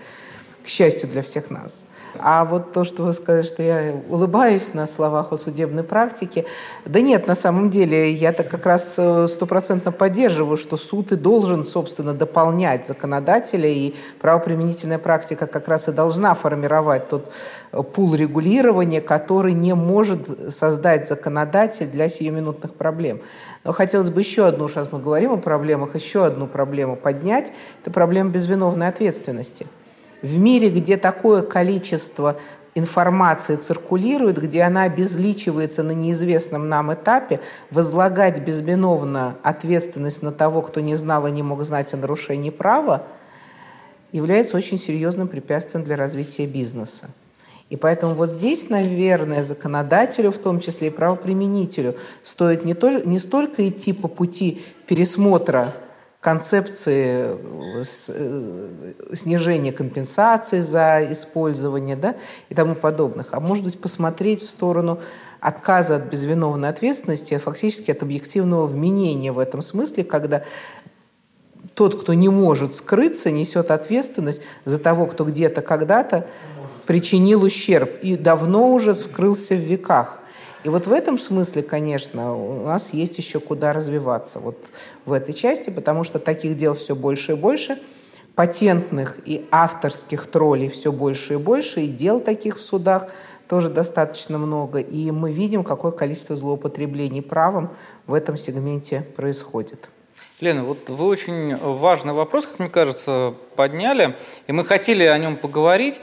к 0.65 0.69
счастью 0.69 1.09
для 1.09 1.23
всех 1.23 1.51
нас. 1.51 1.85
А 2.19 2.45
вот 2.45 2.73
то, 2.73 2.85
что 2.85 3.05
вы 3.05 3.13
сказали, 3.13 3.43
что 3.43 3.63
я 3.63 3.95
улыбаюсь 4.09 4.75
на 4.75 4.87
словах 4.87 5.33
о 5.33 5.37
судебной 5.37 5.85
практике, 5.85 6.45
да 6.85 7.01
нет, 7.01 7.27
на 7.27 7.35
самом 7.35 7.71
деле 7.71 8.13
я 8.13 8.33
так 8.33 8.49
как 8.49 8.67
раз 8.67 8.97
э, 8.99 9.27
стопроцентно 9.29 9.93
поддерживаю, 9.93 10.57
что 10.57 10.77
суд 10.77 11.13
и 11.13 11.17
должен, 11.17 11.65
собственно, 11.65 12.13
дополнять 12.13 12.87
законодателя, 12.87 13.69
и 13.69 13.95
правоприменительная 14.21 14.99
практика 14.99 15.47
как 15.47 15.69
раз 15.69 15.89
и 15.89 15.93
должна 15.93 16.35
формировать 16.35 17.09
тот 17.09 17.33
э, 17.73 17.83
пул 17.83 18.15
регулирования, 18.15 19.01
который 19.01 19.53
не 19.53 19.75
может 19.75 20.53
создать 20.53 21.09
законодатель 21.09 21.87
для 21.87 22.09
сиюминутных 22.09 22.75
проблем. 22.75 23.21
Но 23.65 23.73
хотелось 23.73 24.11
бы 24.11 24.21
еще 24.21 24.47
одну, 24.47 24.69
сейчас 24.69 24.91
мы 24.91 24.99
говорим 24.99 25.33
о 25.33 25.37
проблемах, 25.37 25.95
еще 25.95 26.25
одну 26.25 26.47
проблему 26.47 26.97
поднять, 26.97 27.53
это 27.83 27.91
проблема 27.91 28.31
безвиновной 28.31 28.89
ответственности. 28.89 29.67
В 30.23 30.39
мире, 30.39 30.71
где 30.71 30.97
такое 30.97 31.43
количество 31.43 32.37
информации 32.75 33.57
циркулирует, 33.57 34.41
где 34.41 34.63
она 34.63 34.85
обезличивается 34.85 35.83
на 35.83 35.93
неизвестном 35.93 36.69
нам 36.69 36.93
этапе, 36.93 37.41
возлагать 37.71 38.41
безвиновно 38.41 39.37
ответственность 39.43 40.23
на 40.23 40.33
того, 40.33 40.63
кто 40.63 40.81
не 40.81 40.95
знал 40.95 41.27
и 41.27 41.31
не 41.31 41.43
мог 41.43 41.65
знать 41.65 41.93
о 41.95 41.97
нарушении 41.97 42.51
права, 42.51 43.07
является 44.13 44.57
очень 44.57 44.79
серьезным 44.79 45.29
препятствием 45.29 45.85
для 45.85 45.97
развития 45.97 46.47
бизнеса. 46.47 47.11
И 47.71 47.77
поэтому 47.77 48.15
вот 48.15 48.31
здесь, 48.31 48.69
наверное, 48.69 49.45
законодателю, 49.45 50.33
в 50.33 50.39
том 50.39 50.59
числе 50.61 50.89
и 50.89 50.91
правоприменителю, 50.91 51.95
стоит 52.25 52.65
не, 52.65 52.75
толь, 52.75 53.03
не 53.05 53.21
столько 53.21 53.69
идти 53.69 53.93
по 53.93 54.09
пути 54.09 54.61
пересмотра 54.87 55.73
концепции 56.21 57.39
э, 57.79 57.83
э, 58.09 59.15
снижения 59.15 59.73
компенсации 59.73 60.61
за 60.61 61.11
использование 61.11 61.97
да, 61.97 62.15
и 62.51 62.55
тому 62.55 62.75
подобных, 62.75 63.29
а 63.33 63.41
может 63.41 63.65
быть 63.65 63.81
посмотреть 63.81 64.41
в 64.41 64.47
сторону 64.47 65.01
отказа 65.41 65.97
от 65.97 66.05
безвиновной 66.05 66.69
ответственности, 66.69 67.35
а 67.35 67.39
фактически 67.39 67.91
от 67.91 68.03
объективного 68.03 68.67
вменения 68.67 69.33
в 69.33 69.39
этом 69.39 69.63
смысле, 69.63 70.05
когда 70.05 70.45
тот, 71.75 72.03
кто 72.03 72.13
не 72.13 72.29
может 72.29 72.75
скрыться, 72.75 73.31
несет 73.31 73.71
ответственность 73.71 74.43
за 74.67 74.79
того, 74.79 75.07
кто 75.07 75.25
где-то 75.25 75.63
когда-то 75.63 76.27
причинил 76.87 77.45
ущерб 77.45 77.91
и 78.03 78.17
давно 78.17 78.71
уже 78.75 78.95
скрылся 78.95 79.55
в 79.55 79.61
веках. 79.61 80.20
И 80.63 80.69
вот 80.69 80.87
в 80.87 80.93
этом 80.93 81.19
смысле, 81.19 81.63
конечно, 81.63 82.35
у 82.35 82.65
нас 82.65 82.93
есть 82.93 83.17
еще 83.19 83.41
куда 83.41 83.73
развиваться 83.73 84.41
вот 84.41 84.59
в 85.07 85.13
этой 85.13 85.33
части, 85.33 85.71
потому 85.71 86.05
что 86.05 86.19
таких 86.19 86.57
дел 86.57 86.75
все 86.75 86.95
больше 86.95 87.33
и 87.33 87.35
больше, 87.35 87.79
патентных 88.35 89.19
и 89.25 89.47
авторских 89.51 90.27
троллей 90.27 90.69
все 90.69 90.93
больше 90.93 91.35
и 91.35 91.37
больше, 91.37 91.81
и 91.81 91.89
дел 91.89 92.21
таких 92.21 92.59
в 92.59 92.63
судах 92.63 93.07
тоже 93.49 93.69
достаточно 93.69 94.39
много. 94.39 94.79
И 94.79 95.11
мы 95.11 95.33
видим, 95.33 95.65
какое 95.65 95.93
количество 95.93 96.37
злоупотреблений 96.37 97.23
правом 97.23 97.71
в 98.07 98.15
этом 98.15 98.37
сегменте 98.37 99.05
происходит. 99.17 99.89
Лена, 100.41 100.65
вот 100.65 100.89
вы 100.89 101.07
очень 101.07 101.57
важный 101.57 102.15
вопрос, 102.15 102.47
как 102.47 102.59
мне 102.61 102.71
кажется, 102.71 103.35
подняли, 103.57 104.17
и 104.47 104.53
мы 104.53 104.65
хотели 104.65 105.05
о 105.05 105.19
нем 105.19 105.37
поговорить. 105.37 106.01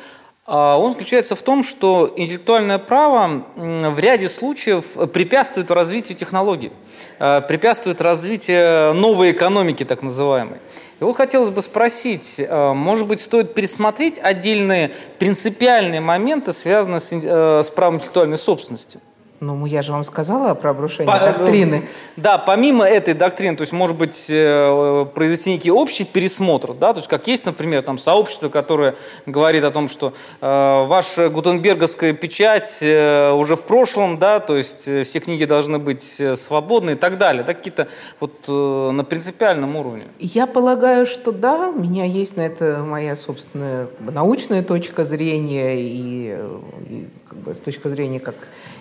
А 0.50 0.78
Он 0.78 0.94
заключается 0.94 1.36
в 1.36 1.42
том, 1.42 1.62
что 1.62 2.14
интеллектуальное 2.16 2.80
право 2.80 3.44
в 3.58 4.00
ряде 4.00 4.30
случаев 4.30 4.86
препятствует 5.12 5.70
развитию 5.72 6.18
технологий, 6.18 6.72
э, 7.20 7.42
препятствует 7.42 8.00
развитию 8.00 8.94
новой 8.94 9.32
экономики, 9.32 9.84
так 9.84 10.02
называемой. 10.02 10.60
И 11.02 11.04
вот 11.04 11.18
хотелось 11.18 11.50
бы 11.50 11.62
спросить, 11.62 12.40
э, 12.40 12.74
может 12.74 13.08
быть, 13.08 13.20
стоит 13.20 13.56
пересмотреть 13.56 14.20
отдельные 14.24 14.92
принципиальные 15.20 16.00
моменты, 16.00 16.54
связанные 16.54 17.02
с, 17.02 17.12
э, 17.12 17.62
с 17.62 17.70
правом 17.70 17.96
интеллектуальной 17.96 18.38
собственности? 18.38 19.02
Ну, 19.40 19.66
я 19.68 19.84
же 19.84 19.92
вам 19.92 20.04
сказала 20.04 20.56
про 20.56 20.72
обрушение 20.72 21.14
По- 21.14 21.20
доктрины. 21.20 21.88
Да, 22.16 22.40
помимо 22.40 22.86
этой 22.86 23.14
доктрины, 23.14 23.56
то 23.56 23.62
есть, 23.62 23.72
может 23.72 23.96
быть, 23.96 24.26
э, 24.30 25.06
произвести 25.14 25.52
некий 25.52 25.70
общий 25.72 26.06
пересмотр, 26.06 26.74
да, 26.74 26.94
то 26.94 27.00
есть, 27.00 27.08
как 27.08 27.28
есть, 27.28 27.46
например, 27.46 27.84
там 27.84 28.00
сообщество, 28.00 28.50
которое 28.50 28.96
говорит 29.28 29.64
о 29.64 29.70
том, 29.70 29.90
что 29.90 30.14
э, 30.42 30.86
ваша 30.88 31.30
гутенберговская 31.30 32.14
печать 32.14 32.80
э, 32.82 33.32
уже 33.32 33.56
в 33.56 33.64
прошлом, 33.64 34.18
да, 34.18 34.40
то 34.40 34.58
есть, 34.58 34.88
э, 34.88 35.04
все 35.04 35.20
книги 35.20 35.46
должны 35.46 35.78
быть 35.78 36.20
э, 36.20 36.36
свободны 36.36 36.92
и 36.92 36.96
так 36.96 37.20
далее, 37.20 37.44
да, 37.44 37.54
какие-то 37.54 37.88
вот 38.20 38.34
э, 38.48 38.92
на 38.92 39.04
принципиальном 39.04 39.76
уровне. 39.76 40.06
Я 40.20 40.48
полагаю, 40.48 41.06
что 41.06 41.32
да, 41.32 41.70
у 41.70 41.80
меня 41.80 42.06
есть 42.06 42.38
на 42.38 42.42
это 42.42 42.84
моя 42.84 43.16
собственная 43.16 43.88
научная 44.00 44.64
точка 44.64 45.06
зрения 45.06 45.80
и, 45.80 46.36
и 46.90 47.08
как 47.30 47.38
бы 47.38 47.54
с 47.54 47.60
точки 47.60 47.88
зрения 47.88 48.20
как 48.20 48.36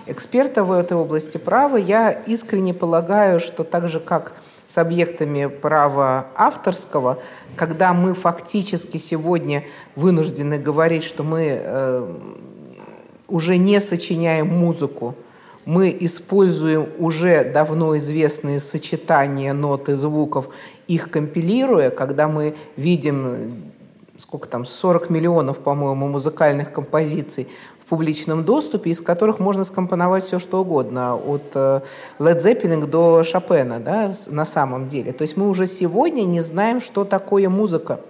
эксперта 0.07 0.65
в 0.65 0.73
этой 0.73 0.97
области 0.97 1.37
права, 1.37 1.77
я 1.77 2.11
искренне 2.11 2.75
полагаю, 2.75 3.41
что 3.41 3.65
так 3.65 3.89
же 3.89 4.01
как 4.01 4.35
с 4.67 4.79
объектами 4.79 5.47
права 5.47 6.29
авторского, 6.35 7.19
когда 7.57 7.93
мы 7.93 8.15
фактически 8.15 8.97
сегодня 8.97 9.65
вынуждены 9.95 10.59
говорить, 10.59 11.05
что 11.05 11.23
мы 11.23 11.61
э, 11.61 12.15
уже 13.29 13.57
не 13.59 13.81
сочиняем 13.81 14.49
музыку, 14.49 15.15
мы 15.65 15.97
используем 16.01 16.89
уже 16.99 17.45
давно 17.45 17.97
известные 17.99 18.61
сочетания 18.61 19.53
нот 19.53 19.89
и 19.89 19.95
звуков, 19.95 20.49
их 20.87 21.11
компилируя, 21.11 21.91
когда 21.91 22.29
мы 22.29 22.55
видим, 22.77 23.73
сколько 24.19 24.49
там, 24.49 24.65
40 24.65 25.11
миллионов, 25.11 25.59
по-моему, 25.59 26.09
музыкальных 26.09 26.73
композиций 26.73 27.49
в 27.87 27.89
публичном 27.89 28.45
доступе, 28.45 28.91
из 28.91 29.01
которых 29.01 29.39
можно 29.39 29.63
скомпоновать 29.63 30.25
все, 30.25 30.41
что 30.41 30.61
угодно, 30.61 31.15
от 31.15 31.53
э, 31.55 31.83
Led 32.19 32.39
Zeppelin 32.39 32.85
до 32.85 33.23
Шопена, 33.23 33.79
да, 33.79 34.13
на 34.27 34.45
самом 34.45 34.89
деле. 34.89 35.13
То 35.13 35.23
есть 35.23 35.37
мы 35.37 35.49
уже 35.49 35.69
сегодня 35.69 36.23
не 36.23 36.41
знаем, 36.41 36.81
что 36.81 37.05
такое 37.05 37.49
музыка, 37.49 38.01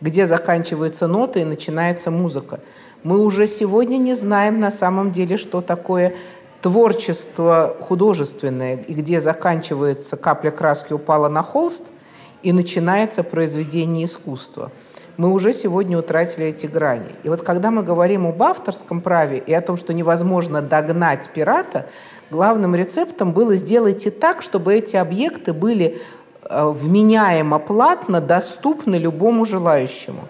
где 0.00 0.26
заканчиваются 0.26 1.06
ноты 1.06 1.42
и 1.42 1.44
начинается 1.44 2.10
музыка. 2.10 2.58
Мы 3.04 3.20
уже 3.20 3.46
сегодня 3.46 3.98
не 3.98 4.14
знаем 4.14 4.58
на 4.58 4.72
самом 4.72 5.12
деле, 5.12 5.36
что 5.36 5.60
такое 5.60 6.16
творчество 6.60 7.76
художественное, 7.80 8.78
и 8.78 8.92
где 8.94 9.20
заканчивается 9.20 10.16
капля 10.16 10.50
краски 10.50 10.92
упала 10.92 11.28
на 11.28 11.44
холст 11.44 11.84
и 12.42 12.52
начинается 12.52 13.22
произведение 13.22 14.06
искусства. 14.06 14.72
Мы 15.20 15.32
уже 15.32 15.52
сегодня 15.52 15.98
утратили 15.98 16.46
эти 16.46 16.64
грани. 16.64 17.14
И 17.24 17.28
вот 17.28 17.42
когда 17.42 17.70
мы 17.70 17.82
говорим 17.82 18.26
об 18.26 18.42
авторском 18.42 19.02
праве 19.02 19.36
и 19.36 19.52
о 19.52 19.60
том, 19.60 19.76
что 19.76 19.92
невозможно 19.92 20.62
догнать 20.62 21.28
пирата, 21.28 21.90
главным 22.30 22.74
рецептом 22.74 23.34
было 23.34 23.54
сделайте 23.54 24.10
так, 24.10 24.40
чтобы 24.40 24.72
эти 24.72 24.96
объекты 24.96 25.52
были 25.52 26.00
э, 26.48 26.70
вменяемо 26.70 27.58
платно 27.58 28.22
доступны 28.22 28.94
любому 28.94 29.44
желающему. 29.44 30.26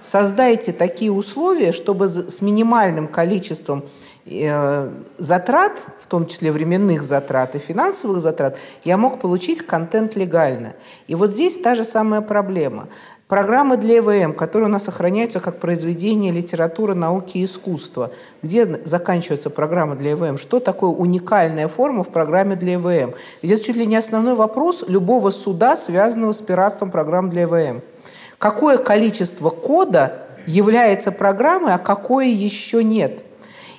Создайте 0.00 0.72
такие 0.72 1.12
условия, 1.12 1.72
чтобы 1.72 2.08
с 2.08 2.40
минимальным 2.40 3.08
количеством 3.08 3.84
э, 4.24 4.90
затрат, 5.18 5.72
в 6.00 6.06
том 6.06 6.26
числе 6.26 6.50
временных 6.50 7.02
затрат 7.02 7.56
и 7.56 7.58
финансовых 7.58 8.22
затрат, 8.22 8.56
я 8.84 8.96
мог 8.96 9.20
получить 9.20 9.60
контент 9.66 10.16
легально. 10.16 10.72
И 11.08 11.14
вот 11.14 11.32
здесь 11.32 11.58
та 11.58 11.74
же 11.74 11.84
самая 11.84 12.22
проблема. 12.22 12.88
Программы 13.30 13.76
для 13.76 13.98
ЭВМ, 13.98 14.32
которые 14.32 14.68
у 14.68 14.72
нас 14.72 14.82
сохраняются 14.86 15.38
как 15.38 15.60
произведение 15.60 16.32
литературы, 16.32 16.96
науки 16.96 17.38
и 17.38 17.44
искусства. 17.44 18.10
Где 18.42 18.80
заканчивается 18.84 19.50
программа 19.50 19.94
для 19.94 20.14
ЭВМ? 20.14 20.36
Что 20.36 20.58
такое 20.58 20.90
уникальная 20.90 21.68
форма 21.68 22.02
в 22.02 22.08
программе 22.08 22.56
для 22.56 22.74
ЭВМ? 22.74 23.14
Ведь 23.40 23.52
это 23.52 23.62
чуть 23.62 23.76
ли 23.76 23.86
не 23.86 23.94
основной 23.94 24.34
вопрос 24.34 24.84
любого 24.88 25.30
суда, 25.30 25.76
связанного 25.76 26.32
с 26.32 26.40
пиратством 26.40 26.90
программ 26.90 27.30
для 27.30 27.44
ЭВМ. 27.44 27.82
Какое 28.38 28.78
количество 28.78 29.50
кода 29.50 30.26
является 30.48 31.12
программой, 31.12 31.74
а 31.74 31.78
какое 31.78 32.26
еще 32.26 32.82
нет? 32.82 33.22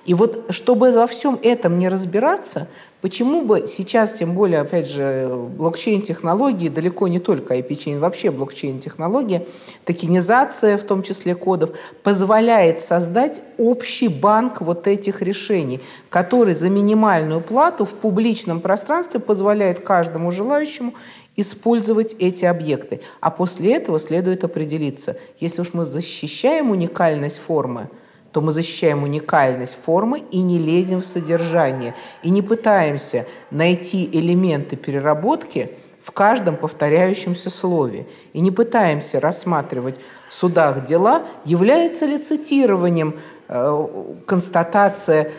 И 0.06 0.14
вот 0.14 0.46
чтобы 0.52 0.92
во 0.92 1.08
всем 1.08 1.38
этом 1.44 1.78
не 1.78 1.90
разбираться, 1.90 2.70
почему 3.02 3.42
бы 3.42 3.66
сейчас, 3.68 4.14
тем 4.14 4.34
более, 4.34 4.62
опять 4.62 4.88
же, 4.88 5.30
блокчейн-технологии, 5.58 6.70
далеко 6.70 7.08
не 7.08 7.20
только 7.20 7.58
IP-чейн, 7.58 8.00
вообще 8.00 8.32
блокчейн-технология, 8.32 9.46
токенизация, 9.86 10.78
в 10.78 10.84
том 10.84 11.04
числе 11.04 11.36
кодов, 11.36 11.72
позволяет 12.04 12.80
создать 12.80 13.42
общий 13.58 14.08
банк 14.08 14.62
вот 14.62 14.88
этих 14.88 15.22
решений, 15.22 15.82
который 16.10 16.54
за 16.54 16.70
минимальную 16.70 17.42
плату 17.42 17.86
в 17.86 17.94
публичном 17.94 18.62
пространстве 18.62 19.20
позволяет 19.20 19.82
каждому 19.82 20.32
желающему 20.32 20.94
использовать 21.36 22.16
эти 22.20 22.46
объекты. 22.46 23.02
А 23.20 23.32
после 23.32 23.76
этого 23.76 24.00
следует 24.00 24.44
определиться, 24.44 25.18
если 25.40 25.62
уж 25.62 25.74
мы 25.74 25.86
защищаем 25.86 26.72
уникальность 26.72 27.40
формы– 27.40 27.90
то 28.32 28.42
мы 28.42 28.52
защищаем 28.52 29.04
уникальность 29.04 29.78
формы 29.84 30.20
и 30.32 30.42
не 30.42 30.58
лезем 30.58 31.02
в 31.02 31.06
содержание, 31.06 31.96
и 32.24 32.30
не 32.30 32.42
пытаемся 32.42 33.26
найти 33.50 34.10
элементы 34.12 34.76
переработки 34.76 35.72
в 36.02 36.12
каждом 36.12 36.56
повторяющемся 36.56 37.50
слове, 37.50 38.08
и 38.34 38.42
не 38.42 38.52
пытаемся 38.52 39.20
рассматривать 39.20 40.00
в 40.30 40.34
судах 40.34 40.84
дела, 40.84 41.24
является 41.46 42.06
ли 42.06 42.18
цитированием 42.18 43.16
э, 43.48 43.88
констатация 44.26 45.32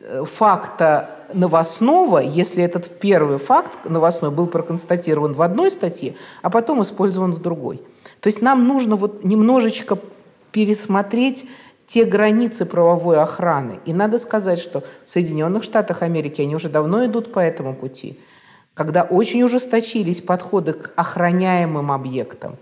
э, 0.00 0.24
факта 0.24 1.10
новостного, 1.34 2.18
если 2.18 2.64
этот 2.64 3.00
первый 3.00 3.38
факт 3.38 3.84
новостной 3.84 4.30
был 4.30 4.46
проконстатирован 4.46 5.34
в 5.34 5.42
одной 5.42 5.70
статье, 5.70 6.14
а 6.42 6.48
потом 6.48 6.82
использован 6.82 7.32
в 7.32 7.40
другой. 7.40 7.82
То 8.20 8.28
есть 8.28 8.42
нам 8.42 8.66
нужно 8.66 8.96
вот 8.96 9.24
немножечко 9.24 9.98
пересмотреть 10.52 11.46
те 11.88 12.04
границы 12.04 12.66
правовой 12.66 13.18
охраны. 13.18 13.80
И 13.86 13.94
надо 13.94 14.18
сказать, 14.18 14.60
что 14.60 14.84
в 15.04 15.10
Соединенных 15.10 15.64
Штатах 15.64 16.02
Америки 16.02 16.42
они 16.42 16.54
уже 16.54 16.68
давно 16.68 17.04
идут 17.06 17.32
по 17.32 17.40
этому 17.40 17.74
пути, 17.74 18.20
когда 18.74 19.02
очень 19.02 19.42
ужесточились 19.42 20.20
подходы 20.20 20.74
к 20.74 20.92
охраняемым 20.94 21.90
объектам. 21.90 22.56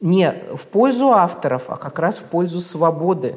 Не 0.00 0.34
в 0.54 0.66
пользу 0.66 1.08
авторов, 1.08 1.64
а 1.68 1.76
как 1.76 1.98
раз 1.98 2.18
в 2.18 2.24
пользу 2.24 2.60
свободы 2.60 3.36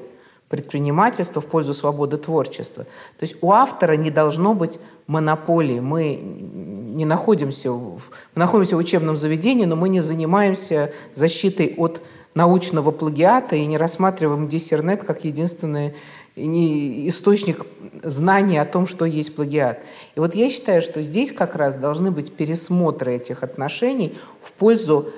предпринимательства, 0.50 1.42
в 1.42 1.46
пользу 1.46 1.74
свободы 1.74 2.18
творчества. 2.18 2.84
То 2.84 3.24
есть 3.24 3.38
у 3.42 3.52
автора 3.52 3.94
не 3.94 4.12
должно 4.12 4.54
быть 4.54 4.78
монополии. 5.08 5.80
Мы 5.80 6.16
не 6.16 7.06
находимся 7.06 7.72
в, 7.72 8.02
мы 8.36 8.40
находимся 8.40 8.76
в 8.76 8.80
учебном 8.80 9.16
заведении, 9.16 9.66
но 9.66 9.78
мы 9.78 9.88
не 9.88 10.02
занимаемся 10.02 10.92
защитой 11.14 11.74
от 11.78 12.02
научного 12.36 12.92
плагиата 12.92 13.56
и 13.56 13.66
не 13.66 13.78
рассматриваем 13.78 14.48
диссернет 14.48 15.04
как 15.04 15.24
единственный 15.26 15.94
источник 16.36 17.66
знаний 18.04 18.58
о 18.58 18.66
том, 18.66 18.88
что 18.88 19.06
есть 19.06 19.36
плагиат. 19.36 19.80
И 20.16 20.20
вот 20.20 20.34
я 20.34 20.50
считаю, 20.50 20.82
что 20.82 21.02
здесь 21.04 21.32
как 21.32 21.56
раз 21.56 21.76
должны 21.76 22.10
быть 22.10 22.34
пересмотры 22.34 23.14
этих 23.14 23.44
отношений 23.44 24.18
в 24.42 24.52
пользу, 24.54 25.10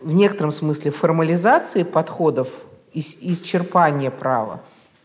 в 0.00 0.12
некотором 0.12 0.52
смысле, 0.52 0.90
формализации 0.90 1.82
подходов, 1.82 2.48
исчерпания 2.92 4.10
права, 4.10 4.60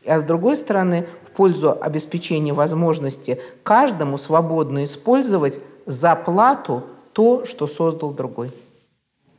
а 0.05 0.19
с 0.19 0.23
другой 0.23 0.55
стороны, 0.55 1.07
в 1.23 1.31
пользу 1.31 1.77
обеспечения 1.79 2.53
возможности 2.53 3.39
каждому 3.63 4.17
свободно 4.17 4.83
использовать 4.83 5.59
за 5.85 6.15
плату 6.15 6.83
то, 7.13 7.45
что 7.45 7.67
создал 7.67 8.11
другой. 8.11 8.51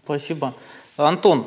Спасибо. 0.05 0.55
Антон, 0.97 1.47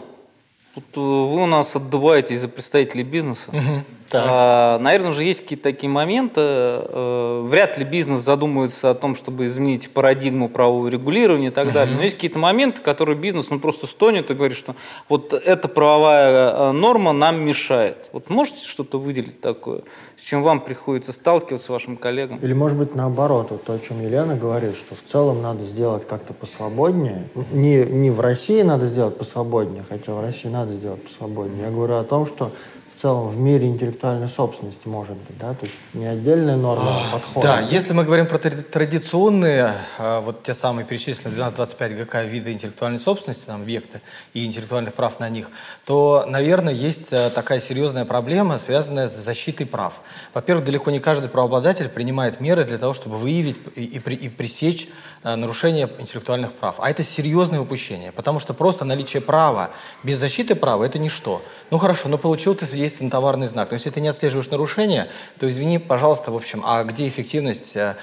Тут 0.75 0.85
э, 0.95 0.99
вы 0.99 1.43
у 1.43 1.45
нас 1.45 1.75
отдуваетесь 1.75 2.39
за 2.39 2.47
представителей 2.47 3.03
бизнеса. 3.03 3.51
Угу. 3.51 3.83
А, 4.13 4.79
наверное 4.79 5.11
же 5.11 5.23
есть 5.23 5.41
какие-то 5.41 5.63
такие 5.63 5.89
моменты. 5.89 6.41
А, 6.41 7.43
вряд 7.45 7.77
ли 7.77 7.85
бизнес 7.85 8.19
задумывается 8.19 8.89
о 8.89 8.93
том, 8.93 9.15
чтобы 9.15 9.45
изменить 9.45 9.89
парадигму 9.91 10.49
правового 10.49 10.87
регулирования 10.87 11.47
и 11.47 11.51
так 11.51 11.67
угу. 11.67 11.73
далее. 11.73 11.95
Но 11.95 12.03
есть 12.03 12.15
какие-то 12.15 12.39
моменты, 12.39 12.81
которые 12.81 13.17
бизнес 13.17 13.49
ну, 13.49 13.59
просто 13.59 13.87
стонет 13.87 14.31
и 14.31 14.33
говорит, 14.33 14.57
что 14.57 14.75
вот 15.07 15.33
эта 15.33 15.67
правовая 15.67 16.51
э, 16.51 16.71
норма 16.71 17.13
нам 17.13 17.43
мешает. 17.43 18.09
Вот 18.13 18.29
можете 18.29 18.65
что-то 18.65 18.99
выделить 18.99 19.41
такое, 19.41 19.81
с 20.15 20.21
чем 20.21 20.43
вам 20.43 20.61
приходится 20.61 21.11
сталкиваться 21.11 21.71
вашим 21.71 21.97
коллегам? 21.97 22.39
Или 22.39 22.53
может 22.53 22.77
быть 22.77 22.95
наоборот, 22.95 23.47
вот 23.51 23.63
то, 23.63 23.73
о 23.73 23.79
чем 23.79 24.01
Елена 24.01 24.35
говорит, 24.35 24.75
что 24.75 24.95
в 24.95 25.01
целом 25.09 25.41
надо 25.41 25.63
сделать 25.65 26.07
как-то 26.07 26.33
посвободнее. 26.33 27.29
Не, 27.51 27.85
не 27.85 28.09
в 28.09 28.19
России 28.19 28.61
надо 28.61 28.87
сделать 28.87 29.17
посвободнее, 29.17 29.83
хотя 29.87 30.13
в 30.13 30.21
России 30.21 30.49
надо 30.49 30.73
сделать 30.73 31.03
посвободнее. 31.03 31.65
Я 31.65 31.71
говорю 31.71 31.95
о 31.95 32.03
том, 32.03 32.25
что 32.25 32.51
в 32.99 33.01
целом 33.01 33.29
в 33.29 33.37
мире 33.37 33.69
интеллектуальной 33.69 34.27
собственности 34.27 34.85
может 34.85 35.15
быть, 35.15 35.37
да, 35.37 35.53
то 35.53 35.65
есть 35.65 35.73
не 35.93 36.05
отдельная 36.05 36.57
норма, 36.57 36.83
а 36.89 37.13
подход. 37.13 37.41
Да, 37.41 37.61
если 37.61 37.93
мы 37.93 38.03
говорим 38.03 38.25
про 38.25 38.37
традиционные, 38.37 39.73
а, 39.97 40.19
вот 40.19 40.43
те 40.43 40.53
самые 40.53 40.85
перечисленные 40.85 41.33
12-25 41.33 42.03
ГК 42.03 42.23
виды 42.23 42.51
интеллектуальной 42.51 42.99
собственности, 42.99 43.45
там, 43.45 43.61
объекты 43.61 44.01
и 44.33 44.45
интеллектуальных 44.45 44.95
прав 44.95 45.17
на 45.21 45.29
них, 45.29 45.49
то, 45.85 46.25
наверное, 46.27 46.73
есть 46.73 47.13
э, 47.13 47.29
такая 47.29 47.61
серьезная 47.61 48.03
проблема, 48.03 48.57
связанная 48.57 49.07
с 49.07 49.15
защитой 49.15 49.63
прав. 49.63 50.01
Во-первых, 50.33 50.65
далеко 50.65 50.91
не 50.91 50.99
каждый 50.99 51.29
правообладатель 51.29 51.87
принимает 51.87 52.41
меры 52.41 52.65
для 52.65 52.77
того, 52.77 52.91
чтобы 52.91 53.15
выявить 53.15 53.61
и, 53.77 53.85
и, 53.85 53.97
и 53.97 54.27
пресечь 54.27 54.89
э, 55.23 55.35
нарушение 55.37 55.89
интеллектуальных 55.99 56.51
прав. 56.51 56.75
А 56.79 56.89
это 56.89 57.03
серьезное 57.03 57.61
упущение, 57.61 58.11
потому 58.11 58.39
что 58.39 58.53
просто 58.53 58.83
наличие 58.83 59.21
права 59.21 59.69
без 60.03 60.17
защиты 60.17 60.53
права– 60.53 60.83
это 60.85 60.99
ничто. 60.99 61.41
Ну 61.71 61.77
хорошо, 61.77 62.09
но 62.09 62.17
получил 62.17 62.55
ты 62.55 62.65
свидетельство 62.89 63.19
товарный 63.19 63.47
знак. 63.47 63.71
Но 63.71 63.75
если 63.75 63.89
ты 63.89 64.01
не 64.01 64.07
отслеживаешь 64.07 64.49
нарушения, 64.49 65.09
то 65.39 65.49
извини, 65.49 65.79
пожалуйста, 65.79 66.31
в 66.31 66.35
общем, 66.35 66.63
а 66.65 66.83
где 66.83 67.07
эффективность 67.07 67.75
э, 67.75 67.95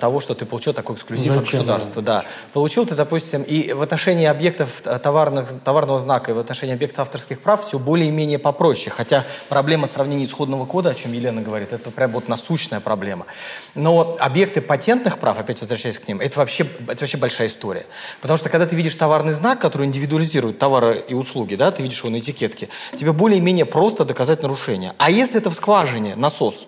того, 0.00 0.20
что 0.20 0.34
ты 0.34 0.46
получил 0.46 0.72
такой 0.72 0.96
эксклюзив 0.96 1.32
Зачем? 1.34 1.42
от 1.42 1.50
государства? 1.50 2.02
Да. 2.02 2.24
Получил 2.52 2.86
ты, 2.86 2.94
допустим, 2.94 3.42
и 3.42 3.72
в 3.72 3.82
отношении 3.82 4.26
объектов 4.26 4.82
э, 4.84 4.98
товарных, 4.98 5.48
товарного 5.64 5.98
знака, 5.98 6.30
и 6.30 6.34
в 6.34 6.38
отношении 6.38 6.74
объектов 6.74 7.00
авторских 7.00 7.40
прав 7.40 7.64
все 7.64 7.78
более-менее 7.78 8.38
попроще. 8.38 8.90
Хотя 8.90 9.24
проблема 9.48 9.86
сравнения 9.86 10.24
исходного 10.24 10.66
кода, 10.66 10.90
о 10.90 10.94
чем 10.94 11.12
Елена 11.12 11.42
говорит, 11.42 11.72
это 11.72 11.90
прям 11.90 12.12
вот 12.12 12.28
насущная 12.28 12.80
проблема. 12.80 13.26
Но 13.74 14.16
объекты 14.20 14.60
патентных 14.60 15.18
прав, 15.18 15.38
опять 15.38 15.60
возвращаясь 15.60 15.98
к 15.98 16.08
ним, 16.08 16.20
это 16.20 16.38
вообще, 16.38 16.66
это 16.88 17.00
вообще 17.00 17.16
большая 17.16 17.48
история. 17.48 17.86
Потому 18.20 18.36
что 18.38 18.48
когда 18.48 18.66
ты 18.66 18.76
видишь 18.76 18.94
товарный 18.94 19.32
знак, 19.32 19.60
который 19.60 19.86
индивидуализирует 19.86 20.58
товары 20.58 21.02
и 21.08 21.14
услуги, 21.14 21.54
да, 21.54 21.70
ты 21.70 21.82
видишь 21.82 21.98
его 21.98 22.10
на 22.10 22.18
этикетке, 22.18 22.68
тебе 22.98 23.12
более-менее 23.12 23.66
просто 23.66 24.04
доказать 24.18 24.42
нарушение. 24.42 24.94
А 24.98 25.12
если 25.12 25.38
это 25.38 25.48
в 25.48 25.54
скважине 25.54 26.16
насос, 26.16 26.66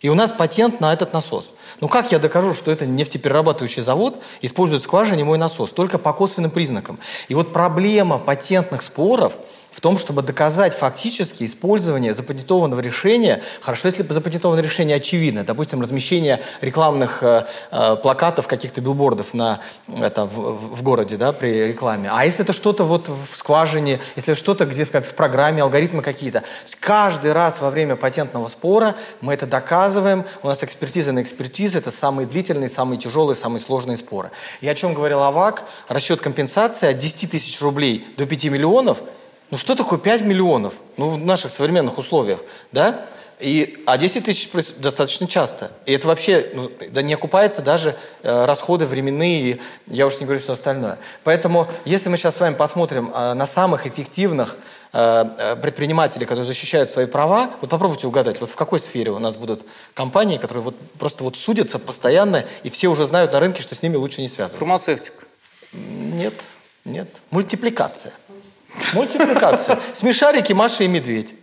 и 0.00 0.08
у 0.08 0.14
нас 0.14 0.32
патент 0.32 0.80
на 0.80 0.92
этот 0.92 1.12
насос. 1.12 1.50
Ну 1.80 1.86
как 1.88 2.10
я 2.10 2.18
докажу, 2.18 2.54
что 2.54 2.72
это 2.72 2.86
нефтеперерабатывающий 2.86 3.82
завод 3.82 4.20
использует 4.42 4.82
в 4.82 4.84
скважине 4.84 5.22
мой 5.22 5.38
насос? 5.38 5.72
Только 5.72 5.98
по 5.98 6.12
косвенным 6.12 6.50
признакам. 6.50 6.98
И 7.28 7.34
вот 7.34 7.52
проблема 7.52 8.18
патентных 8.18 8.82
споров– 8.82 9.34
в 9.70 9.80
том, 9.80 9.98
чтобы 9.98 10.22
доказать 10.22 10.74
фактически 10.74 11.44
использование 11.44 12.14
запатентованного 12.14 12.80
решения. 12.80 13.42
Хорошо, 13.60 13.88
если 13.88 14.02
запатентованное 14.08 14.62
решение 14.62 14.96
очевидно, 14.96 15.44
допустим, 15.44 15.80
размещение 15.80 16.42
рекламных 16.60 17.22
э, 17.22 17.46
э, 17.70 17.96
плакатов, 17.96 18.48
каких-то 18.48 18.80
билбордов 18.80 19.34
на, 19.34 19.60
это, 19.96 20.24
в, 20.24 20.76
в 20.76 20.82
городе 20.82 21.16
да, 21.16 21.32
при 21.32 21.68
рекламе. 21.68 22.08
А 22.12 22.24
если 22.24 22.42
это 22.42 22.52
что-то 22.52 22.84
вот 22.84 23.08
в 23.08 23.36
скважине, 23.36 24.00
если 24.16 24.34
что-то 24.34 24.64
где 24.64 24.84
в, 24.84 24.90
в 24.90 25.14
программе, 25.14 25.62
алгоритмы 25.62 26.02
какие-то. 26.02 26.42
Каждый 26.80 27.32
раз 27.32 27.60
во 27.60 27.70
время 27.70 27.96
патентного 27.96 28.48
спора 28.48 28.94
мы 29.20 29.34
это 29.34 29.46
доказываем. 29.46 30.24
У 30.42 30.48
нас 30.48 30.64
экспертиза 30.64 31.12
на 31.12 31.22
экспертизу. 31.22 31.78
Это 31.78 31.90
самые 31.90 32.26
длительные, 32.26 32.68
самые 32.68 32.98
тяжелые, 32.98 33.36
самые 33.36 33.60
сложные 33.60 33.96
споры. 33.96 34.30
И 34.60 34.68
о 34.68 34.74
чем 34.74 34.94
говорил 34.94 35.22
Авак? 35.22 35.64
Расчет 35.88 36.20
компенсации 36.20 36.90
от 36.90 36.98
10 36.98 37.30
тысяч 37.30 37.60
рублей 37.60 38.06
до 38.16 38.26
5 38.26 38.44
миллионов– 38.46 39.02
ну 39.50 39.56
что 39.56 39.74
такое 39.74 39.98
5 39.98 40.22
миллионов? 40.22 40.74
Ну 40.96 41.10
в 41.10 41.18
наших 41.18 41.50
современных 41.50 41.98
условиях, 41.98 42.40
да? 42.72 43.06
И, 43.40 43.84
а 43.86 43.96
10 43.98 44.24
тысяч 44.24 44.50
достаточно 44.78 45.28
часто. 45.28 45.70
И 45.86 45.92
это 45.92 46.08
вообще 46.08 46.50
ну, 46.54 46.70
да 46.90 47.02
не 47.02 47.14
окупается 47.14 47.62
даже 47.62 47.94
э, 48.22 48.44
расходы 48.46 48.84
временные, 48.84 49.60
я 49.86 50.06
уж 50.06 50.18
не 50.18 50.24
говорю 50.26 50.40
все 50.40 50.54
остальное. 50.54 50.98
Поэтому, 51.22 51.68
если 51.84 52.08
мы 52.08 52.16
сейчас 52.16 52.36
с 52.36 52.40
вами 52.40 52.54
посмотрим 52.54 53.12
э, 53.14 53.34
на 53.34 53.46
самых 53.46 53.86
эффективных 53.86 54.58
э, 54.92 55.24
э, 55.38 55.56
предпринимателей, 55.56 56.26
которые 56.26 56.44
защищают 56.44 56.90
свои 56.90 57.06
права, 57.06 57.52
вот 57.60 57.70
попробуйте 57.70 58.08
угадать, 58.08 58.40
вот 58.40 58.50
в 58.50 58.56
какой 58.56 58.80
сфере 58.80 59.12
у 59.12 59.20
нас 59.20 59.36
будут 59.36 59.64
компании, 59.94 60.38
которые 60.38 60.64
вот 60.64 60.74
просто 60.98 61.22
вот 61.22 61.36
судятся 61.36 61.78
постоянно, 61.78 62.44
и 62.64 62.70
все 62.70 62.88
уже 62.88 63.04
знают 63.04 63.32
на 63.32 63.38
рынке, 63.38 63.62
что 63.62 63.76
с 63.76 63.82
ними 63.84 63.94
лучше 63.94 64.20
не 64.20 64.28
связываться. 64.28 64.58
Фармацевтика. 64.58 65.24
Нет, 65.72 66.34
нет. 66.84 67.08
Мультипликация. 67.30 68.12
Мультипликация. 68.92 69.78
Смешарики, 69.92 70.52
Маша 70.52 70.84
и 70.84 70.88
Медведь. 70.88 71.34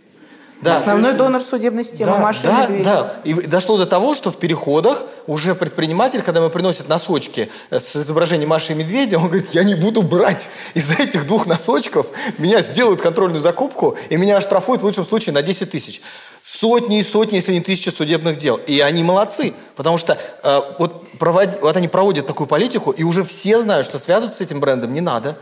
Да, 0.62 0.76
Основной 0.76 1.12
донор 1.12 1.42
судебной 1.42 1.84
системы 1.84 2.12
да, 2.12 2.18
Маша 2.18 2.42
да, 2.44 2.66
Медведь. 2.66 2.84
Да, 2.84 3.14
и 3.24 3.34
дошло 3.46 3.76
до 3.76 3.84
того, 3.84 4.14
что 4.14 4.30
в 4.30 4.38
переходах 4.38 5.02
уже 5.26 5.54
предприниматель, 5.54 6.22
когда 6.22 6.40
ему 6.40 6.48
приносят 6.48 6.88
носочки 6.88 7.50
э, 7.68 7.78
с 7.78 7.94
изображением 7.94 8.48
Маши 8.48 8.72
и 8.72 8.74
Медведя, 8.74 9.18
он 9.18 9.26
говорит, 9.26 9.50
я 9.50 9.64
не 9.64 9.74
буду 9.74 10.00
брать 10.00 10.48
из 10.72 10.98
этих 10.98 11.26
двух 11.26 11.46
носочков, 11.46 12.10
меня 12.38 12.62
сделают 12.62 13.02
контрольную 13.02 13.42
закупку, 13.42 13.98
и 14.08 14.16
меня 14.16 14.38
оштрафуют 14.38 14.80
в 14.80 14.86
лучшем 14.86 15.04
случае 15.04 15.34
на 15.34 15.42
10 15.42 15.70
тысяч. 15.70 16.00
Сотни 16.40 17.00
и 17.00 17.02
сотни, 17.02 17.36
если 17.36 17.52
не 17.52 17.60
тысячи 17.60 17.90
судебных 17.90 18.38
дел. 18.38 18.56
И 18.56 18.80
они 18.80 19.04
молодцы, 19.04 19.52
потому 19.74 19.98
что 19.98 20.16
э, 20.42 20.60
вот, 20.78 21.06
провод... 21.18 21.58
вот 21.60 21.76
они 21.76 21.88
проводят 21.88 22.26
такую 22.26 22.46
политику, 22.46 22.92
и 22.92 23.02
уже 23.02 23.24
все 23.24 23.60
знают, 23.60 23.84
что 23.84 23.98
связываться 23.98 24.38
с 24.38 24.40
этим 24.40 24.60
брендом 24.60 24.94
не 24.94 25.02
надо. 25.02 25.36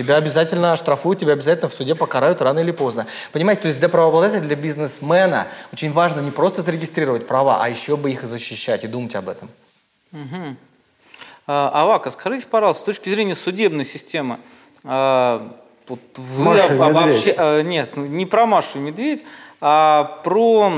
Тебя 0.00 0.16
обязательно 0.16 0.72
оштрафуют, 0.72 1.20
тебя 1.20 1.34
обязательно 1.34 1.68
в 1.68 1.74
суде 1.74 1.94
покарают 1.94 2.40
рано 2.40 2.60
или 2.60 2.70
поздно. 2.70 3.06
Понимаете, 3.32 3.60
то 3.60 3.68
есть 3.68 3.80
для 3.80 3.90
правообладателя, 3.90 4.40
для 4.40 4.56
бизнесмена 4.56 5.46
очень 5.74 5.92
важно 5.92 6.20
не 6.20 6.30
просто 6.30 6.62
зарегистрировать 6.62 7.26
права, 7.26 7.62
а 7.62 7.68
еще 7.68 7.98
бы 7.98 8.10
их 8.10 8.24
защищать 8.24 8.82
и 8.84 8.88
думать 8.88 9.14
об 9.14 9.28
этом. 9.28 9.50
Угу. 10.12 10.56
А, 11.48 11.82
Авака, 11.82 12.10
скажите, 12.10 12.46
пожалуйста, 12.46 12.80
с 12.80 12.84
точки 12.86 13.10
зрения 13.10 13.34
судебной 13.34 13.84
системы, 13.84 14.40
вот 15.90 16.00
вы 16.16 16.44
Маша 16.44 16.86
об, 16.86 16.96
обобще... 16.96 17.34
а, 17.36 17.62
нет, 17.62 17.96
не 17.96 18.24
про 18.24 18.46
Машу 18.46 18.78
и 18.78 18.80
Медведь, 18.80 19.24
а 19.60 20.20
про 20.24 20.70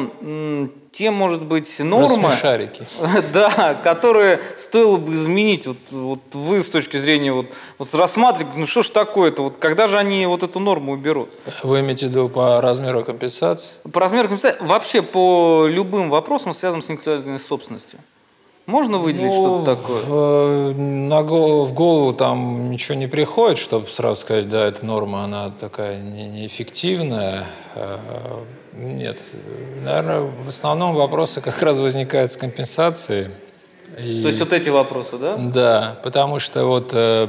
те, 0.91 1.11
может 1.11 1.43
быть, 1.43 1.79
нормы, 1.81 2.09
смешарики. 2.09 2.87
да, 3.33 3.75
которые 3.75 4.41
стоило 4.57 4.97
бы 4.97 5.13
изменить. 5.15 5.67
Вот, 5.67 5.77
вот 5.91 6.21
вы 6.33 6.63
с 6.63 6.69
точки 6.69 6.97
зрения 6.97 7.33
вот, 7.33 7.47
вот 7.79 7.95
рассматриваете, 7.95 8.59
ну 8.59 8.67
что 8.67 8.83
ж 8.83 8.89
такое-то, 8.89 9.45
вот 9.45 9.57
когда 9.59 9.87
же 9.87 9.99
они 9.99 10.27
вот 10.27 10.43
эту 10.43 10.59
норму 10.59 10.93
уберут? 10.93 11.31
Вы 11.63 11.81
имеете 11.81 12.07
в 12.07 12.11
виду 12.11 12.29
по 12.29 12.61
размеру 12.61 13.05
компенсации? 13.05 13.77
По 13.91 14.01
размеру 14.01 14.29
компенсации, 14.29 14.65
вообще 14.65 15.03
по 15.03 15.67
любым 15.69 16.11
вопросам, 16.11 16.53
связанным 16.53 16.83
с 16.83 16.91
интеллектуальной 16.91 17.39
собственностью. 17.39 18.01
Можно 18.67 18.99
выделить 18.99 19.33
ну, 19.33 19.65
что-то 19.65 19.77
такое? 19.77 20.03
Э, 20.07 20.73
на 20.75 21.23
голову, 21.23 21.65
в 21.65 21.73
голову 21.73 22.13
там 22.13 22.71
ничего 22.71 22.95
не 22.95 23.09
приходит, 23.09 23.59
чтобы 23.59 23.89
сразу 23.89 24.21
сказать, 24.21 24.49
да, 24.49 24.67
эта 24.67 24.87
норма, 24.87 25.25
она 25.25 25.51
такая 25.51 26.01
не, 26.01 26.29
неэффективная. 26.29 27.47
Э, 27.75 27.99
нет. 28.75 29.21
Наверное, 29.85 30.21
в 30.45 30.49
основном 30.49 30.95
вопросы 30.95 31.41
как 31.41 31.61
раз 31.63 31.79
возникают 31.79 32.31
с 32.31 32.37
компенсацией. 32.37 33.31
И, 33.99 34.23
То 34.23 34.29
есть 34.29 34.41
вот 34.41 34.53
эти 34.53 34.69
вопросы, 34.69 35.19
да? 35.19 35.37
Да, 35.37 36.01
потому 36.03 36.39
что 36.39 36.65
вот 36.65 36.91
э, 36.95 37.29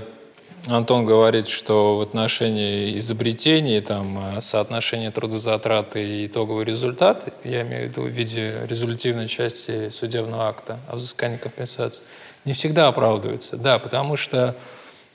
Антон 0.68 1.06
говорит, 1.06 1.50
что 1.50 1.98
в 1.98 2.02
отношении 2.02 2.98
изобретений, 2.98 3.82
там, 3.82 4.38
э, 4.38 4.42
соотношение 4.42 5.12
трудозатрат 5.12 5.98
и 5.98 6.28
итоговый 6.28 6.64
результат, 6.64 7.34
я 7.44 7.64
имею 7.64 7.88
в 7.88 7.90
виду 7.90 8.02
в 8.04 8.08
виде 8.08 8.66
результативной 8.70 9.28
части 9.28 9.90
судебного 9.90 10.48
акта 10.48 10.80
о 10.88 10.96
взыскании 10.96 11.36
компенсации, 11.36 12.06
не 12.46 12.54
всегда 12.54 12.88
оправдывается. 12.88 13.58
Да, 13.58 13.78
потому 13.78 14.16
что 14.16 14.56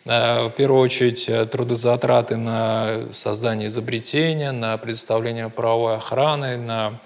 э, 0.05 0.49
в 0.49 0.51
первую 0.51 0.83
очередь 0.83 1.31
трудозатраты 1.51 2.37
на 2.37 3.05
создание 3.13 3.69
изобретения, 3.69 4.53
на 4.53 4.77
предоставление 4.77 5.49
правовой 5.49 5.97
охраны, 5.97 6.59
на 6.59 6.99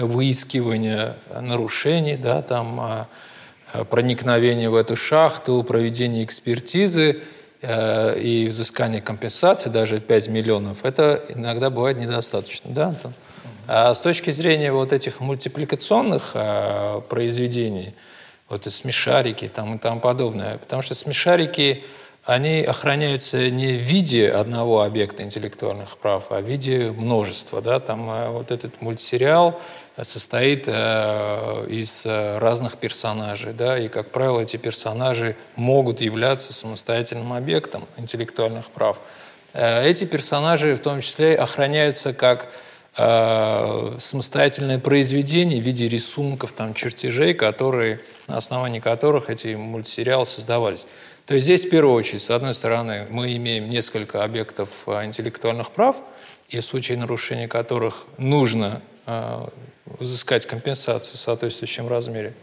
выискивание 0.00 1.16
нарушений, 1.38 2.16
да, 2.16 2.40
там, 2.40 3.06
проникновение 3.90 4.70
в 4.70 4.74
эту 4.74 4.96
шахту, 4.96 5.62
проведение 5.64 6.24
экспертизы– 6.24 7.20
Э, 7.32 7.41
и 7.62 8.46
взыскание 8.48 9.00
компенсации, 9.00 9.70
даже 9.70 10.00
5 10.00 10.28
миллионов, 10.28 10.84
это 10.84 11.24
иногда 11.28 11.70
бывает 11.70 11.96
недостаточно, 11.96 12.72
да, 12.72 12.88
Антон? 12.88 13.14
А 13.68 13.94
с 13.94 14.00
точки 14.00 14.30
зрения 14.32 14.72
вот 14.72 14.92
этих 14.92 15.20
мультипликационных 15.20 16.32
а, 16.34 17.00
произведений, 17.02 17.94
вот 18.48 18.66
и 18.66 18.70
смешарики 18.70 19.48
там 19.48 19.76
и 19.76 19.78
тому 19.78 20.00
подобное, 20.00 20.58
потому 20.58 20.82
что 20.82 20.94
смешарики, 20.94 21.84
они 22.24 22.60
охраняются 22.60 23.50
не 23.50 23.72
в 23.72 23.80
виде 23.80 24.30
одного 24.30 24.82
объекта 24.82 25.24
интеллектуальных 25.24 25.98
прав, 25.98 26.26
а 26.30 26.40
в 26.40 26.44
виде 26.44 26.92
множества, 26.92 27.60
да, 27.60 27.80
там 27.80 28.08
а, 28.08 28.30
вот 28.30 28.52
этот 28.52 28.80
мультсериал, 28.80 29.60
состоит 30.00 30.64
э, 30.68 31.66
из 31.68 32.06
э, 32.06 32.38
разных 32.38 32.78
персонажей, 32.78 33.52
да, 33.52 33.76
и, 33.76 33.88
как 33.88 34.10
правило, 34.10 34.40
эти 34.40 34.56
персонажи 34.56 35.36
могут 35.56 36.00
являться 36.00 36.52
самостоятельным 36.52 37.32
объектом 37.32 37.86
интеллектуальных 37.96 38.70
прав. 38.70 39.00
Э, 39.52 39.84
эти 39.84 40.04
персонажи 40.04 40.76
в 40.76 40.80
том 40.80 41.00
числе 41.00 41.34
охраняются 41.34 42.12
как 42.12 42.48
самостоятельное 42.94 44.78
произведение 44.78 45.62
в 45.62 45.64
виде 45.64 45.88
рисунков, 45.88 46.52
там, 46.52 46.74
чертежей, 46.74 47.32
которые, 47.32 48.00
на 48.28 48.36
основании 48.36 48.80
которых 48.80 49.30
эти 49.30 49.54
мультсериалы 49.54 50.26
создавались. 50.26 50.86
То 51.26 51.34
есть 51.34 51.44
здесь, 51.44 51.64
в 51.64 51.70
первую 51.70 51.94
очередь, 51.94 52.22
с 52.22 52.30
одной 52.30 52.54
стороны, 52.54 53.06
мы 53.10 53.36
имеем 53.36 53.70
несколько 53.70 54.24
объектов 54.24 54.86
интеллектуальных 54.86 55.70
прав, 55.70 55.96
и 56.48 56.58
в 56.58 56.64
случае 56.64 56.98
нарушения 56.98 57.48
которых 57.48 58.04
нужно 58.18 58.82
взыскать 59.98 60.46
компенсацию 60.46 61.16
в 61.16 61.20
соответствующем 61.20 61.88
размере. 61.88 62.34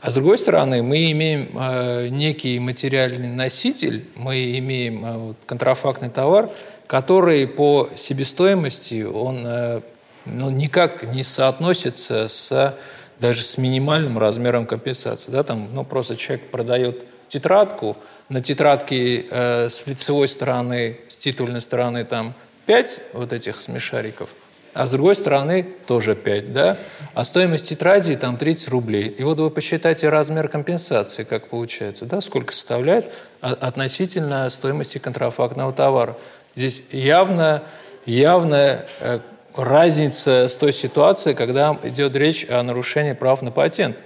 А 0.00 0.10
с 0.10 0.14
другой 0.14 0.36
стороны, 0.36 0.82
мы 0.82 1.10
имеем 1.12 1.48
э, 1.58 2.08
некий 2.08 2.58
материальный 2.58 3.28
носитель, 3.28 4.04
мы 4.16 4.58
имеем 4.58 5.04
э, 5.04 5.16
вот, 5.16 5.36
контрафактный 5.46 6.10
товар, 6.10 6.50
который 6.86 7.46
по 7.46 7.88
себестоимости, 7.96 9.02
он 9.02 9.46
э, 9.46 9.80
ну, 10.26 10.50
никак 10.50 11.04
не 11.04 11.22
соотносится 11.22 12.28
с, 12.28 12.76
даже 13.18 13.42
с 13.42 13.56
минимальным 13.56 14.18
размером 14.18 14.66
компенсации. 14.66 15.30
Да, 15.30 15.42
там, 15.42 15.70
ну, 15.72 15.84
просто 15.84 16.18
человек 16.18 16.50
продает 16.50 17.02
тетрадку, 17.34 17.96
на 18.28 18.40
тетрадке 18.40 19.26
э, 19.30 19.68
с 19.68 19.86
лицевой 19.86 20.28
стороны, 20.28 21.00
с 21.08 21.16
титульной 21.16 21.60
стороны 21.60 22.04
там 22.04 22.34
5 22.66 23.00
вот 23.12 23.32
этих 23.32 23.60
смешариков– 23.60 24.30
а 24.74 24.86
с 24.86 24.90
другой 24.90 25.14
стороны 25.14 25.62
тоже 25.86 26.16
5, 26.16 26.52
да? 26.52 26.76
А 27.14 27.24
стоимость 27.24 27.68
тетради 27.68 28.16
там 28.16 28.36
30 28.36 28.68
рублей. 28.68 29.06
И 29.06 29.22
вот 29.22 29.38
вы 29.38 29.48
посчитайте 29.48 30.08
размер 30.08 30.48
компенсации, 30.48 31.22
как 31.22 31.48
получается, 31.48 32.06
да, 32.06 32.20
сколько 32.20 32.52
составляет 32.52 33.06
относительно 33.40 34.50
стоимости 34.50 34.98
контрафактного 34.98 35.72
товара. 35.72 36.16
Здесь 36.56 36.82
явно, 36.90 37.62
явная 38.04 38.86
э, 38.98 39.20
разница 39.54 40.48
с 40.48 40.56
той 40.56 40.72
ситуацией, 40.72 41.36
когда 41.36 41.78
идет 41.84 42.16
речь 42.16 42.44
о 42.50 42.60
нарушении 42.64 43.12
прав 43.12 43.42
на 43.42 43.52
патент. 43.52 43.96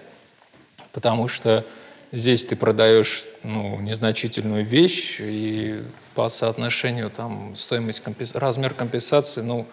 Потому 0.92 1.28
что 1.28 1.64
здесь 2.12 2.46
ты 2.46 2.56
продаешь 2.56 3.24
ну, 3.42 3.80
незначительную 3.80 4.64
вещь, 4.64 5.16
и 5.20 5.82
по 6.14 6.28
соотношению 6.28 7.10
там, 7.10 7.54
стоимость 7.54 8.00
компенс... 8.00 8.34
размер 8.34 8.74
компенсации, 8.74 9.40
ну, 9.40 9.66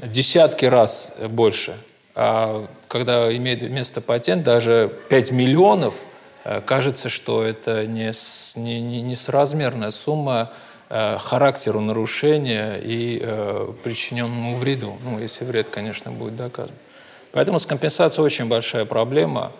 десятки 0.00 0.66
раз 0.66 1.14
больше. 1.28 1.76
А 2.14 2.68
когда 2.88 3.34
имеет 3.36 3.62
место 3.62 4.00
патент, 4.00 4.44
даже 4.44 4.92
5 5.08 5.32
миллионов, 5.32 6.04
э, 6.44 6.60
кажется, 6.64 7.08
что 7.08 7.42
это 7.42 7.86
не, 7.86 8.12
не, 8.54 8.80
не, 8.80 9.02
не 9.02 9.16
соразмерная 9.16 9.90
сумма 9.90 10.52
э, 10.90 11.16
характеру 11.18 11.80
нарушения 11.80 12.76
и 12.76 13.20
э, 13.20 13.72
причиненному 13.82 14.56
вреду. 14.56 14.96
Ну, 15.02 15.18
если 15.18 15.44
вред, 15.44 15.70
конечно, 15.70 16.12
будет 16.12 16.36
доказан. 16.36 16.76
Поэтому 17.32 17.58
с 17.58 17.66
компенсацией 17.66 18.24
очень 18.24 18.46
большая 18.46 18.84
проблема. 18.84 19.50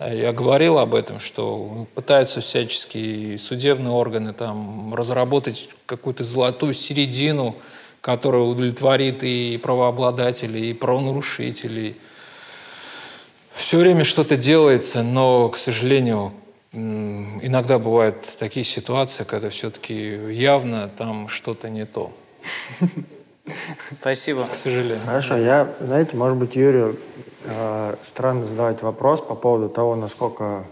Я 0.00 0.32
говорил 0.32 0.78
об 0.78 0.94
этом, 0.94 1.20
что 1.20 1.86
пытаются 1.94 2.40
всячески 2.40 3.36
судебные 3.36 3.92
органы 3.92 4.32
там, 4.32 4.94
разработать 4.94 5.68
какую-то 5.84 6.24
золотую 6.24 6.72
середину, 6.72 7.56
которая 8.00 8.40
удовлетворит 8.42 9.22
и 9.22 9.58
правообладателей, 9.62 10.70
и 10.70 10.72
правонарушителей. 10.72 11.96
Все 13.52 13.76
время 13.76 14.04
что-то 14.04 14.38
делается, 14.38 15.02
но, 15.02 15.50
к 15.50 15.58
сожалению, 15.58 16.32
иногда 16.72 17.78
бывают 17.78 18.24
такие 18.38 18.64
ситуации, 18.64 19.24
когда 19.24 19.50
все-таки 19.50 20.32
явно 20.32 20.88
там 20.88 21.28
что-то 21.28 21.68
не 21.68 21.84
то. 21.84 22.10
Спасибо. 24.00 24.46
К 24.46 24.54
сожалению. 24.54 25.00
Хорошо, 25.04 25.36
я, 25.36 25.74
знаете, 25.80 26.16
может 26.16 26.38
быть, 26.38 26.56
Юрию 26.56 26.96
э, 27.44 27.94
странно 28.04 28.46
задавать 28.46 28.82
вопрос 28.82 29.20
по 29.20 29.34
поводу 29.34 29.68
того, 29.68 29.96
насколько 29.96 30.64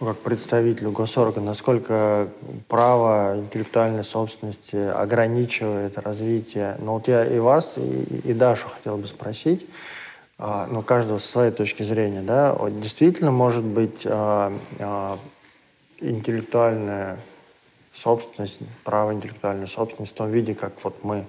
ну, 0.00 0.06
как 0.06 0.18
представителю 0.18 0.92
госоргана, 0.92 1.46
насколько 1.46 2.28
право 2.68 3.36
интеллектуальной 3.36 4.04
собственности 4.04 4.76
ограничивает 4.76 5.98
развитие. 5.98 6.76
Но 6.78 6.94
вот 6.94 7.08
я 7.08 7.24
и 7.24 7.40
вас, 7.40 7.74
и, 7.78 8.20
и 8.24 8.32
Дашу 8.32 8.68
хотел 8.68 8.96
бы 8.96 9.08
спросить, 9.08 9.66
а, 10.38 10.68
ну, 10.70 10.82
каждого 10.82 11.18
со 11.18 11.26
своей 11.26 11.50
точки 11.50 11.82
зрения, 11.82 12.22
да, 12.22 12.52
вот 12.52 12.80
действительно 12.80 13.32
может 13.32 13.64
быть 13.64 14.02
а, 14.06 14.52
а, 14.78 15.18
интеллектуальная 16.00 17.18
собственность, 17.92 18.60
право 18.84 19.12
интеллектуальной 19.12 19.66
собственности 19.66 20.14
в 20.14 20.18
том 20.18 20.30
виде, 20.30 20.54
как 20.54 20.72
вот 20.84 21.02
мы 21.02 21.26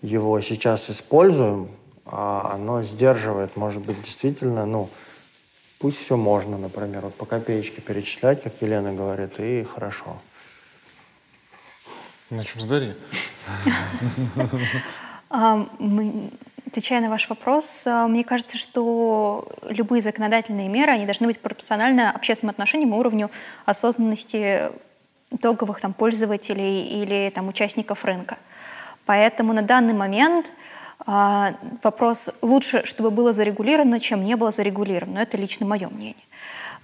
его 0.00 0.40
сейчас 0.40 0.88
используем, 0.88 1.68
оно 2.10 2.82
сдерживает, 2.82 3.56
может 3.56 3.82
быть, 3.82 4.02
действительно, 4.02 4.66
ну, 4.66 4.88
пусть 5.78 5.98
все 5.98 6.16
можно, 6.16 6.58
например, 6.58 7.02
вот 7.02 7.14
по 7.14 7.24
копеечке 7.24 7.80
перечислять, 7.80 8.42
как 8.42 8.60
Елена 8.60 8.92
говорит, 8.92 9.38
и 9.38 9.64
хорошо. 9.64 10.18
Начнем 12.30 12.60
с 12.60 12.66
Дарьи. 12.66 12.94
Отвечая 16.70 17.00
на 17.00 17.10
ваш 17.10 17.28
вопрос, 17.28 17.84
а, 17.84 18.06
мне 18.06 18.22
кажется, 18.22 18.56
что 18.56 19.48
любые 19.64 20.02
законодательные 20.02 20.68
меры, 20.68 20.92
они 20.92 21.04
должны 21.04 21.26
быть 21.26 21.40
пропорциональны 21.40 22.08
общественным 22.10 22.50
отношениям 22.50 22.94
и 22.94 22.96
уровню 22.96 23.28
осознанности 23.66 24.70
итоговых 25.32 25.80
там, 25.80 25.92
пользователей 25.92 26.84
или 27.02 27.32
там, 27.34 27.48
участников 27.48 28.04
рынка. 28.04 28.38
Поэтому 29.04 29.52
на 29.52 29.62
данный 29.62 29.94
момент 29.94 30.46
а, 30.46 30.52
вопрос 31.06 32.30
лучше, 32.42 32.84
чтобы 32.84 33.10
было 33.10 33.32
зарегулировано, 33.32 34.00
чем 34.00 34.24
не 34.24 34.36
было 34.36 34.50
зарегулировано. 34.52 35.18
Это 35.18 35.36
лично 35.36 35.66
мое 35.66 35.88
мнение 35.88 36.24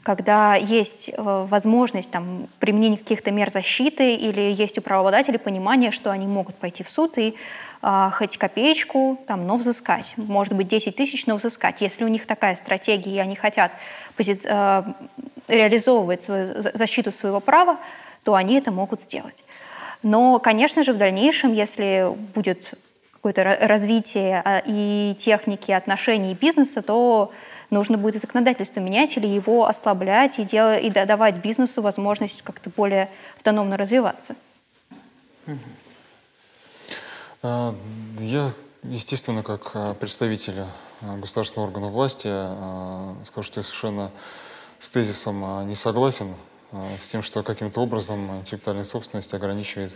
когда 0.06 0.54
есть 0.54 1.08
э, 1.08 1.14
возможность 1.16 2.08
там, 2.12 2.46
применения 2.60 2.96
каких-то 2.96 3.32
мер 3.32 3.50
защиты 3.50 4.14
или 4.14 4.40
есть 4.40 4.78
у 4.78 4.80
правообладателей 4.80 5.40
понимание, 5.40 5.90
что 5.90 6.12
они 6.12 6.28
могут 6.28 6.54
пойти 6.54 6.84
в 6.84 6.88
суд 6.88 7.18
и 7.18 7.34
э, 7.82 8.10
хоть 8.12 8.38
копеечку, 8.38 9.18
там, 9.26 9.48
но 9.48 9.56
взыскать. 9.56 10.14
Может 10.16 10.52
быть, 10.52 10.68
10 10.68 10.94
тысяч, 10.94 11.26
но 11.26 11.34
взыскать. 11.34 11.80
Если 11.80 12.04
у 12.04 12.08
них 12.08 12.24
такая 12.24 12.54
стратегия, 12.54 13.16
и 13.16 13.18
они 13.18 13.34
хотят 13.34 13.72
пози- 14.16 14.46
э, 14.46 14.84
реализовывать 15.48 16.22
свою 16.22 16.54
защиту 16.62 17.10
своего 17.10 17.40
права, 17.40 17.76
то 18.22 18.36
они 18.36 18.54
это 18.58 18.70
могут 18.70 19.00
сделать. 19.00 19.42
Но, 20.04 20.38
конечно 20.38 20.84
же, 20.84 20.92
в 20.92 20.98
дальнейшем, 20.98 21.52
если 21.52 22.14
будет 22.32 22.74
какое-то 23.26 23.66
развитие 23.66 24.40
а, 24.44 24.62
и 24.64 25.14
техники, 25.18 25.72
отношений 25.72 26.32
и 26.32 26.34
бизнеса, 26.34 26.80
то 26.80 27.32
нужно 27.70 27.98
будет 27.98 28.20
законодательство 28.20 28.78
менять 28.78 29.16
или 29.16 29.26
его 29.26 29.66
ослаблять 29.66 30.38
и, 30.38 30.44
делать, 30.44 30.84
и 30.84 30.90
давать 30.90 31.42
бизнесу 31.42 31.82
возможность 31.82 32.42
как-то 32.42 32.70
более 32.70 33.10
автономно 33.36 33.76
развиваться. 33.76 34.36
А, 37.42 37.74
я, 38.20 38.52
естественно, 38.84 39.42
как 39.42 39.72
а, 39.74 39.94
представитель 39.94 40.64
государственного 41.02 41.68
органа 41.68 41.88
власти, 41.88 42.28
скажу, 43.26 43.42
что 43.42 43.60
я 43.60 43.64
совершенно 43.64 44.10
с 44.78 44.88
тезисом 44.88 45.68
не 45.68 45.74
согласен, 45.74 46.34
с 46.98 47.06
тем, 47.08 47.22
что 47.22 47.42
каким-то 47.42 47.82
образом 47.82 48.38
интеллектуальная 48.38 48.84
собственность 48.84 49.34
ограничивает 49.34 49.92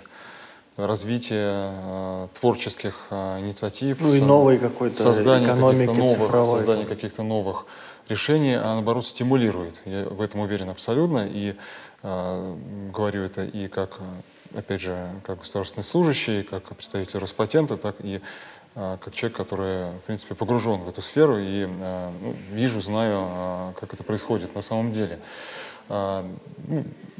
развитие 0.76 1.72
э, 1.72 2.28
творческих 2.38 3.06
э, 3.10 3.40
инициатив, 3.40 4.00
ну 4.00 4.14
и 4.14 4.20
новой 4.20 4.58
какой-то 4.58 5.02
создание 5.02 5.48
каких-то 5.48 5.94
новых, 5.94 6.46
создание 6.46 6.86
каких-то 6.86 7.22
новых 7.22 7.66
решений, 8.08 8.54
а 8.54 8.74
наоборот 8.74 9.06
стимулирует. 9.06 9.80
Я 9.84 10.04
в 10.04 10.20
этом 10.20 10.40
уверен 10.40 10.68
абсолютно 10.68 11.26
и 11.26 11.54
э, 12.02 12.56
говорю 12.92 13.22
это 13.22 13.44
и 13.44 13.68
как, 13.68 13.98
опять 14.54 14.80
же, 14.80 15.08
как 15.24 15.38
государственный 15.38 15.84
служащий, 15.84 16.42
как 16.42 16.64
представитель 16.74 17.20
Роспатента, 17.20 17.76
так 17.76 17.96
и 18.00 18.20
э, 18.74 18.98
как 19.00 19.14
человек, 19.14 19.36
который, 19.36 19.90
в 19.90 20.00
принципе, 20.06 20.34
погружен 20.34 20.80
в 20.80 20.88
эту 20.88 21.02
сферу 21.02 21.38
и 21.38 21.66
э, 21.68 22.10
ну, 22.20 22.34
вижу, 22.52 22.80
знаю, 22.80 23.26
э, 23.30 23.72
как 23.80 23.94
это 23.94 24.02
происходит 24.02 24.54
на 24.54 24.62
самом 24.62 24.92
деле. 24.92 25.16
Ну, 25.16 25.20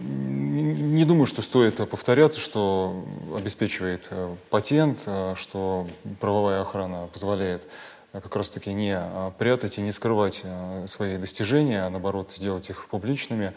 не 0.00 1.04
думаю, 1.04 1.26
что 1.26 1.42
стоит 1.42 1.76
повторяться, 1.88 2.40
что 2.40 3.04
обеспечивает 3.36 4.08
э, 4.10 4.34
патент, 4.48 5.02
э, 5.06 5.34
что 5.36 5.86
правовая 6.20 6.62
охрана 6.62 7.08
позволяет 7.12 7.66
э, 8.12 8.20
как 8.20 8.34
раз-таки 8.34 8.72
не 8.72 8.98
прятать 9.38 9.78
и 9.78 9.82
не 9.82 9.92
скрывать 9.92 10.42
свои 10.86 11.18
достижения, 11.18 11.84
а 11.84 11.90
наоборот 11.90 12.32
сделать 12.32 12.70
их 12.70 12.86
публичными. 12.88 13.52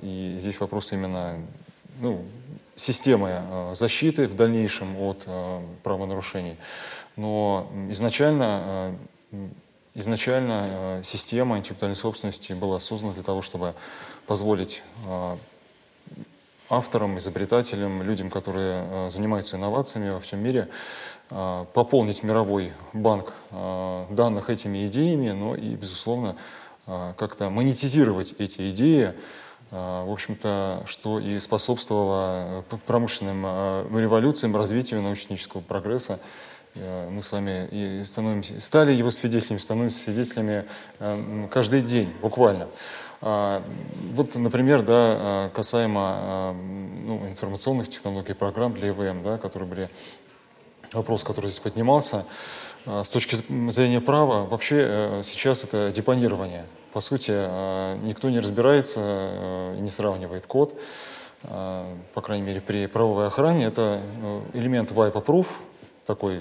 И 0.00 0.36
здесь 0.40 0.60
вопрос 0.60 0.92
именно 0.92 1.36
ну, 2.00 2.24
системы 2.74 3.42
защиты 3.74 4.28
в 4.28 4.34
дальнейшем 4.34 4.98
от 4.98 5.26
правонарушений. 5.82 6.56
Но 7.16 7.70
изначально 7.90 8.96
Изначально 9.98 10.68
э, 10.68 11.00
система 11.04 11.56
интеллектуальной 11.56 11.96
собственности 11.96 12.52
была 12.52 12.78
создана 12.80 13.14
для 13.14 13.22
того, 13.22 13.40
чтобы 13.40 13.74
позволить 14.26 14.82
э, 15.06 15.36
авторам, 16.68 17.16
изобретателям, 17.16 18.02
людям, 18.02 18.28
которые 18.28 18.84
э, 18.86 19.10
занимаются 19.10 19.56
инновациями 19.56 20.10
во 20.10 20.20
всем 20.20 20.40
мире, 20.40 20.68
пополнить 21.28 22.22
мировой 22.22 22.72
банк 22.92 23.32
данных 23.50 24.48
этими 24.48 24.86
идеями, 24.86 25.32
но 25.32 25.56
и, 25.56 25.74
безусловно, 25.74 26.36
как-то 26.86 27.50
монетизировать 27.50 28.36
эти 28.38 28.70
идеи, 28.70 29.12
в 29.72 30.12
общем-то, 30.12 30.84
что 30.86 31.18
и 31.18 31.40
способствовало 31.40 32.64
промышленным 32.86 33.42
революциям, 33.98 34.54
развитию 34.54 35.02
научно-технического 35.02 35.62
прогресса 35.62 36.20
мы 37.10 37.22
с 37.22 37.32
вами 37.32 37.68
и 37.70 38.04
становимся, 38.04 38.60
стали 38.60 38.92
его 38.92 39.10
свидетелями, 39.10 39.58
становимся 39.58 39.98
свидетелями 39.98 40.64
э, 40.98 41.48
каждый 41.50 41.82
день, 41.82 42.12
буквально. 42.20 42.68
А, 43.20 43.62
вот, 44.12 44.34
например, 44.34 44.82
да, 44.82 45.46
э, 45.46 45.50
касаемо 45.54 46.54
ну, 47.06 47.26
информационных 47.28 47.88
технологий, 47.88 48.34
программ 48.34 48.74
для 48.74 48.88
ИВМ, 48.88 49.22
да, 49.22 49.38
которые 49.38 49.68
были, 49.68 49.88
вопрос, 50.92 51.24
который 51.24 51.48
здесь 51.48 51.60
поднимался, 51.60 52.24
с 52.86 53.08
точки 53.08 53.36
зрения 53.70 54.00
права, 54.00 54.44
вообще 54.44 55.20
сейчас 55.24 55.64
это 55.64 55.90
депонирование. 55.90 56.66
По 56.92 57.00
сути, 57.00 57.32
никто 58.04 58.30
не 58.30 58.38
разбирается 58.38 59.74
и 59.76 59.80
не 59.80 59.90
сравнивает 59.90 60.46
код, 60.46 60.78
по 61.42 62.20
крайней 62.22 62.44
мере, 62.46 62.60
при 62.60 62.86
правовой 62.86 63.26
охране. 63.26 63.64
Это 63.64 64.00
элемент 64.54 64.92
wipe-proof, 64.92 65.48
такой 66.06 66.40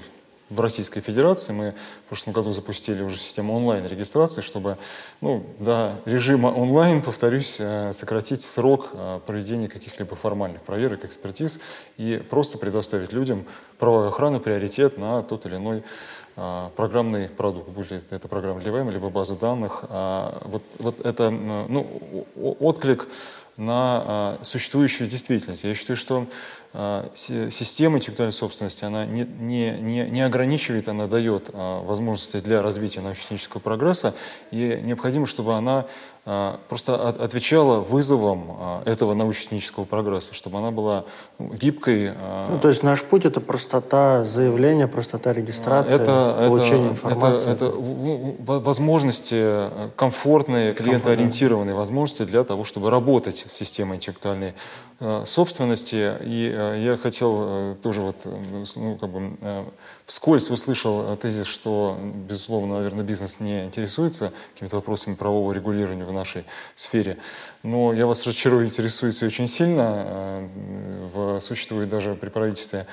в 0.50 0.60
Российской 0.60 1.02
Федерации. 1.02 1.54
Мы 1.54 1.72
в 2.06 2.10
прошлом 2.10 2.34
году 2.34 2.52
запустили 2.52 3.02
уже 3.02 3.18
систему 3.18 3.56
онлайн-регистрации, 3.56 4.42
чтобы 4.42 4.78
ну, 5.22 5.46
до 5.60 6.00
режима 6.06 6.48
онлайн, 6.48 7.02
повторюсь, 7.02 7.58
э, 7.60 7.94
сократить 7.94 8.42
срок 8.42 8.90
э, 8.94 9.20
проведения 9.26 9.68
каких-либо 9.68 10.16
формальных 10.16 10.62
проверок, 10.62 11.04
экспертиз 11.06 11.60
и 11.98 12.24
просто 12.30 12.58
предоставить 12.58 13.12
людям 13.12 13.46
правовой 13.80 14.10
охраны 14.10 14.40
приоритет 14.40 14.98
на 14.98 15.24
тот 15.24 15.48
или 15.48 15.56
иной 15.56 15.84
э, 16.36 16.70
программный 16.76 17.28
продукт, 17.28 17.70
будь 17.70 17.92
это 17.92 18.28
программа 18.28 18.60
ВМ, 18.60 18.92
либо 18.92 19.10
база 19.10 19.36
данных. 19.36 19.84
Вот, 19.90 20.64
вот 20.78 21.06
это 21.06 21.30
ну, 21.32 22.26
отклик 22.60 23.08
на 23.58 24.38
существующую 24.44 25.10
действительность. 25.10 25.64
Я 25.64 25.74
считаю, 25.74 25.96
что 25.96 26.28
система 27.16 27.98
интеллектуальной 27.98 28.34
собственности, 28.34 28.84
она 28.84 29.06
не, 29.06 29.24
не, 29.24 29.72
не, 29.80 30.10
не 30.10 30.22
ограничивает, 30.22 30.90
она 30.90 31.08
дает 31.08 31.50
а, 31.54 31.82
возможности 31.84 32.40
для 32.40 32.62
развития 32.62 33.02
научно-технического 33.02 33.62
прогресса, 33.62 34.14
и 34.52 34.80
необходимо, 34.84 35.26
чтобы 35.26 35.56
она 35.56 35.86
а, 36.26 36.60
просто 36.68 36.96
от, 36.96 37.22
отвечала 37.22 37.80
вызовам 37.80 38.82
этого 38.86 39.14
научно-технического 39.14 39.86
прогресса, 39.86 40.34
чтобы 40.34 40.58
она 40.58 40.72
была 40.72 41.06
гибкой. 41.40 42.14
Ну, 42.50 42.60
то 42.60 42.70
есть 42.70 42.84
наш 42.84 43.04
путь— 43.04 43.26
это 43.26 43.40
простота 43.40 44.24
заявления, 44.26 44.88
простота 44.88 45.34
регистрации, 45.34 45.94
это, 45.94 46.46
получения 46.48 46.86
это, 46.86 46.92
информации. 46.92 47.52
Это, 47.52 47.66
это 47.66 47.74
возможности 47.80 49.70
комфортные, 49.96 50.74
клиентоориентированные 50.74 51.76
возможности 51.76 52.24
для 52.24 52.44
того, 52.44 52.64
чтобы 52.64 52.90
работать 52.90 53.46
с 53.48 53.54
системой 53.54 53.98
интеллектуальной 53.98 54.56
собственности 55.26 56.14
и 56.22 56.46
я 56.86 56.98
хотел 56.98 57.72
э, 57.72 57.76
тоже 57.82 58.02
вот, 58.02 58.22
э, 58.26 58.66
ну, 58.76 58.96
как 58.96 59.10
бы, 59.10 59.38
э, 59.42 59.66
вскользь 60.06 60.50
услышал 60.50 61.16
тезис, 61.18 61.48
что, 61.48 61.98
безусловно, 62.28 62.76
наверное, 62.76 63.04
бизнес 63.04 63.40
не 63.40 63.66
интересуется 63.66 64.32
какими-то 64.54 64.78
вопросами 64.78 65.16
правового 65.16 65.52
регулирования 65.52 66.06
в 66.06 66.14
нашей 66.14 66.46
сфере. 66.76 67.18
Но 67.64 67.94
я 67.94 68.08
вас 68.08 68.26
разочарую, 68.26 68.66
интересуется 68.66 69.26
очень 69.26 69.48
сильно. 69.48 70.50
Существует 71.40 71.90
даже 71.90 72.16
при 72.16 72.30
правительстве 72.30 72.86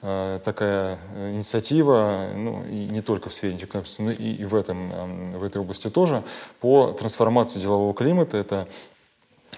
такая 0.00 0.98
инициатива, 1.16 2.30
ну, 2.34 2.64
и 2.66 2.86
не 2.86 3.00
только 3.00 3.30
в 3.30 3.32
сфере 3.32 3.54
интеллектуальной 3.54 3.88
но 3.98 4.10
и, 4.12 4.34
и 4.34 4.44
в, 4.44 4.54
этом, 4.54 5.32
в 5.32 5.42
этой 5.42 5.60
области 5.60 5.90
тоже, 5.90 6.22
по 6.60 6.92
трансформации 6.92 7.58
делового 7.58 7.94
климата. 7.94 8.36
Это 8.36 8.68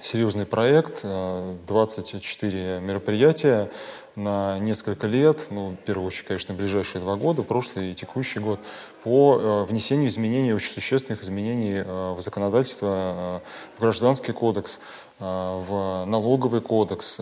серьезный 0.02 0.46
проект, 0.46 1.02
24 1.02 2.80
мероприятия 2.80 3.70
на 4.16 4.58
несколько 4.58 5.06
лет, 5.06 5.48
ну, 5.50 5.70
в 5.70 5.76
первую 5.76 6.08
очередь, 6.08 6.26
конечно, 6.26 6.54
ближайшие 6.54 7.00
два 7.00 7.16
года, 7.16 7.42
прошлый 7.42 7.92
и 7.92 7.94
текущий 7.94 8.40
год, 8.40 8.58
по 9.02 9.64
внесению 9.68 10.08
изменений, 10.08 10.52
очень 10.52 10.72
существенных 10.72 11.22
изменений 11.22 11.82
в 11.82 12.20
законодательство, 12.20 13.40
в 13.76 13.80
гражданский 13.80 14.32
кодекс, 14.32 14.80
в 15.18 16.04
налоговый 16.06 16.60
кодекс, 16.60 17.20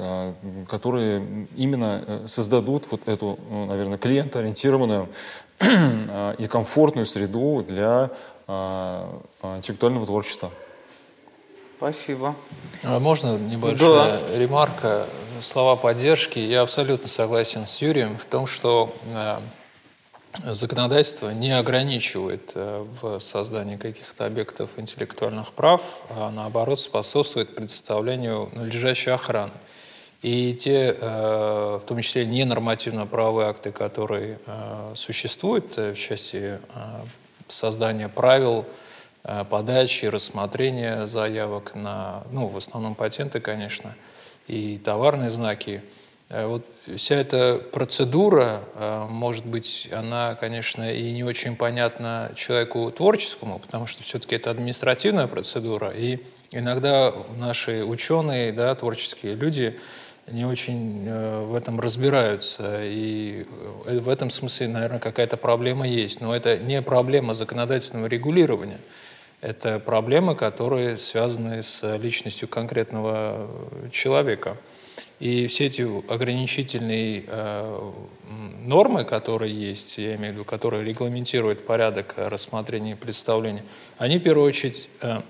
которые 0.69 1.47
именно 1.57 2.23
создадут 2.27 2.85
вот 2.91 3.07
эту, 3.07 3.39
ну, 3.51 3.66
наверное, 3.66 3.99
клиентоориентированную 3.99 5.09
и 6.39 6.47
комфортную 6.47 7.07
среду 7.07 7.64
для 7.66 8.11
интеллектуального 9.43 10.07
творчества. 10.07 10.51
Спасибо. 11.79 12.35
А 12.83 12.99
можно 12.99 13.39
небольшая 13.39 14.18
да. 14.18 14.37
ремарка, 14.37 15.07
слова 15.41 15.76
поддержки? 15.76 16.41
Я 16.41 16.62
абсолютно 16.62 17.07
согласен 17.07 17.66
с 17.66 17.81
Юрием 17.81 18.18
в 18.18 18.24
том, 18.24 18.49
что 18.49 18.93
э, 19.14 19.39
законодательство 20.55 21.31
не 21.31 21.57
ограничивает 21.57 22.51
э, 22.57 22.85
в 23.01 23.20
создании 23.20 23.76
каких-то 23.76 24.26
объектов 24.26 24.70
интеллектуальных 24.76 25.53
прав, 25.53 25.81
а 26.16 26.33
наоборот 26.33 26.81
способствует 26.81 27.55
предоставлению 27.55 28.51
надлежащей 28.55 29.12
охраны. 29.12 29.53
И 30.20 30.55
те, 30.55 30.97
э, 31.01 31.79
в 31.81 31.87
том 31.87 32.03
числе 32.03 32.26
ненормативно-правовые 32.26 33.51
акты, 33.51 33.70
которые 33.70 34.41
существуют 34.97 35.76
в 35.76 35.95
части 35.95 36.59
создания 37.47 38.09
правил, 38.09 38.66
подачи, 39.51 40.07
рассмотрения 40.07 41.07
заявок 41.07 41.74
на, 41.74 42.24
ну, 42.33 42.47
в 42.47 42.57
основном 42.57 42.95
патенты, 42.95 43.41
конечно, 43.41 43.95
и 44.47 44.81
товарные 44.83 45.31
знаки. 45.31 45.83
Э, 46.31 46.47
вот 46.47 46.64
вся 46.97 47.16
эта 47.16 47.61
процедура, 47.72 48.62
э, 48.74 49.07
может 49.09 49.45
быть, 49.45 49.89
она, 49.93 50.35
конечно, 50.35 50.91
и 50.91 51.12
не 51.12 51.24
очень 51.24 51.57
понятна 51.57 52.33
человеку 52.37 52.91
творческому, 52.91 53.59
потому 53.59 53.87
что 53.87 54.03
все-таки 54.03 54.37
это 54.37 54.51
административная 54.51 55.26
процедура, 55.26 55.91
и 55.91 56.20
иногда 56.51 57.12
наши 57.37 57.85
ученые, 57.85 58.53
да, 58.53 58.74
творческие 58.74 59.35
люди 59.35 59.79
не 60.26 60.45
очень 60.45 61.11
в 61.11 61.55
этом 61.55 61.81
разбираются, 61.81 62.81
и 62.83 63.47
в 63.87 64.11
этом 64.11 64.29
смысле, 64.29 64.68
наверное, 64.68 64.99
какая-то 64.99 65.39
проблема 65.39 65.89
есть. 65.89 66.20
Но 66.20 66.37
это 66.37 66.59
не 66.59 66.83
проблема 66.83 67.33
законодательного 67.33 68.07
регулирования– 68.07 68.81
это 69.41 69.78
проблемы, 69.78 70.34
которые 70.34 70.99
связаны 70.99 71.62
с 71.62 71.97
личностью 71.97 72.49
конкретного 72.49 73.49
человека. 73.93 74.57
И 75.20 75.49
все 75.49 75.66
эти 75.66 75.82
ограничительные 76.12 77.24
э, 77.26 77.93
нормы, 78.62 79.05
которые 79.05 79.53
есть, 79.53 79.99
я 79.99 80.14
имею 80.14 80.32
в 80.32 80.36
виду, 80.36 80.45
которые 80.45 80.84
регламентируют 80.84 81.66
порядок 81.66 82.14
рассмотрения 82.16 82.93
и 82.93 82.95
представления, 82.95 83.64
они 83.97 84.18
в 84.18 84.22
первую 84.22 84.47
очередь 84.47 84.89
э, 85.01 85.22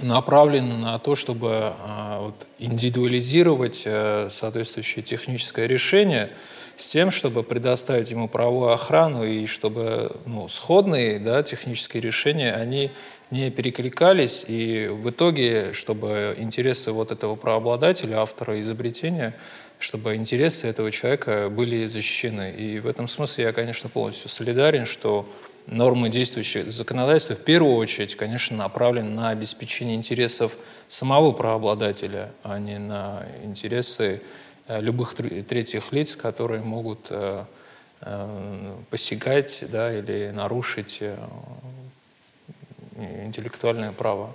направлены 0.00 0.76
на 0.76 0.98
то, 0.98 1.16
чтобы 1.16 1.74
э, 1.76 2.18
вот, 2.20 2.46
индивидуализировать 2.58 3.82
э, 3.84 4.28
соответствующее 4.30 5.02
техническое 5.02 5.66
решение 5.66 6.30
с 6.76 6.90
тем, 6.90 7.10
чтобы 7.10 7.42
предоставить 7.42 8.10
ему 8.10 8.28
правовую 8.28 8.70
охрану 8.70 9.24
и 9.24 9.46
чтобы 9.46 10.16
ну, 10.24 10.48
сходные 10.48 11.18
да, 11.18 11.42
технические 11.42 12.00
решения, 12.00 12.54
они 12.54 12.90
не 13.30 13.50
перекликались, 13.50 14.44
и 14.48 14.88
в 14.88 15.10
итоге, 15.10 15.72
чтобы 15.72 16.34
интересы 16.38 16.92
вот 16.92 17.12
этого 17.12 17.36
правообладателя, 17.36 18.18
автора 18.18 18.60
изобретения, 18.60 19.34
чтобы 19.78 20.16
интересы 20.16 20.66
этого 20.66 20.90
человека 20.90 21.48
были 21.48 21.86
защищены. 21.86 22.52
И 22.52 22.80
в 22.80 22.86
этом 22.86 23.08
смысле 23.08 23.44
я, 23.44 23.52
конечно, 23.52 23.88
полностью 23.88 24.28
солидарен, 24.28 24.84
что 24.84 25.28
нормы 25.66 26.08
действующего 26.08 26.70
законодательства 26.70 27.36
в 27.36 27.44
первую 27.44 27.76
очередь, 27.76 28.16
конечно, 28.16 28.56
направлены 28.56 29.10
на 29.10 29.30
обеспечение 29.30 29.96
интересов 29.96 30.58
самого 30.88 31.32
правообладателя, 31.32 32.32
а 32.42 32.58
не 32.58 32.78
на 32.78 33.24
интересы 33.44 34.20
э, 34.66 34.80
любых 34.80 35.14
третьих 35.14 35.92
лиц, 35.92 36.16
которые 36.16 36.62
могут 36.62 37.06
э, 37.10 37.44
э, 38.00 38.76
посягать 38.90 39.64
да, 39.70 39.96
или 39.96 40.30
нарушить 40.34 41.02
интеллектуальное 42.96 43.92
право. 43.92 44.34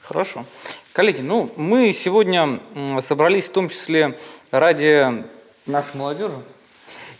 Хорошо. 0.00 0.44
Коллеги, 0.92 1.20
ну 1.20 1.50
мы 1.56 1.92
сегодня 1.92 2.60
собрались 3.00 3.48
в 3.48 3.52
том 3.52 3.68
числе 3.68 4.18
ради 4.50 5.24
нашей 5.66 5.96
молодежи. 5.96 6.38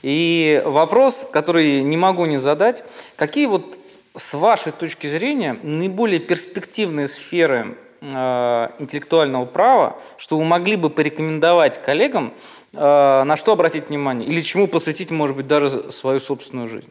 И 0.02 0.62
вопрос, 0.64 1.26
который 1.32 1.82
не 1.82 1.96
могу 1.96 2.26
не 2.26 2.36
задать, 2.38 2.84
какие 3.16 3.46
вот 3.46 3.78
с 4.14 4.34
вашей 4.34 4.72
точки 4.72 5.06
зрения 5.08 5.58
наиболее 5.62 6.20
перспективные 6.20 7.08
сферы 7.08 7.76
э, 8.00 8.68
интеллектуального 8.78 9.46
права, 9.46 9.98
что 10.16 10.38
вы 10.38 10.44
могли 10.44 10.76
бы 10.76 10.88
порекомендовать 10.88 11.82
коллегам, 11.82 12.32
э, 12.72 13.22
на 13.24 13.36
что 13.36 13.52
обратить 13.52 13.88
внимание 13.88 14.28
или 14.28 14.40
чему 14.40 14.68
посвятить, 14.68 15.10
может 15.10 15.36
быть, 15.36 15.46
даже 15.46 15.90
свою 15.90 16.20
собственную 16.20 16.68
жизнь? 16.68 16.90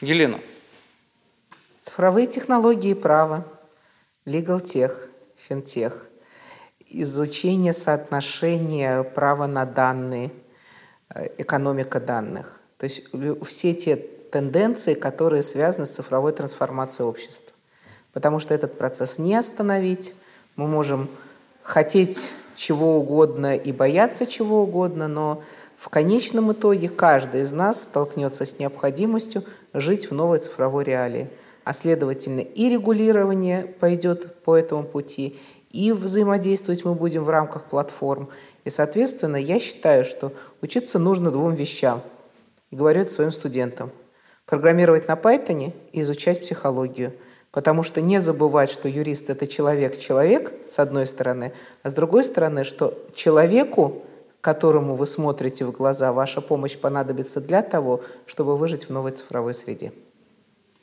Елена. 0.00 0.40
Цифровые 1.80 2.26
технологии 2.26 2.92
права, 2.92 3.46
legal 4.26 4.62
tech, 4.62 4.92
финтех, 5.34 6.08
изучение 6.86 7.72
соотношения 7.72 9.02
права 9.02 9.46
на 9.46 9.64
данные, 9.64 10.30
э, 11.14 11.28
экономика 11.38 11.98
данных. 11.98 12.60
То 12.76 12.84
есть 12.84 13.04
все 13.46 13.72
те 13.72 13.96
тенденции, 13.96 14.92
которые 14.92 15.42
связаны 15.42 15.86
с 15.86 15.92
цифровой 15.92 16.32
трансформацией 16.32 17.06
общества. 17.08 17.50
Потому 18.12 18.40
что 18.40 18.52
этот 18.52 18.76
процесс 18.76 19.18
не 19.18 19.34
остановить. 19.34 20.12
Мы 20.56 20.66
можем 20.66 21.08
хотеть 21.62 22.30
чего 22.56 22.98
угодно 22.98 23.56
и 23.56 23.72
бояться 23.72 24.26
чего 24.26 24.64
угодно, 24.64 25.08
но 25.08 25.42
в 25.78 25.88
конечном 25.88 26.52
итоге 26.52 26.90
каждый 26.90 27.40
из 27.40 27.52
нас 27.52 27.84
столкнется 27.84 28.44
с 28.44 28.58
необходимостью 28.58 29.44
жить 29.72 30.10
в 30.10 30.14
новой 30.14 30.40
цифровой 30.40 30.84
реалии 30.84 31.30
а 31.64 31.72
следовательно 31.72 32.40
и 32.40 32.68
регулирование 32.68 33.64
пойдет 33.64 34.42
по 34.42 34.56
этому 34.56 34.84
пути, 34.84 35.38
и 35.70 35.92
взаимодействовать 35.92 36.84
мы 36.84 36.94
будем 36.94 37.24
в 37.24 37.30
рамках 37.30 37.64
платформ. 37.64 38.28
И, 38.64 38.70
соответственно, 38.70 39.36
я 39.36 39.60
считаю, 39.60 40.04
что 40.04 40.32
учиться 40.62 40.98
нужно 40.98 41.30
двум 41.30 41.54
вещам. 41.54 42.02
И 42.70 42.76
говорю 42.76 43.02
это 43.02 43.12
своим 43.12 43.32
студентам. 43.32 43.90
Программировать 44.46 45.06
на 45.06 45.14
Python 45.14 45.72
и 45.92 46.00
изучать 46.02 46.40
психологию. 46.40 47.12
Потому 47.52 47.82
что 47.82 48.00
не 48.00 48.20
забывать, 48.20 48.70
что 48.70 48.88
юрист– 48.88 49.28
это 49.30 49.46
человек-человек, 49.46 50.52
с 50.68 50.78
одной 50.78 51.06
стороны, 51.06 51.52
а 51.82 51.90
с 51.90 51.94
другой 51.94 52.22
стороны, 52.22 52.62
что 52.64 52.96
человеку, 53.12 54.02
которому 54.40 54.94
вы 54.94 55.06
смотрите 55.06 55.64
в 55.64 55.72
глаза, 55.72 56.12
ваша 56.12 56.40
помощь 56.40 56.76
понадобится 56.76 57.40
для 57.40 57.62
того, 57.62 58.02
чтобы 58.26 58.56
выжить 58.56 58.88
в 58.88 58.90
новой 58.90 59.12
цифровой 59.12 59.54
среде. 59.54 59.92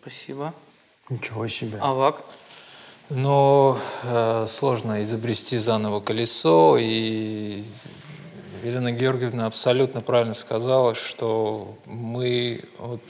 Спасибо. 0.02 0.54
Ничего 1.10 1.48
себе. 1.48 1.78
Авак? 1.80 2.24
Но 3.10 3.78
э, 4.04 4.46
сложно 4.48 5.02
изобрести 5.04 5.60
заново 5.60 6.02
колесо, 6.02 6.78
и 6.78 7.64
Елена 8.64 8.92
Георгиевна 8.92 9.46
абсолютно 9.46 10.02
правильно 10.02 10.34
сказала, 10.34 10.94
что 10.94 11.78
мы 11.86 12.66
вот 12.80 13.02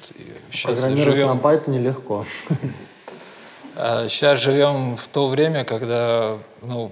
сейчас 0.51 0.85
живем... 0.85 1.29
на 1.29 1.39
Python 1.39 1.69
нелегко. 1.69 2.25
Сейчас 4.07 4.39
живем 4.39 4.95
в 4.95 5.07
то 5.07 5.27
время, 5.27 5.63
когда 5.63 6.39
ну, 6.63 6.91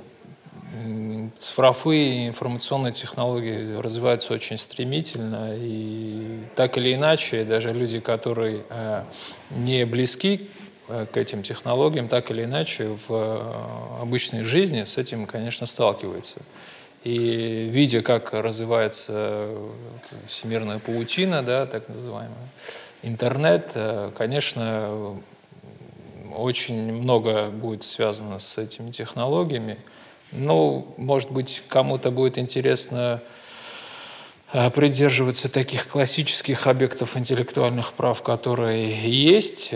цифровые 1.40 2.28
информационные 2.28 2.94
технологии 2.94 3.76
развиваются 3.76 4.34
очень 4.34 4.60
стремительно, 4.60 5.56
и 5.56 6.44
так 6.56 6.78
или 6.78 6.94
иначе, 6.94 7.44
даже 7.44 7.74
люди, 7.74 8.00
которые 8.00 8.62
э, 8.70 9.04
не 9.50 9.84
близки 9.86 10.48
к 10.88 11.18
этим 11.18 11.42
технологиям, 11.42 12.08
так 12.08 12.30
или 12.30 12.44
иначе 12.44 12.90
в 13.08 13.08
э, 13.10 14.02
обычной 14.02 14.44
жизни 14.44 14.84
с 14.84 14.98
этим, 14.98 15.26
конечно, 15.26 15.66
сталкиваются. 15.66 16.38
И 17.04 17.68
видя, 17.72 18.02
как 18.02 18.34
развивается 18.34 19.50
всемирная 20.28 20.80
паутина, 20.80 21.42
да, 21.42 21.66
так 21.66 21.90
называемая, 21.90 22.50
интернет, 23.02 23.72
э, 23.74 24.12
конечно, 24.16 25.18
очень 26.36 26.92
много 26.94 27.50
будет 27.50 27.84
связано 27.84 28.40
с 28.40 28.58
этими 28.58 28.92
технологиями. 28.92 29.80
Ну, 30.32 30.94
может 30.98 31.32
быть, 31.32 31.64
кому-то 31.68 32.12
будет 32.12 32.38
интересно 32.38 33.22
придерживаться 34.74 35.50
таких 35.50 35.88
классических 35.88 36.68
объектов 36.68 37.18
интеллектуальных 37.18 37.94
прав, 37.94 38.22
которые 38.22 38.94
есть, 39.08 39.74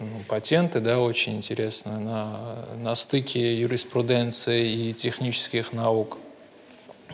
ну, 0.00 0.06
патенты, 0.28 0.80
да, 0.80 0.98
очень 0.98 1.36
интересно, 1.36 1.98
на, 1.98 2.66
на 2.76 2.94
стыке 2.94 3.58
юриспруденции 3.58 4.70
и 4.70 4.94
технических 4.94 5.72
наук. 5.72 6.18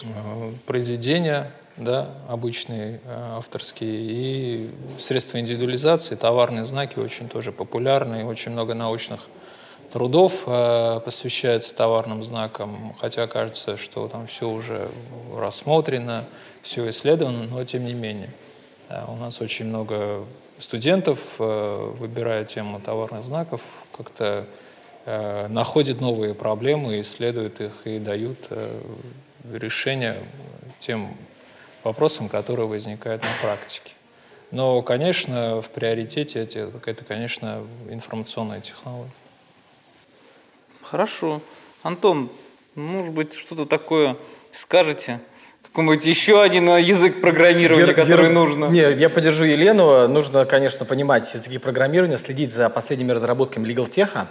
Э, 0.02 0.52
произведения, 0.66 1.50
да, 1.76 2.10
обычные 2.28 3.00
э, 3.04 3.36
авторские, 3.36 3.90
и 3.92 4.70
средства 4.98 5.38
индивидуализации, 5.38 6.16
товарные 6.16 6.66
знаки 6.66 6.98
очень 6.98 7.28
тоже 7.28 7.52
популярны, 7.52 8.24
очень 8.24 8.52
много 8.52 8.74
научных 8.74 9.28
трудов 9.92 10.44
э, 10.46 11.00
посвящается 11.04 11.74
товарным 11.74 12.24
знакам, 12.24 12.94
хотя 13.00 13.26
кажется, 13.26 13.76
что 13.76 14.08
там 14.08 14.26
все 14.26 14.48
уже 14.48 14.88
рассмотрено, 15.36 16.24
все 16.62 16.90
исследовано, 16.90 17.44
но 17.44 17.64
тем 17.64 17.84
не 17.84 17.94
менее. 17.94 18.30
У 19.08 19.16
нас 19.16 19.40
очень 19.40 19.66
много 19.66 20.24
студентов, 20.64 21.36
э, 21.38 21.92
выбирая 21.98 22.44
тему 22.44 22.80
товарных 22.80 23.22
знаков, 23.22 23.62
как-то 23.96 24.46
э, 25.04 25.46
находят 25.48 26.00
новые 26.00 26.34
проблемы, 26.34 27.00
исследуют 27.00 27.60
их 27.60 27.72
и 27.84 27.98
дают 27.98 28.46
э, 28.50 28.80
решение 29.52 30.16
тем 30.78 31.14
вопросам, 31.84 32.28
которые 32.28 32.66
возникают 32.66 33.22
на 33.22 33.28
практике. 33.42 33.92
Но, 34.50 34.80
конечно, 34.82 35.60
в 35.60 35.68
приоритете 35.70 36.42
эти, 36.42 36.58
это, 36.58 37.04
конечно, 37.04 37.62
информационная 37.90 38.60
технология. 38.60 39.10
Хорошо. 40.82 41.40
Антон, 41.82 42.30
может 42.74 43.12
быть, 43.12 43.34
что-то 43.34 43.66
такое 43.66 44.16
скажете? 44.52 45.20
Какой-нибудь 45.66 46.04
еще 46.04 46.42
один 46.42 46.68
э, 46.68 46.80
язык 46.80 47.20
программирования, 47.20 47.86
Дер, 47.86 47.94
который 47.94 48.26
дер... 48.26 48.34
нужно? 48.34 48.66
Не, 48.66 48.92
я 48.92 49.08
поддержу 49.08 49.44
Елену. 49.44 50.08
Нужно, 50.08 50.44
конечно, 50.44 50.84
понимать 50.84 51.32
языки 51.34 51.58
программирования, 51.58 52.18
следить 52.18 52.52
за 52.52 52.68
последними 52.68 53.12
разработками 53.12 53.66
Legal 53.66 53.88
Tech. 53.88 54.26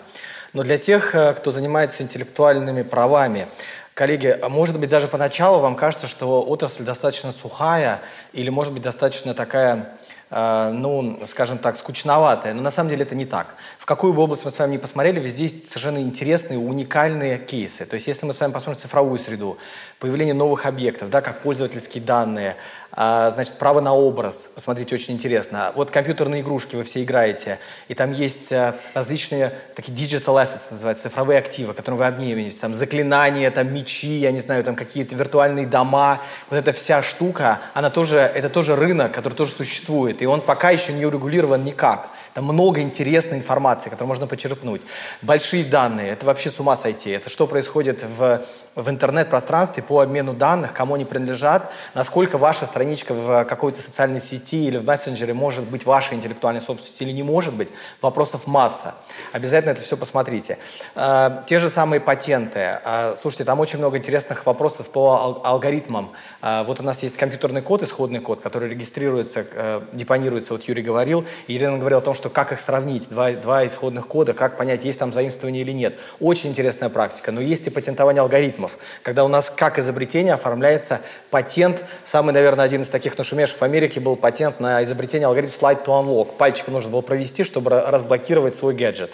Но 0.54 0.64
для 0.64 0.78
тех, 0.78 1.16
э, 1.16 1.34
кто 1.34 1.52
занимается 1.52 2.04
интеллектуальными 2.04 2.84
правами, 2.84 3.48
Коллеги, 3.94 4.36
а 4.42 4.50
может 4.50 4.80
быть, 4.80 4.90
даже 4.90 5.08
поначалу 5.08 5.60
вам 5.60 5.76
кажется, 5.76 6.08
что 6.08 6.42
отрасль 6.42 6.82
достаточно 6.82 7.32
сухая 7.32 8.02
или, 8.32 8.50
может 8.50 8.74
быть, 8.74 8.82
достаточно 8.82 9.36
такая 9.36 9.96
ну, 10.36 11.20
скажем 11.26 11.60
так, 11.60 11.78
скучноватая. 11.78 12.54
Но 12.54 12.62
на 12.62 12.72
самом 12.72 12.90
деле 12.90 13.04
это 13.04 13.14
не 13.16 13.26
так. 13.26 13.56
В 13.78 13.86
какую 13.86 14.14
бы 14.14 14.24
область 14.24 14.46
мы 14.46 14.52
с 14.52 14.58
вами 14.58 14.72
не 14.72 14.78
посмотрели, 14.78 15.20
везде 15.20 15.44
есть 15.44 15.68
совершенно 15.68 16.00
интересные, 16.00 16.58
уникальные 16.58 17.38
кейсы. 17.38 17.86
То 17.86 17.96
есть 17.96 18.08
если 18.08 18.26
мы 18.26 18.34
с 18.34 18.40
вами 18.40 18.52
посмотрим 18.52 18.82
цифровую 18.82 19.20
среду, 19.20 19.58
появление 20.00 20.34
новых 20.34 20.66
объектов, 20.66 21.10
да, 21.10 21.22
как 21.22 21.42
пользовательские 21.42 22.04
данные, 22.04 22.56
а, 22.92 23.32
значит, 23.32 23.56
право 23.56 23.82
на 23.82 23.94
образ, 23.94 24.48
посмотрите, 24.54 24.96
очень 24.96 25.14
интересно. 25.14 25.72
Вот 25.76 25.92
компьютерные 25.92 26.42
игрушки 26.42 26.76
вы 26.76 26.84
все 26.84 27.04
играете, 27.04 27.60
и 27.88 27.94
там 27.96 28.12
есть 28.12 28.52
э, 28.52 28.76
различные 28.94 29.54
такие 29.76 29.98
digital 29.98 30.42
assets, 30.42 30.72
называются, 30.72 31.04
цифровые 31.10 31.40
активы, 31.40 31.74
которые 31.74 32.00
вы 32.00 32.06
обмениваетесь, 32.06 32.60
там 32.60 32.76
заклинания, 32.76 33.50
там 33.50 33.74
мечи, 33.74 34.18
я 34.18 34.32
не 34.32 34.42
знаю, 34.42 34.64
там 34.64 34.76
какие-то 34.76 35.16
виртуальные 35.16 35.66
дома. 35.66 36.22
Вот 36.50 36.58
эта 36.58 36.72
вся 36.72 37.02
штука, 37.02 37.60
она 37.74 37.90
тоже, 37.90 38.18
это 38.18 38.50
тоже 38.50 38.76
рынок, 38.76 39.12
который 39.12 39.34
тоже 39.34 39.54
существует 39.54 40.22
и 40.24 40.26
он 40.26 40.40
пока 40.40 40.72
еще 40.72 40.94
не 40.94 41.06
урегулирован 41.06 41.64
никак. 41.66 42.10
Там 42.34 42.46
много 42.46 42.80
интересной 42.80 43.38
информации, 43.38 43.90
которую 43.90 44.08
можно 44.08 44.26
почерпнуть. 44.26 44.82
Большие 45.22 45.66
данные, 45.66 46.12
это 46.12 46.26
вообще 46.26 46.50
с 46.50 46.60
ума 46.62 46.78
сойти. 46.78 47.10
Это 47.10 47.30
что 47.30 47.46
происходит 47.46 48.04
в, 48.04 48.42
в 48.76 48.90
интернет-пространстве 48.90 49.84
по 49.84 50.00
обмену 50.00 50.34
данных, 50.34 50.74
кому 50.74 50.96
они 50.96 51.06
принадлежат, 51.06 51.72
насколько 51.94 52.38
ваша 52.38 52.66
страничка 52.66 53.14
в 53.14 53.46
какой-то 53.46 53.82
социальной 53.82 54.20
сети 54.20 54.66
или 54.68 54.78
в 54.78 54.86
мессенджере 54.86 55.34
может 55.34 55.66
быть 55.66 55.86
вашей 55.86 56.16
интеллектуальной 56.16 56.62
собственностью 56.62 57.08
или 57.08 57.14
не 57.14 57.24
может 57.24 57.54
быть. 57.54 57.70
Вопросов 58.02 58.48
масса. 58.48 58.96
Обязательно 59.32 59.72
это 59.72 59.82
все 59.82 59.98
посмотрите. 59.98 60.58
Э, 60.96 61.44
те 61.46 61.60
же 61.60 61.70
самые 61.70 62.00
патенты. 62.00 62.80
Э, 62.84 63.16
слушайте, 63.16 63.44
там 63.44 63.60
очень 63.60 63.80
много 63.80 63.98
интересных 63.98 64.46
вопросов 64.46 64.90
по 64.90 65.42
алгоритмам. 65.44 66.12
Э, 66.42 66.64
вот 66.66 66.80
у 66.80 66.84
нас 66.84 67.04
есть 67.04 67.18
компьютерный 67.18 67.62
код, 67.62 67.84
исходный 67.84 68.20
код, 68.20 68.42
который 68.42 68.70
регистрируется, 68.70 69.46
депонируется, 69.92 70.54
вот 70.54 70.64
Юрий 70.64 70.84
говорил, 70.84 71.26
и 71.48 71.54
Елена 71.54 71.78
говорила 71.78 72.02
о 72.02 72.04
том, 72.04 72.14
что 72.14 72.30
как 72.30 72.52
их 72.52 72.60
сравнить, 72.60 73.10
два, 73.10 73.32
два 73.32 73.66
исходных 73.66 74.08
кода, 74.08 74.34
как 74.34 74.58
понять, 74.58 74.84
есть 74.86 75.00
там 75.00 75.14
заимствование 75.14 75.62
или 75.62 75.72
нет. 75.72 75.98
Очень 76.20 76.52
интересная 76.52 76.90
практика. 76.90 77.32
Но 77.32 77.42
есть 77.42 77.68
и 77.68 77.70
патентование 77.70 78.22
алгоритмов, 78.22 78.63
когда 79.02 79.24
у 79.24 79.28
нас 79.28 79.52
как 79.56 79.80
изобретение 79.80 80.34
оформляется 80.34 81.02
патент. 81.30 81.84
Самый, 82.04 82.34
наверное, 82.34 82.66
один 82.66 82.82
из 82.82 82.90
таких 82.90 83.18
нашумевших 83.18 83.60
в 83.60 83.64
Америке 83.64 84.00
был 84.00 84.16
патент 84.16 84.60
на 84.60 84.84
изобретение 84.84 85.28
алгоритма 85.28 85.56
Slide 85.56 85.86
to 85.86 85.88
Unlock. 85.88 86.36
Пальчиком 86.38 86.74
нужно 86.74 86.92
было 86.92 87.02
провести, 87.02 87.44
чтобы 87.44 87.70
разблокировать 87.70 88.56
свой 88.56 88.74
гаджет. 88.74 89.12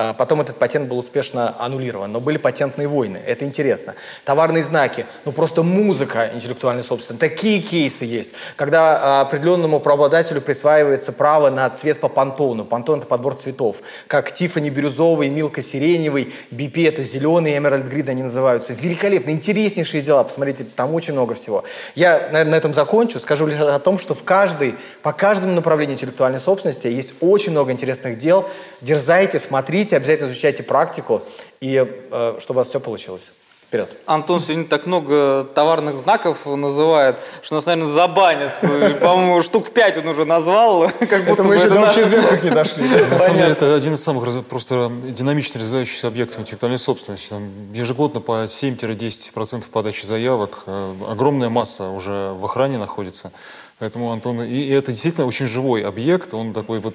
А, 0.00 0.14
потом 0.14 0.40
этот 0.40 0.58
патент 0.58 0.88
был 0.88 0.96
успешно 0.96 1.56
аннулирован. 1.58 2.12
Но 2.12 2.20
были 2.20 2.36
патентные 2.36 2.86
войны. 2.86 3.20
Это 3.26 3.44
интересно. 3.44 3.96
Товарные 4.24 4.62
знаки. 4.62 5.06
Ну, 5.24 5.32
просто 5.32 5.64
музыка 5.64 6.30
интеллектуальной 6.32 6.84
собственности. 6.84 7.20
Такие 7.20 7.60
кейсы 7.60 8.04
есть. 8.04 8.30
Когда 8.54 9.18
а, 9.18 9.20
определенному 9.22 9.80
правообладателю 9.80 10.40
присваивается 10.40 11.10
право 11.10 11.50
на 11.50 11.68
цвет 11.70 11.98
по 11.98 12.08
пантону. 12.08 12.64
Пантон– 12.64 12.98
это 13.00 13.08
подбор 13.08 13.34
цветов. 13.34 13.78
Как 14.06 14.32
Тифани 14.32 14.70
бирюзовый, 14.70 15.30
Милка 15.30 15.62
сиреневый, 15.62 16.32
BP– 16.52 16.88
это 16.90 17.02
зеленый, 17.02 17.56
Emerald 17.56 17.90
Green 17.90 18.08
они 18.08 18.22
называются. 18.22 18.74
Великолепно. 18.74 19.30
Интереснейшие 19.30 20.00
дела. 20.00 20.22
Посмотрите, 20.22 20.64
там 20.76 20.94
очень 20.94 21.14
много 21.14 21.34
всего. 21.34 21.64
Я, 21.96 22.28
наверное, 22.30 22.52
на 22.52 22.56
этом 22.56 22.72
закончу. 22.72 23.18
Скажу 23.18 23.48
лишь 23.48 23.58
о 23.58 23.80
том, 23.80 23.98
что 23.98 24.14
в 24.14 24.22
каждой, 24.22 24.76
по 25.02 25.12
каждому 25.12 25.54
направлению 25.54 25.96
интеллектуальной 25.96 26.38
собственности 26.38 26.86
есть 26.86 27.14
очень 27.20 27.50
много 27.50 27.72
интересных 27.72 28.16
дел. 28.16 28.48
Дерзайте, 28.80 29.40
смотрите 29.40 29.87
приходите, 29.88 29.96
обязательно 29.96 30.28
изучайте 30.28 30.62
практику, 30.62 31.22
и 31.60 31.84
э, 32.10 32.36
чтобы 32.40 32.58
у 32.58 32.60
вас 32.60 32.68
все 32.68 32.80
получилось. 32.80 33.32
Вперед. 33.68 33.98
Антон 34.06 34.40
сегодня 34.40 34.64
так 34.64 34.86
много 34.86 35.44
товарных 35.54 35.98
знаков 35.98 36.46
называет, 36.46 37.16
что 37.42 37.56
нас, 37.56 37.66
наверное, 37.66 37.90
забанят. 37.92 38.50
По-моему, 38.98 39.42
штук 39.42 39.74
пять 39.74 39.98
он 39.98 40.08
уже 40.08 40.24
назвал. 40.24 40.88
Как 41.00 41.26
будто 41.26 41.32
это 41.32 41.44
мы 41.44 41.56
еще 41.56 41.68
до 41.68 41.86
общеизвестных 41.86 42.42
не 42.44 42.48
дошли. 42.50 42.82
На 43.10 43.18
самом 43.18 43.36
деле, 43.36 43.52
это 43.52 43.74
один 43.74 43.92
из 43.92 44.02
самых 44.02 44.44
просто 44.46 44.90
динамично 45.08 45.60
развивающихся 45.60 46.08
объектов 46.08 46.40
интеллектуальной 46.40 46.78
собственности. 46.78 47.28
Там 47.28 47.50
ежегодно 47.74 48.22
по 48.22 48.44
7-10% 48.44 49.68
подачи 49.70 50.06
заявок. 50.06 50.62
Э, 50.64 50.94
огромная 51.10 51.50
масса 51.50 51.90
уже 51.90 52.32
в 52.40 52.46
охране 52.46 52.78
находится. 52.78 53.32
Поэтому 53.78 54.10
Антон, 54.10 54.42
и 54.42 54.70
это 54.70 54.90
действительно 54.90 55.26
очень 55.26 55.46
живой 55.46 55.84
объект, 55.84 56.34
он 56.34 56.52
такой 56.52 56.80
вот 56.80 56.94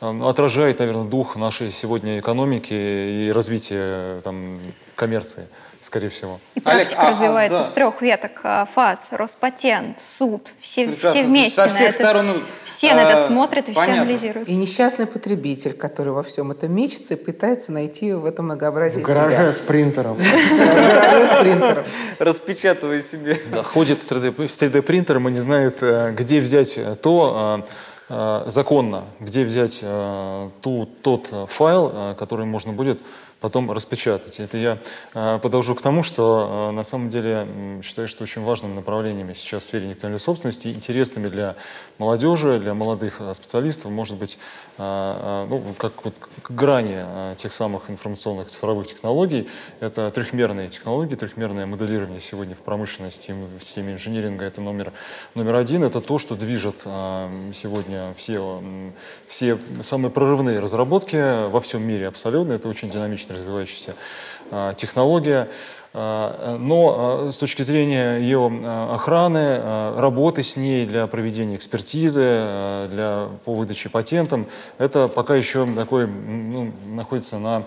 отражает, 0.00 0.78
наверное, 0.78 1.04
дух 1.04 1.36
нашей 1.36 1.70
сегодня 1.70 2.18
экономики 2.18 2.72
и 2.72 3.32
развития 3.32 4.20
там, 4.22 4.58
коммерции 4.96 5.46
скорее 5.80 6.10
всего. 6.10 6.38
И 6.54 6.60
практика 6.60 7.00
Олег, 7.00 7.12
развивается 7.12 7.58
а, 7.58 7.60
а, 7.60 7.64
да. 7.64 7.70
с 7.70 7.72
трех 7.72 8.02
веток. 8.02 8.32
А, 8.44 8.66
ФАС, 8.66 9.08
Роспатент, 9.12 9.98
суд. 10.00 10.52
Все, 10.60 10.94
все 10.94 11.24
вместе 11.24 11.54
Со 11.54 11.68
всех 11.68 11.86
на 11.86 11.90
сторон, 11.90 12.30
это, 12.30 12.40
все 12.64 12.90
а, 12.90 12.94
на 12.96 13.00
это 13.00 13.26
смотрят 13.26 13.68
и 13.68 13.72
понятно. 13.72 13.94
все 13.94 14.02
анализируют. 14.02 14.48
И 14.48 14.54
несчастный 14.54 15.06
потребитель, 15.06 15.72
который 15.72 16.12
во 16.12 16.22
всем 16.22 16.50
этом 16.50 16.72
мечется 16.74 17.14
и 17.14 17.16
пытается 17.16 17.72
найти 17.72 18.12
в 18.12 18.26
этом 18.26 18.44
многообразии 18.46 19.00
в 19.02 19.06
гараже 19.06 19.36
себя. 19.36 19.52
с 19.52 19.58
принтером. 19.60 20.18
С 20.18 21.40
принтером. 21.40 21.84
Распечатывая 22.18 23.02
себе. 23.02 23.38
Да, 23.50 23.62
ходит 23.62 24.00
с 24.00 24.06
3D-принтером 24.06 25.28
и 25.28 25.32
не 25.32 25.40
знает, 25.40 25.78
э, 25.82 26.12
где 26.12 26.40
взять 26.40 26.78
то, 27.00 27.64
э, 27.66 27.70
законно, 28.46 29.04
где 29.20 29.44
взять 29.44 29.84
ту, 30.62 30.88
тот 31.02 31.32
файл, 31.48 32.14
который 32.18 32.44
можно 32.44 32.72
будет 32.72 33.00
потом 33.40 33.70
распечатать. 33.70 34.38
Это 34.38 34.56
я 34.56 34.78
э, 35.14 35.38
подолжу 35.42 35.74
к 35.74 35.82
тому, 35.82 36.02
что 36.02 36.68
э, 36.70 36.72
на 36.72 36.84
самом 36.84 37.10
деле 37.10 37.80
считаю, 37.82 38.06
что 38.06 38.22
очень 38.22 38.42
важными 38.42 38.74
направлениями 38.74 39.32
сейчас 39.32 39.62
в 39.62 39.66
сфере 39.66 39.86
интеллектуальной 39.86 40.18
собственности, 40.18 40.68
интересными 40.68 41.28
для 41.28 41.56
молодежи, 41.98 42.58
для 42.60 42.74
молодых 42.74 43.20
э, 43.20 43.32
специалистов, 43.34 43.90
может 43.90 44.16
быть, 44.16 44.38
ну, 44.78 45.62
как 45.78 46.04
вот 46.04 46.14
грани 46.48 47.34
тех 47.36 47.52
самых 47.52 47.90
информационных 47.90 48.48
цифровых 48.48 48.88
технологий, 48.88 49.48
это 49.80 50.10
трехмерные 50.10 50.68
технологии, 50.68 51.14
трехмерное 51.14 51.66
моделирование 51.66 52.20
сегодня 52.20 52.54
в 52.54 52.60
промышленности, 52.60 53.32
в 53.32 53.62
системе 53.62 53.94
инжиниринга, 53.94 54.44
это 54.44 54.60
номер, 54.60 54.92
номер 55.34 55.56
один, 55.56 55.84
это 55.84 56.00
то, 56.00 56.18
что 56.18 56.34
движет 56.34 56.80
сегодня 56.80 58.14
все, 58.16 58.62
все 59.28 59.58
самые 59.82 60.10
прорывные 60.10 60.60
разработки 60.60 61.48
во 61.48 61.60
всем 61.60 61.82
мире 61.82 62.08
абсолютно, 62.08 62.54
это 62.54 62.68
очень 62.68 62.90
динамично 62.90 63.29
развивающаяся 63.30 63.94
а, 64.50 64.74
технология. 64.74 65.48
А, 65.92 66.56
но 66.58 67.26
а, 67.28 67.32
с 67.32 67.36
точки 67.36 67.62
зрения 67.62 68.18
ее 68.18 68.46
охраны, 68.90 69.96
работы 69.98 70.42
с 70.42 70.56
ней 70.56 70.86
для 70.86 71.06
проведения 71.06 71.56
экспертизы, 71.56 72.20
для, 72.90 73.28
по 73.44 73.54
выдаче 73.54 73.88
патентам, 73.88 74.46
это 74.78 75.08
пока 75.08 75.34
еще 75.34 75.66
такой, 75.74 76.06
ну, 76.06 76.72
находится 76.86 77.38
на 77.38 77.64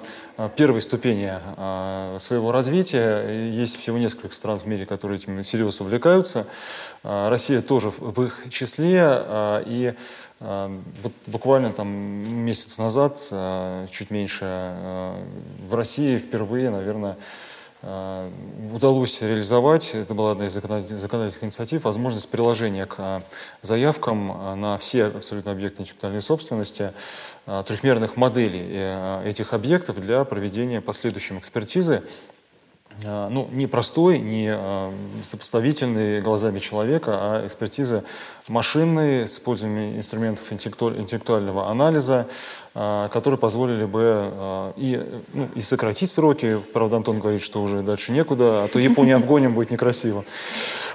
первой 0.55 0.81
ступени 0.81 1.31
своего 2.19 2.51
развития. 2.51 3.49
Есть 3.51 3.79
всего 3.79 3.99
несколько 3.99 4.33
стран 4.33 4.57
в 4.57 4.65
мире, 4.65 4.87
которые 4.87 5.17
этим 5.17 5.43
серьезно 5.43 5.85
увлекаются. 5.85 6.47
Россия 7.03 7.61
тоже 7.61 7.91
в 7.91 8.23
их 8.23 8.39
числе. 8.49 9.21
И 9.67 9.93
Буквально 11.27 11.71
там 11.71 11.87
месяц 11.87 12.77
назад, 12.77 13.17
чуть 13.89 14.11
меньше, 14.11 15.15
в 15.69 15.73
России 15.73 16.17
впервые, 16.17 16.69
наверное, 16.69 17.17
Э, 17.85 18.31
удалось 18.73 19.21
реализовать, 19.21 19.93
это 19.93 20.13
была 20.13 20.31
одна 20.31 20.47
из 20.47 20.53
законодательных 20.53 21.43
инициатив, 21.43 21.83
возможность 21.83 22.29
приложения 22.29 22.85
к 22.85 22.95
э, 22.97 23.21
заявкам 23.61 24.31
э, 24.31 24.55
на 24.55 24.77
все 24.77 25.07
абсолютно 25.07 25.51
объекты 25.51 25.81
интеллектуальной 25.81 26.21
собственности 26.21 26.93
трехмерных 27.45 28.15
моделей 28.15 29.25
этих 29.25 29.51
объектов 29.51 29.99
для 29.99 30.23
проведения 30.23 30.79
последующей 30.79 31.37
экспертизы 31.37 32.03
ну, 33.01 33.49
не 33.51 33.67
простой, 33.67 34.19
не 34.19 34.49
а, 34.53 34.93
сопоставительный 35.23 36.21
глазами 36.21 36.59
человека, 36.59 37.11
а 37.13 37.47
экспертиза 37.47 38.03
машинной 38.47 39.27
с 39.27 39.33
использованием 39.33 39.97
инструментов 39.97 40.51
интеллектуального 40.51 41.69
анализа, 41.69 42.27
а, 42.75 43.09
которые 43.09 43.37
позволили 43.39 43.85
бы 43.85 44.73
и, 44.77 45.01
ну, 45.33 45.49
и 45.55 45.61
сократить 45.61 46.11
сроки. 46.11 46.59
Правда, 46.73 46.97
Антон 46.97 47.19
говорит, 47.19 47.41
что 47.41 47.61
уже 47.61 47.81
дальше 47.81 48.11
некуда, 48.11 48.63
а 48.63 48.67
то 48.67 48.79
Японию 48.79 49.17
обгоним, 49.17 49.53
будет 49.53 49.71
некрасиво. 49.71 50.23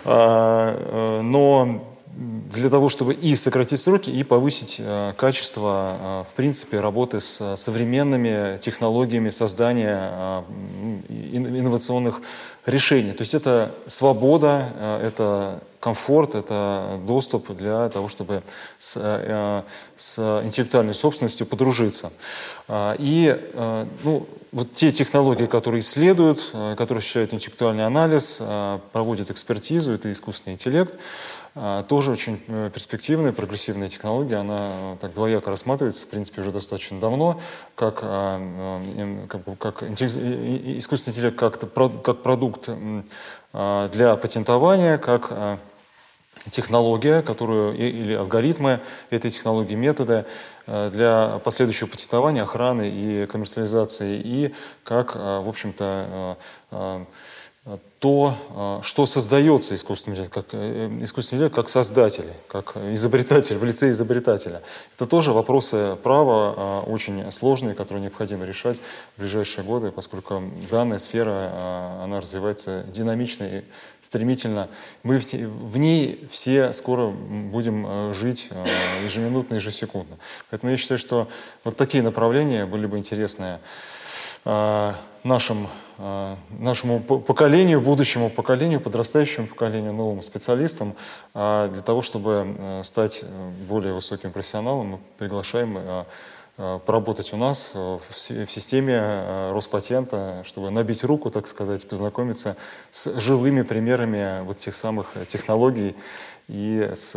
Но 0.04 1.82
для 2.14 2.70
того, 2.70 2.88
чтобы 2.88 3.14
и 3.14 3.36
сократить 3.36 3.80
сроки, 3.80 4.10
и 4.10 4.24
повысить 4.24 4.76
э, 4.78 5.12
качество, 5.16 5.96
э, 6.00 6.30
в 6.30 6.34
принципе, 6.34 6.80
работы 6.80 7.20
с 7.20 7.56
современными 7.56 8.58
технологиями 8.58 9.30
создания 9.30 10.10
э, 10.12 10.42
инновационных 11.32 12.22
решений. 12.68 13.12
То 13.12 13.22
есть 13.22 13.34
это 13.34 13.74
свобода, 13.86 14.68
э, 14.74 15.06
это 15.08 15.60
комфорт, 15.80 16.34
это 16.34 17.00
доступ 17.06 17.56
для 17.56 17.88
того, 17.88 18.08
чтобы 18.08 18.42
с, 18.78 18.96
э, 19.00 19.62
с 19.96 20.42
интеллектуальной 20.44 20.94
собственностью 20.94 21.46
подружиться. 21.46 22.12
Э, 22.68 22.94
и 22.98 23.36
ну, 24.02 24.26
вот 24.50 24.72
те 24.72 24.90
технологии, 24.92 25.46
которые 25.46 25.80
исследуют, 25.80 26.50
которые 26.76 26.98
осуществляют 26.98 27.34
интеллектуальный 27.34 27.84
анализ, 27.84 28.42
проводят 28.92 29.30
экспертизу, 29.30 29.92
это 29.92 30.10
искусственный 30.10 30.54
интеллект, 30.54 30.94
тоже 31.88 32.12
очень 32.12 32.40
э, 32.46 32.70
перспективная, 32.72 33.32
прогрессивная 33.32 33.88
технология. 33.88 34.36
Она 34.36 34.70
э, 34.70 34.96
так 35.00 35.14
двояко 35.14 35.50
рассматривается, 35.50 36.06
в 36.06 36.08
принципе, 36.08 36.42
уже 36.42 36.52
достаточно 36.52 37.00
давно, 37.00 37.40
как, 37.74 38.00
а, 38.02 38.40
э, 38.96 39.26
как, 39.28 39.58
как 39.58 39.82
искусственный 39.82 41.14
интеллект 41.14 41.36
как, 41.36 41.58
как 42.02 42.22
продукт 42.22 42.68
а, 43.52 43.88
для 43.88 44.16
патентования, 44.16 44.98
как 44.98 45.32
технология, 46.50 47.20
которую, 47.22 47.76
или 47.76 48.14
алгоритмы 48.14 48.80
этой 49.10 49.30
технологии, 49.30 49.74
методы 49.74 50.24
для 50.66 51.40
последующего 51.44 51.88
патентования, 51.88 52.42
охраны 52.42 52.88
и 52.88 53.26
коммерциализации, 53.26 54.20
и 54.24 54.54
как, 54.84 55.16
в 55.16 55.48
общем-то, 55.48 56.38
то, 57.98 58.34
а, 58.50 58.80
что 58.82 59.06
создается 59.06 59.74
искусственным 59.74 60.16
интеллектом, 60.16 60.42
как, 60.42 60.54
э, 60.54 60.98
искусственный 61.02 61.38
интеллект 61.38 61.54
как 61.54 61.68
создатель, 61.68 62.28
как 62.46 62.76
изобретатель, 62.76 63.56
в 63.56 63.64
лице 63.64 63.90
изобретателя. 63.90 64.62
Это 64.96 65.06
тоже 65.06 65.32
вопросы 65.32 65.96
права 66.02 66.82
очень 66.82 67.30
сложные, 67.32 67.74
которые 67.74 68.02
необходимо 68.02 68.44
решать 68.44 68.78
в 69.16 69.20
ближайшие 69.20 69.64
годы, 69.64 69.90
поскольку 69.90 70.42
данная 70.70 70.98
сфера, 70.98 72.00
она 72.02 72.20
развивается 72.20 72.84
динамично 72.84 73.44
и 73.44 73.62
стремительно. 74.00 74.68
Мы 75.02 75.18
в 75.18 75.78
ней 75.78 76.26
все 76.30 76.72
скоро 76.72 77.08
будем 77.08 78.14
жить 78.14 78.50
ежеминутно, 79.02 79.56
ежесекундно. 79.56 80.16
Поэтому 80.50 80.70
я 80.70 80.76
считаю, 80.76 80.98
что 80.98 81.28
вот 81.64 81.76
такие 81.76 82.02
направления 82.02 82.64
были 82.64 82.86
бы 82.86 82.96
интересны 82.96 83.58
нашим 84.44 85.68
Э, 85.68 85.87
нашему 85.98 87.00
поколению, 87.00 87.80
будущему 87.80 88.30
поколению, 88.30 88.80
подрастающему 88.80 89.48
поколению, 89.48 89.92
новым 89.92 90.22
специалистам. 90.22 90.94
А 91.34 91.68
для 91.68 91.82
того, 91.82 92.02
чтобы 92.02 92.54
э, 92.56 92.82
стать 92.84 93.20
э, 93.22 93.50
более 93.68 93.92
высоким 93.92 94.30
профессионалом, 94.30 94.86
мы 94.86 94.98
приглашаем 95.18 96.04
поработать 96.86 97.32
у 97.32 97.36
нас 97.36 97.70
в 97.72 98.00
системе 98.48 99.52
Роспатента, 99.52 100.42
чтобы 100.44 100.70
набить 100.70 101.04
руку, 101.04 101.30
так 101.30 101.46
сказать, 101.46 101.88
познакомиться 101.88 102.56
с 102.90 103.20
живыми 103.20 103.62
примерами 103.62 104.42
вот 104.42 104.56
тех 104.56 104.74
самых 104.74 105.14
технологий 105.28 105.94
и, 106.48 106.90
с, 106.96 107.12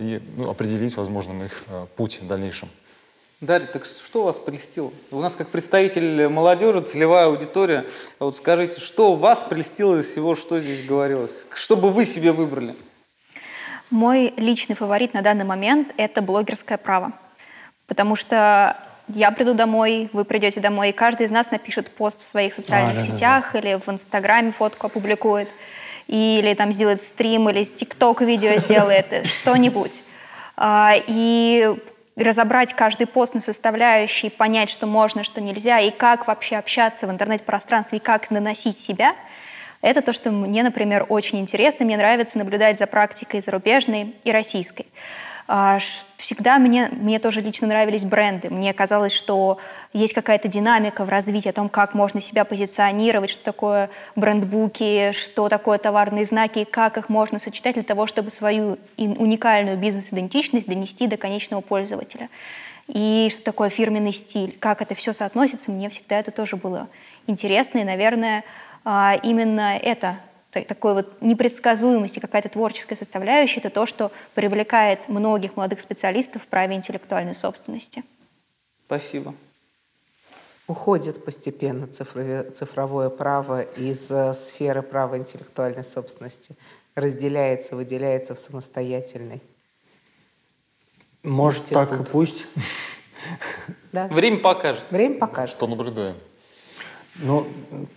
и 0.00 0.20
ну, 0.36 0.50
определить, 0.50 0.96
возможно, 0.96 1.44
их 1.44 1.62
путь 1.94 2.20
в 2.20 2.26
дальнейшем. 2.26 2.68
Дарья, 3.44 3.66
так 3.66 3.84
что 3.84 4.22
вас 4.22 4.38
прельстило? 4.38 4.90
У 5.10 5.20
нас 5.20 5.34
как 5.34 5.48
представитель 5.48 6.28
молодежи, 6.28 6.80
целевая 6.80 7.26
аудитория. 7.26 7.84
Вот 8.18 8.36
скажите, 8.36 8.80
что 8.80 9.16
вас 9.16 9.42
прельстило 9.42 9.98
из 9.98 10.06
всего, 10.06 10.34
что 10.34 10.60
здесь 10.60 10.86
говорилось? 10.86 11.44
Что 11.54 11.76
бы 11.76 11.90
вы 11.90 12.06
себе 12.06 12.32
выбрали? 12.32 12.74
Мой 13.90 14.32
личный 14.36 14.74
фаворит 14.74 15.12
на 15.12 15.20
данный 15.20 15.44
момент– 15.44 15.88
это 15.98 16.22
блогерское 16.22 16.78
право. 16.78 17.12
Потому 17.86 18.16
что 18.16 18.78
я 19.08 19.30
приду 19.30 19.52
домой, 19.52 20.08
вы 20.14 20.24
придете 20.24 20.60
домой, 20.60 20.88
и 20.88 20.92
каждый 20.92 21.26
из 21.26 21.30
нас 21.30 21.50
напишет 21.50 21.90
пост 21.90 22.22
в 22.22 22.26
своих 22.26 22.54
социальных 22.54 22.96
а, 22.96 23.00
сетях 23.00 23.50
да, 23.52 23.60
да. 23.60 23.68
или 23.68 23.74
в 23.78 23.88
Инстаграме 23.90 24.52
фотку 24.52 24.86
опубликует, 24.86 25.50
или 26.06 26.54
там 26.54 26.72
сделает 26.72 27.02
стрим, 27.02 27.50
или 27.50 27.62
ТикТок 27.62 28.22
видео 28.22 28.56
сделает, 28.56 29.26
что-нибудь. 29.26 30.00
А, 30.56 30.94
и 31.06 31.76
разобрать 32.16 32.72
каждый 32.74 33.06
пост 33.06 33.34
на 33.34 33.40
составляющие, 33.40 34.30
понять, 34.30 34.70
что 34.70 34.86
можно, 34.86 35.24
что 35.24 35.40
нельзя, 35.40 35.80
и 35.80 35.90
как 35.90 36.26
вообще 36.26 36.56
общаться 36.56 37.06
в 37.06 37.10
интернет-пространстве, 37.10 37.98
и 37.98 38.00
как 38.00 38.30
наносить 38.30 38.78
себя, 38.78 39.14
это 39.82 40.00
то, 40.00 40.12
что 40.12 40.30
мне, 40.30 40.62
например, 40.62 41.06
очень 41.08 41.40
интересно. 41.40 41.84
Мне 41.84 41.96
нравится 41.96 42.38
наблюдать 42.38 42.78
за 42.78 42.86
практикой 42.86 43.42
зарубежной 43.42 44.14
и 44.24 44.32
российской. 44.32 44.86
Всегда 46.24 46.58
мне, 46.58 46.88
мне 46.88 47.18
тоже 47.18 47.42
лично 47.42 47.66
нравились 47.66 48.06
бренды. 48.06 48.48
Мне 48.48 48.72
казалось, 48.72 49.12
что 49.12 49.58
есть 49.92 50.14
какая-то 50.14 50.48
динамика 50.48 51.04
в 51.04 51.10
развитии 51.10 51.50
о 51.50 51.52
том, 51.52 51.68
как 51.68 51.92
можно 51.92 52.18
себя 52.18 52.46
позиционировать, 52.46 53.28
что 53.28 53.44
такое 53.44 53.90
брендбуки, 54.16 55.12
что 55.12 55.50
такое 55.50 55.76
товарные 55.76 56.24
знаки, 56.24 56.64
как 56.64 56.96
их 56.96 57.10
можно 57.10 57.38
сочетать 57.38 57.74
для 57.74 57.82
того, 57.82 58.06
чтобы 58.06 58.30
свою 58.30 58.78
уникальную 58.96 59.76
бизнес-идентичность 59.76 60.66
донести 60.66 61.08
до 61.08 61.18
конечного 61.18 61.60
пользователя. 61.60 62.30
И 62.88 63.28
что 63.30 63.44
такое 63.44 63.68
фирменный 63.68 64.14
стиль, 64.14 64.56
как 64.58 64.80
это 64.80 64.94
все 64.94 65.12
соотносится, 65.12 65.70
мне 65.70 65.90
всегда 65.90 66.18
это 66.18 66.30
тоже 66.30 66.56
было 66.56 66.88
интересно. 67.26 67.80
И, 67.80 67.84
наверное, 67.84 68.44
а, 68.86 69.14
именно 69.22 69.76
это 69.76 70.16
такой 70.62 70.94
вот 70.94 71.20
непредсказуемости, 71.20 72.20
какая-то 72.20 72.48
творческая 72.48 72.96
составляющая, 72.96 73.60
это 73.60 73.70
то, 73.70 73.86
что 73.86 74.12
привлекает 74.34 75.08
многих 75.08 75.56
молодых 75.56 75.80
специалистов 75.80 76.42
в 76.42 76.46
праве 76.46 76.76
интеллектуальной 76.76 77.34
собственности. 77.34 78.04
Спасибо. 78.86 79.34
Уходит 80.66 81.24
постепенно 81.24 81.86
цифровое, 81.86 82.50
цифровое 82.50 83.10
право 83.10 83.62
из 83.62 84.10
э, 84.10 84.32
сферы 84.32 84.82
права 84.82 85.18
интеллектуальной 85.18 85.84
собственности, 85.84 86.54
разделяется, 86.94 87.76
выделяется 87.76 88.34
в 88.34 88.38
самостоятельный. 88.38 89.42
Может, 91.22 91.64
институт. 91.64 91.88
так 91.88 92.00
и 92.00 92.04
пусть. 92.04 92.46
Да. 93.92 94.08
Время 94.08 94.38
покажет. 94.38 94.86
Время 94.90 95.18
покажет. 95.18 95.58
Понаблюдаем. 95.58 96.16
Ну, 97.16 97.46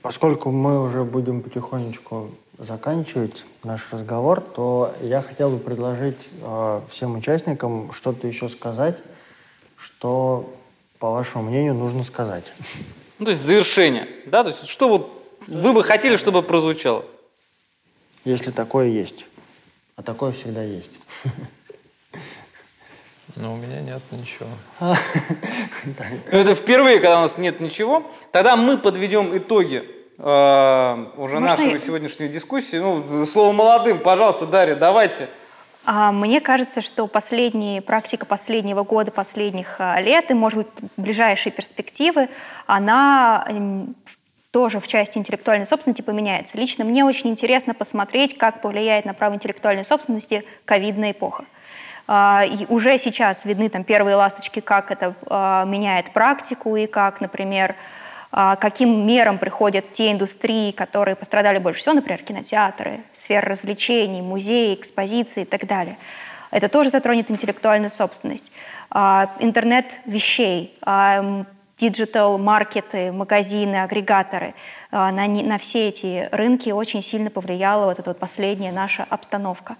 поскольку 0.02 0.52
мы 0.52 0.84
уже 0.84 1.04
будем 1.04 1.42
потихонечку 1.42 2.30
заканчивать 2.58 3.46
наш 3.64 3.88
разговор, 3.92 4.42
то 4.42 4.94
я 5.02 5.22
хотел 5.22 5.50
бы 5.50 5.60
предложить 5.60 6.18
э, 6.42 6.82
всем 6.90 7.16
участникам 7.16 7.92
что-то 7.92 8.28
еще 8.28 8.50
сказать, 8.50 8.98
что, 9.78 10.54
по 11.00 11.12
вашему 11.12 11.44
мнению, 11.46 11.76
нужно 11.76 12.04
сказать. 12.04 12.52
Ну, 13.20 13.26
то 13.26 13.32
есть 13.32 13.44
завершение, 13.44 14.08
да? 14.26 14.44
То 14.44 14.50
есть 14.50 14.68
что 14.68 14.90
вот 14.90 15.12
вы 15.48 15.74
бы 15.74 15.84
хотели, 15.84 16.18
чтобы 16.18 16.44
прозвучало? 16.44 17.06
Если 18.26 18.52
такое 18.52 18.88
есть. 18.88 19.26
А 19.96 20.04
такое 20.04 20.32
всегда 20.32 20.62
есть. 20.62 20.92
Ну, 23.36 23.54
у 23.54 23.58
меня 23.58 23.82
нет 23.82 24.02
ничего. 24.12 24.50
Это 26.32 26.56
впервые, 26.56 27.00
когда 27.00 27.20
у 27.20 27.22
нас 27.22 27.38
нет 27.38 27.60
ничего. 27.60 28.10
Тогда 28.32 28.56
мы 28.56 28.78
подведем 28.78 29.36
итоги 29.38 29.97
уже 30.20 31.08
Можно 31.18 31.40
нашей 31.40 31.72
я- 31.74 31.80
сегодняшней 31.80 32.28
дискуссии. 32.28 32.78
Ну, 32.78 33.26
слово 33.26 33.52
молодым, 33.54 34.00
пожалуйста, 34.00 34.46
Дарья, 34.48 34.76
давайте. 34.76 35.28
А 35.86 36.12
мне 36.12 36.42
кажется, 36.42 36.82
что 36.82 37.08
последние, 37.08 37.82
практика 37.82 38.26
последнего 38.26 38.84
года, 38.84 39.10
последних 39.12 39.76
а, 39.80 40.02
лет 40.02 40.30
и, 40.32 40.34
может 40.34 40.58
быть, 40.58 40.68
ближайшие 40.98 41.54
перспективы, 41.54 42.28
она 42.66 43.48
тоже 44.52 44.80
в 44.82 44.88
части 44.88 45.18
интеллектуальной 45.18 45.66
собственности 45.66 46.02
поменяется. 46.02 46.58
Лично 46.58 46.84
мне 46.84 47.06
очень 47.06 47.30
интересно 47.30 47.74
посмотреть, 47.74 48.38
как 48.38 48.62
повлияет 48.62 49.06
на 49.06 49.14
право 49.14 49.36
интеллектуальной 49.36 49.86
собственности 49.86 50.44
ковидная 50.66 51.12
эпоха. 51.12 51.46
А, 52.08 52.44
И 52.46 52.66
уже 52.68 52.98
сейчас 52.98 53.46
видны 53.46 53.70
там 53.70 53.84
первые 53.84 54.16
ласточки, 54.16 54.60
как 54.62 54.92
это 54.92 55.14
а, 55.28 55.64
меняет 55.66 56.12
практику 56.12 56.76
и 56.76 56.86
как, 56.88 57.22
например, 57.22 57.72
а, 57.72 57.76
каким 58.32 59.08
мерам 59.08 59.38
приходят 59.38 59.94
те 59.94 60.12
индустрии, 60.12 60.72
которые 60.72 61.16
пострадали 61.16 61.60
больше 61.60 61.80
всего, 61.80 61.96
например, 61.96 62.22
кинотеатры, 62.24 63.02
сфера 63.14 63.48
развлечений, 63.50 64.22
музеи, 64.22 64.74
экспозиции 64.74 65.44
и 65.44 65.46
так 65.46 65.66
далее. 65.66 65.98
Это 66.52 66.70
тоже 66.70 66.90
затронет 66.90 67.30
интеллектуальную 67.32 67.90
собственность. 67.90 68.52
А, 68.90 69.32
Интернет 69.40 70.00
вещей, 70.06 70.78
а, 70.82 71.46
диджитал-маркеты, 71.78 73.12
магазины, 73.12 73.84
агрегаторы. 73.84 74.56
А, 74.92 75.12
На, 75.12 75.28
на 75.28 75.58
все 75.58 75.90
эти 75.90 76.30
рынки 76.32 76.70
очень 76.70 77.04
сильно 77.04 77.30
повлияла 77.30 77.86
вот 77.86 78.00
эта 78.00 78.10
вот 78.10 78.20
последняя 78.20 78.72
наша 78.72 79.06
обстановка. 79.10 79.76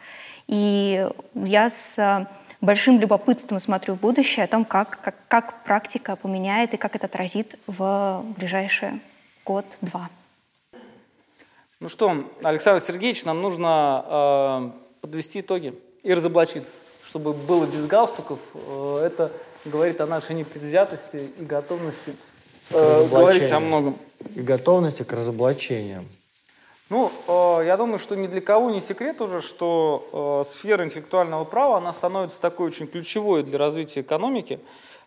И 0.48 1.08
я 1.34 1.70
с 1.70 1.98
а, 2.00 2.28
большим 2.62 3.00
любопытством 3.00 3.60
смотрю 3.60 3.96
в 3.96 4.00
будущее 4.00 4.46
о 4.46 4.48
том, 4.48 4.66
как, 4.66 5.00
как, 5.02 5.16
как 5.28 5.64
практика 5.64 6.16
поменяет 6.16 6.74
и 6.74 6.78
как 6.78 6.96
это 6.96 7.06
отразит 7.06 7.56
в 7.68 8.24
ближайший 8.38 9.02
год-два. 9.46 10.10
Ну 11.80 11.90
что, 11.90 12.26
Александр 12.42 12.82
Сергеевич, 12.82 13.24
нам 13.24 13.42
нужно 13.42 14.04
э, 14.08 15.02
подвести 15.02 15.42
итоги 15.42 15.76
и 16.02 16.14
разоблачиться, 16.14 16.72
чтобы 17.08 17.34
было 17.34 17.66
без 17.68 17.86
галстуков. 17.86 18.40
Э, 18.56 19.04
это 19.06 19.32
говорит 19.64 20.02
о 20.02 20.08
нашей 20.08 20.36
непредвзятости 20.36 21.30
и 21.40 21.46
готовности 21.46 22.16
э, 22.72 23.08
говорить 23.08 23.52
о 23.52 23.60
многом. 23.60 23.96
И 24.34 24.42
готовности 24.42 25.04
к 25.04 25.14
разоблачениям. 25.14 26.08
Ну, 26.90 27.12
э, 27.28 27.66
я 27.66 27.76
думаю, 27.76 28.00
что 28.00 28.16
ни 28.16 28.28
для 28.28 28.40
кого 28.40 28.70
не 28.70 28.80
секрет 28.82 29.20
уже, 29.20 29.42
что 29.42 30.42
э, 30.42 30.50
сфера 30.50 30.86
интеллектуального 30.86 31.44
права, 31.44 31.78
она 31.78 31.92
становится 31.92 32.40
такой 32.40 32.68
очень 32.68 32.88
ключевой 32.88 33.44
для 33.44 33.58
развития 33.58 34.02
экономики. 34.02 34.62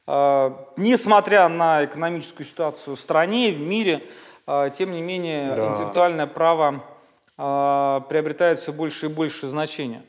Э, 0.06 0.50
несмотря 0.76 1.48
на 1.48 1.86
экономическую 1.86 2.46
ситуацию 2.46 2.96
в 2.96 3.00
стране, 3.00 3.50
в 3.50 3.60
мире, 3.60 4.02
тем 4.74 4.90
не 4.90 5.00
менее, 5.00 5.54
Да. 5.54 5.66
интеллектуальное 5.68 6.26
право 6.26 6.82
приобретает 7.36 8.58
все 8.58 8.72
больше 8.72 9.06
и 9.06 9.08
больше 9.08 9.46
значения. 9.46 10.02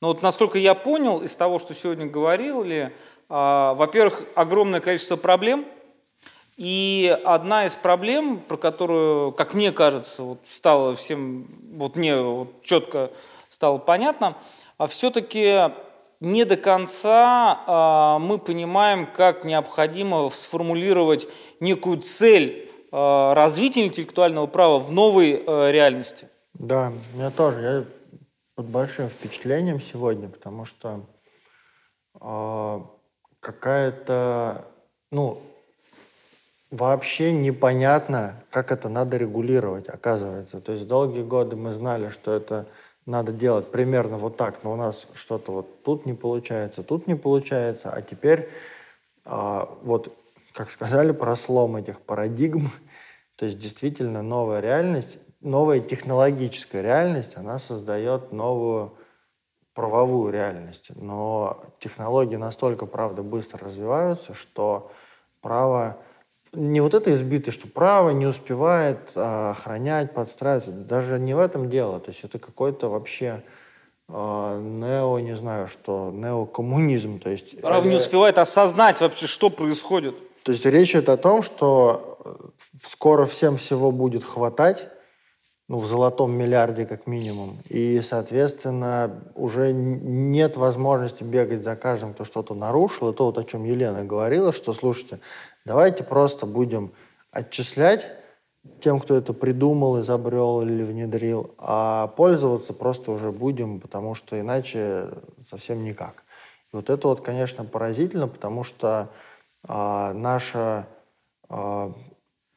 Но 0.00 0.08
вот 0.08 0.22
насколько 0.22 0.58
я 0.58 0.74
понял 0.74 1.20
из 1.22 1.34
того, 1.34 1.58
что 1.58 1.74
сегодня 1.74 2.06
говорили, 2.06 2.94
во-первых, 3.28 4.22
огромное 4.36 4.80
количество 4.80 5.16
проблем, 5.16 5.66
и 6.60 7.18
одна 7.24 7.64
из 7.64 7.74
проблем, 7.74 8.38
про 8.38 8.58
которую, 8.58 9.32
как 9.32 9.54
мне 9.54 9.72
кажется, 9.72 10.22
вот 10.22 10.40
стало 10.46 10.94
всем, 10.94 11.48
вот 11.72 11.96
мне 11.96 12.20
вот 12.20 12.62
четко 12.62 13.10
стало 13.48 13.78
понятно, 13.78 14.36
а 14.76 14.86
все-таки 14.86 15.72
не 16.20 16.44
до 16.44 16.58
конца 16.58 17.64
а, 17.66 18.18
мы 18.18 18.36
понимаем, 18.36 19.10
как 19.10 19.44
необходимо 19.44 20.28
сформулировать 20.28 21.28
некую 21.60 22.02
цель 22.02 22.70
а, 22.92 23.32
развития 23.32 23.86
интеллектуального 23.86 24.46
права 24.46 24.78
в 24.80 24.92
новой 24.92 25.42
а, 25.46 25.70
реальности. 25.70 26.28
Да, 26.52 26.92
меня 27.14 27.30
тоже. 27.30 27.62
Я 27.62 27.84
под 28.54 28.66
большим 28.66 29.08
впечатлением 29.08 29.80
сегодня, 29.80 30.28
потому 30.28 30.66
что 30.66 31.06
а, 32.20 32.84
какая-то, 33.40 34.66
ну, 35.10 35.40
вообще 36.70 37.32
непонятно, 37.32 38.42
как 38.50 38.72
это 38.72 38.88
надо 38.88 39.16
регулировать, 39.16 39.88
оказывается. 39.88 40.60
То 40.60 40.72
есть 40.72 40.86
долгие 40.86 41.22
годы 41.22 41.56
мы 41.56 41.72
знали, 41.72 42.08
что 42.08 42.34
это 42.34 42.66
надо 43.06 43.32
делать 43.32 43.70
примерно 43.70 44.18
вот 44.18 44.36
так, 44.36 44.62
но 44.62 44.72
у 44.72 44.76
нас 44.76 45.06
что-то 45.14 45.52
вот 45.52 45.82
тут 45.82 46.06
не 46.06 46.14
получается, 46.14 46.82
тут 46.82 47.06
не 47.06 47.16
получается, 47.16 47.90
а 47.90 48.02
теперь 48.02 48.48
а, 49.24 49.68
вот, 49.82 50.14
как 50.52 50.70
сказали, 50.70 51.12
про 51.12 51.34
слом 51.36 51.76
этих 51.76 52.00
парадигм, 52.00 52.70
то 53.36 53.46
есть 53.46 53.58
действительно 53.58 54.22
новая 54.22 54.60
реальность, 54.60 55.18
новая 55.40 55.80
технологическая 55.80 56.82
реальность, 56.82 57.36
она 57.36 57.58
создает 57.58 58.32
новую 58.32 58.92
правовую 59.74 60.32
реальность. 60.32 60.90
Но 60.94 61.56
технологии 61.78 62.36
настолько, 62.36 62.86
правда, 62.86 63.22
быстро 63.22 63.66
развиваются, 63.66 64.34
что 64.34 64.92
право... 65.40 65.98
Не 66.52 66.80
вот 66.80 66.94
это 66.94 67.12
избитое, 67.12 67.52
что 67.52 67.68
право 67.68 68.10
не 68.10 68.26
успевает 68.26 69.12
а, 69.14 69.52
охранять, 69.52 70.12
подстраиваться. 70.14 70.72
Даже 70.72 71.18
не 71.18 71.34
в 71.34 71.38
этом 71.38 71.70
дело. 71.70 72.00
То 72.00 72.10
есть 72.10 72.24
это 72.24 72.38
какой-то 72.38 72.88
вообще 72.88 73.42
а, 74.08 74.58
нео, 74.58 75.20
не 75.20 75.36
знаю 75.36 75.68
что, 75.68 76.10
неокоммунизм. 76.12 77.20
То 77.20 77.30
есть, 77.30 77.60
Право 77.60 77.84
не 77.84 77.96
успевает 77.96 78.38
осознать 78.38 79.00
вообще, 79.00 79.26
что 79.26 79.50
происходит. 79.50 80.16
то 80.42 80.52
есть 80.52 80.66
речь 80.66 80.90
идет 80.90 81.08
о 81.08 81.16
том, 81.16 81.42
что 81.42 82.18
э, 82.24 82.64
скоро 82.82 83.24
всем 83.26 83.56
всего 83.56 83.92
будет 83.92 84.24
хватать, 84.24 84.88
ну, 85.68 85.78
в 85.78 85.86
золотом 85.86 86.32
миллиарде 86.32 86.84
как 86.84 87.06
минимум. 87.06 87.58
И, 87.68 88.00
соответственно, 88.00 89.22
уже 89.36 89.72
нет 89.72 90.56
возможности 90.56 91.22
бегать 91.22 91.62
за 91.62 91.76
каждым, 91.76 92.12
кто 92.12 92.24
что-то 92.24 92.54
нарушил. 92.54 93.10
И 93.10 93.14
то, 93.14 93.26
вот 93.26 93.38
о 93.38 93.44
чем 93.44 93.62
Елена 93.62 94.04
говорила, 94.04 94.52
что, 94.52 94.72
слушайте, 94.72 95.20
давайте 95.64 96.04
просто 96.04 96.46
будем 96.46 96.92
отчислять 97.30 98.10
тем, 98.80 99.00
кто 99.00 99.16
это 99.16 99.32
придумал, 99.32 100.00
изобрел 100.00 100.62
или 100.62 100.82
внедрил, 100.82 101.54
а 101.58 102.08
пользоваться 102.08 102.72
просто 102.74 103.10
уже 103.10 103.32
будем, 103.32 103.80
потому 103.80 104.14
что 104.14 104.38
иначе 104.38 105.08
совсем 105.42 105.82
никак. 105.82 106.24
И 106.72 106.76
вот 106.76 106.90
это 106.90 107.08
вот, 107.08 107.20
конечно, 107.20 107.64
поразительно, 107.64 108.28
потому 108.28 108.62
что 108.64 109.10
а, 109.66 110.12
наша, 110.12 110.86
а, 111.48 111.92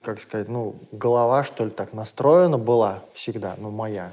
как 0.02 0.20
сказать, 0.20 0.50
ну, 0.50 0.76
голова, 0.92 1.44
что 1.44 1.66
ли, 1.66 1.72
так 1.72 1.94
настроена 1.94 2.58
была 2.58 3.02
всегда, 3.14 3.56
ну, 3.58 3.72
моя, 3.72 4.12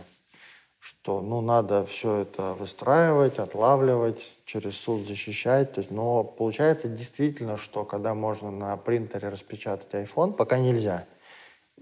что, 0.81 1.21
ну, 1.21 1.43
надо 1.43 1.85
все 1.85 2.23
это 2.23 2.55
выстраивать, 2.55 3.39
отлавливать, 3.39 4.33
через 4.47 4.77
суд 4.77 5.07
защищать. 5.07 5.75
То 5.75 5.81
есть, 5.81 5.91
но 5.91 6.25
получается 6.25 6.89
действительно, 6.89 7.59
что 7.59 7.85
когда 7.85 8.15
можно 8.15 8.51
на 8.51 8.77
принтере 8.79 9.29
распечатать 9.29 9.93
iPhone, 9.93 10.33
пока 10.33 10.59
нельзя. 10.59 11.05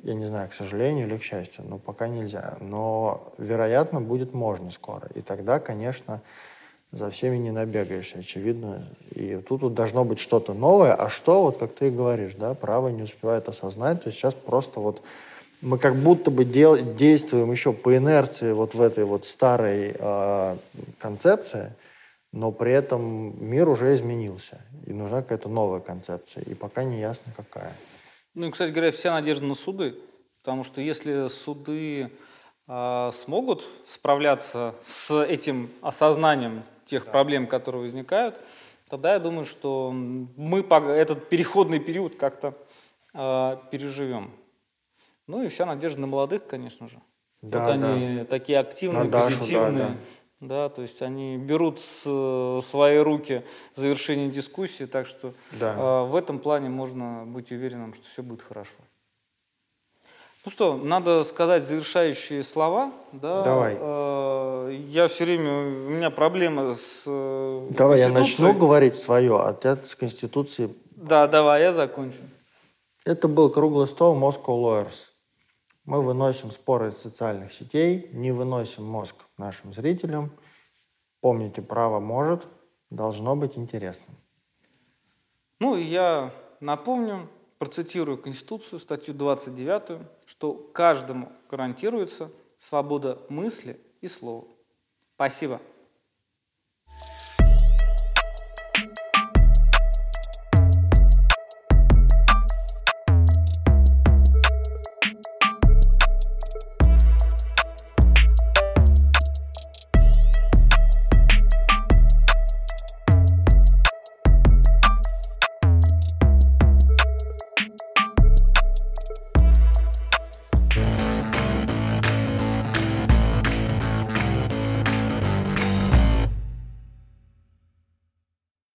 Я 0.02 0.14
не 0.14 0.26
знаю, 0.26 0.48
к 0.48 0.52
сожалению 0.52 1.06
или 1.06 1.16
к 1.16 1.22
счастью, 1.22 1.64
но 1.66 1.78
пока 1.78 2.08
нельзя. 2.08 2.56
Но, 2.60 3.32
вероятно, 3.38 4.00
будет 4.00 4.34
можно 4.34 4.70
скоро. 4.72 5.08
И 5.14 5.22
тогда, 5.22 5.60
конечно, 5.60 6.20
за 6.90 7.10
всеми 7.10 7.36
не 7.36 7.52
набегаешься, 7.52 8.18
очевидно. 8.18 8.84
И 9.10 9.36
тут 9.36 9.62
вот 9.62 9.74
должно 9.74 10.04
быть 10.04 10.18
что-то 10.18 10.54
новое. 10.54 10.94
А 10.94 11.08
что, 11.08 11.42
вот 11.42 11.58
как 11.58 11.72
ты 11.72 11.88
и 11.88 11.90
говоришь, 11.90 12.34
да, 12.34 12.54
право 12.54 12.88
не 12.88 13.02
успевает 13.02 13.48
осознать. 13.48 14.02
То 14.02 14.08
есть 14.08 14.18
сейчас 14.18 14.34
просто 14.34 14.80
вот 14.80 15.02
мы 15.60 15.78
как 15.78 15.96
будто 15.96 16.30
бы 16.30 16.44
дел, 16.44 16.76
действуем 16.76 17.50
еще 17.50 17.72
по 17.72 17.96
инерции 17.96 18.52
вот 18.52 18.74
в 18.74 18.80
этой 18.80 19.04
вот 19.04 19.24
старой 19.24 19.94
э, 19.98 20.56
концепции, 20.98 21.72
но 22.32 22.52
при 22.52 22.72
этом 22.72 23.34
мир 23.44 23.68
уже 23.68 23.94
изменился. 23.94 24.60
И 24.86 24.92
нужна 24.92 25.22
какая-то 25.22 25.48
новая 25.48 25.80
концепция. 25.80 26.44
И 26.44 26.54
пока 26.54 26.84
не 26.84 27.00
ясно, 27.00 27.32
какая. 27.36 27.72
Ну 28.34 28.46
и, 28.46 28.50
кстати 28.50 28.70
говоря, 28.70 28.92
вся 28.92 29.12
надежда 29.12 29.46
на 29.46 29.54
суды, 29.54 29.96
потому 30.42 30.62
что 30.62 30.80
если 30.80 31.28
суды 31.28 32.10
э, 32.68 33.10
смогут 33.12 33.64
справляться 33.86 34.74
с 34.84 35.22
этим 35.24 35.70
осознанием 35.82 36.62
тех 36.84 37.06
проблем, 37.06 37.46
которые 37.46 37.82
возникают, 37.82 38.36
тогда 38.88 39.14
я 39.14 39.18
думаю, 39.18 39.44
что 39.44 39.90
мы 39.92 40.60
этот 40.60 41.28
переходный 41.28 41.80
период 41.80 42.14
как-то 42.16 42.54
э, 43.12 43.56
переживем. 43.72 44.30
Ну 45.28 45.42
и 45.44 45.48
вся 45.48 45.66
надежда 45.66 46.00
на 46.00 46.06
молодых, 46.06 46.46
конечно 46.46 46.88
же. 46.88 47.00
Да, 47.42 47.60
вот 47.60 47.70
они 47.70 48.24
такие 48.24 48.58
активные, 48.58 49.04
На 49.04 49.10
Дашу, 49.10 49.30
да, 49.34 49.38
позитивные. 49.38 49.72
да. 49.76 49.94
Да, 50.40 50.68
то 50.68 50.82
есть 50.82 51.02
они 51.02 51.36
берут 51.36 51.80
с, 51.80 52.06
в 52.06 52.62
свои 52.62 52.98
руки 52.98 53.42
завершение 53.74 54.28
дискуссии, 54.30 54.84
так 54.84 55.06
что 55.06 55.34
Да. 55.52 55.74
э, 55.76 56.04
в 56.08 56.14
этом 56.16 56.38
плане 56.38 56.68
можно 56.68 57.24
быть 57.26 57.50
уверенным, 57.50 57.92
что 57.92 58.04
все 58.08 58.22
будет 58.22 58.42
хорошо. 58.42 58.76
Ну 60.44 60.52
что, 60.52 60.76
надо 60.76 61.24
сказать 61.24 61.64
завершающие 61.64 62.42
слова. 62.44 62.92
Да? 63.12 63.42
Давай. 63.42 63.76
Э, 63.78 64.78
я 64.88 65.08
все 65.08 65.24
время, 65.24 65.50
у 65.86 65.90
меня 65.90 66.10
проблема 66.10 66.74
с 66.74 67.02
э, 67.06 67.66
Давай 67.70 67.98
я 67.98 68.08
начну 68.08 68.54
говорить 68.54 68.96
свое, 68.96 69.36
а 69.40 69.52
ты 69.52 69.76
с 69.84 69.94
Конституции 69.96 70.70
Да, 70.92 71.26
давай, 71.26 71.62
я 71.62 71.72
закончу. 71.72 72.18
Это 73.04 73.26
был 73.26 73.50
круглый 73.50 73.88
стол 73.88 74.16
Moscow 74.16 74.46
Lawyers. 74.62 75.08
Мы 75.88 76.02
выносим 76.02 76.50
споры 76.50 76.90
из 76.90 76.98
социальных 76.98 77.50
сетей, 77.50 78.10
не 78.12 78.30
выносим 78.30 78.84
мозг 78.84 79.24
нашим 79.38 79.72
зрителям. 79.72 80.30
Помните, 81.22 81.62
право 81.62 81.98
может, 81.98 82.46
должно 82.90 83.34
быть 83.34 83.56
интересным. 83.56 84.14
Ну, 85.60 85.78
и 85.78 85.82
я 85.82 86.30
напомню, 86.60 87.26
процитирую 87.58 88.18
Конституцию, 88.18 88.80
статью 88.80 89.14
29, 89.14 90.06
что 90.26 90.52
каждому 90.52 91.32
гарантируется 91.50 92.30
свобода 92.58 93.22
мысли 93.30 93.80
и 94.02 94.08
слова. 94.08 94.44
Спасибо. 95.14 95.58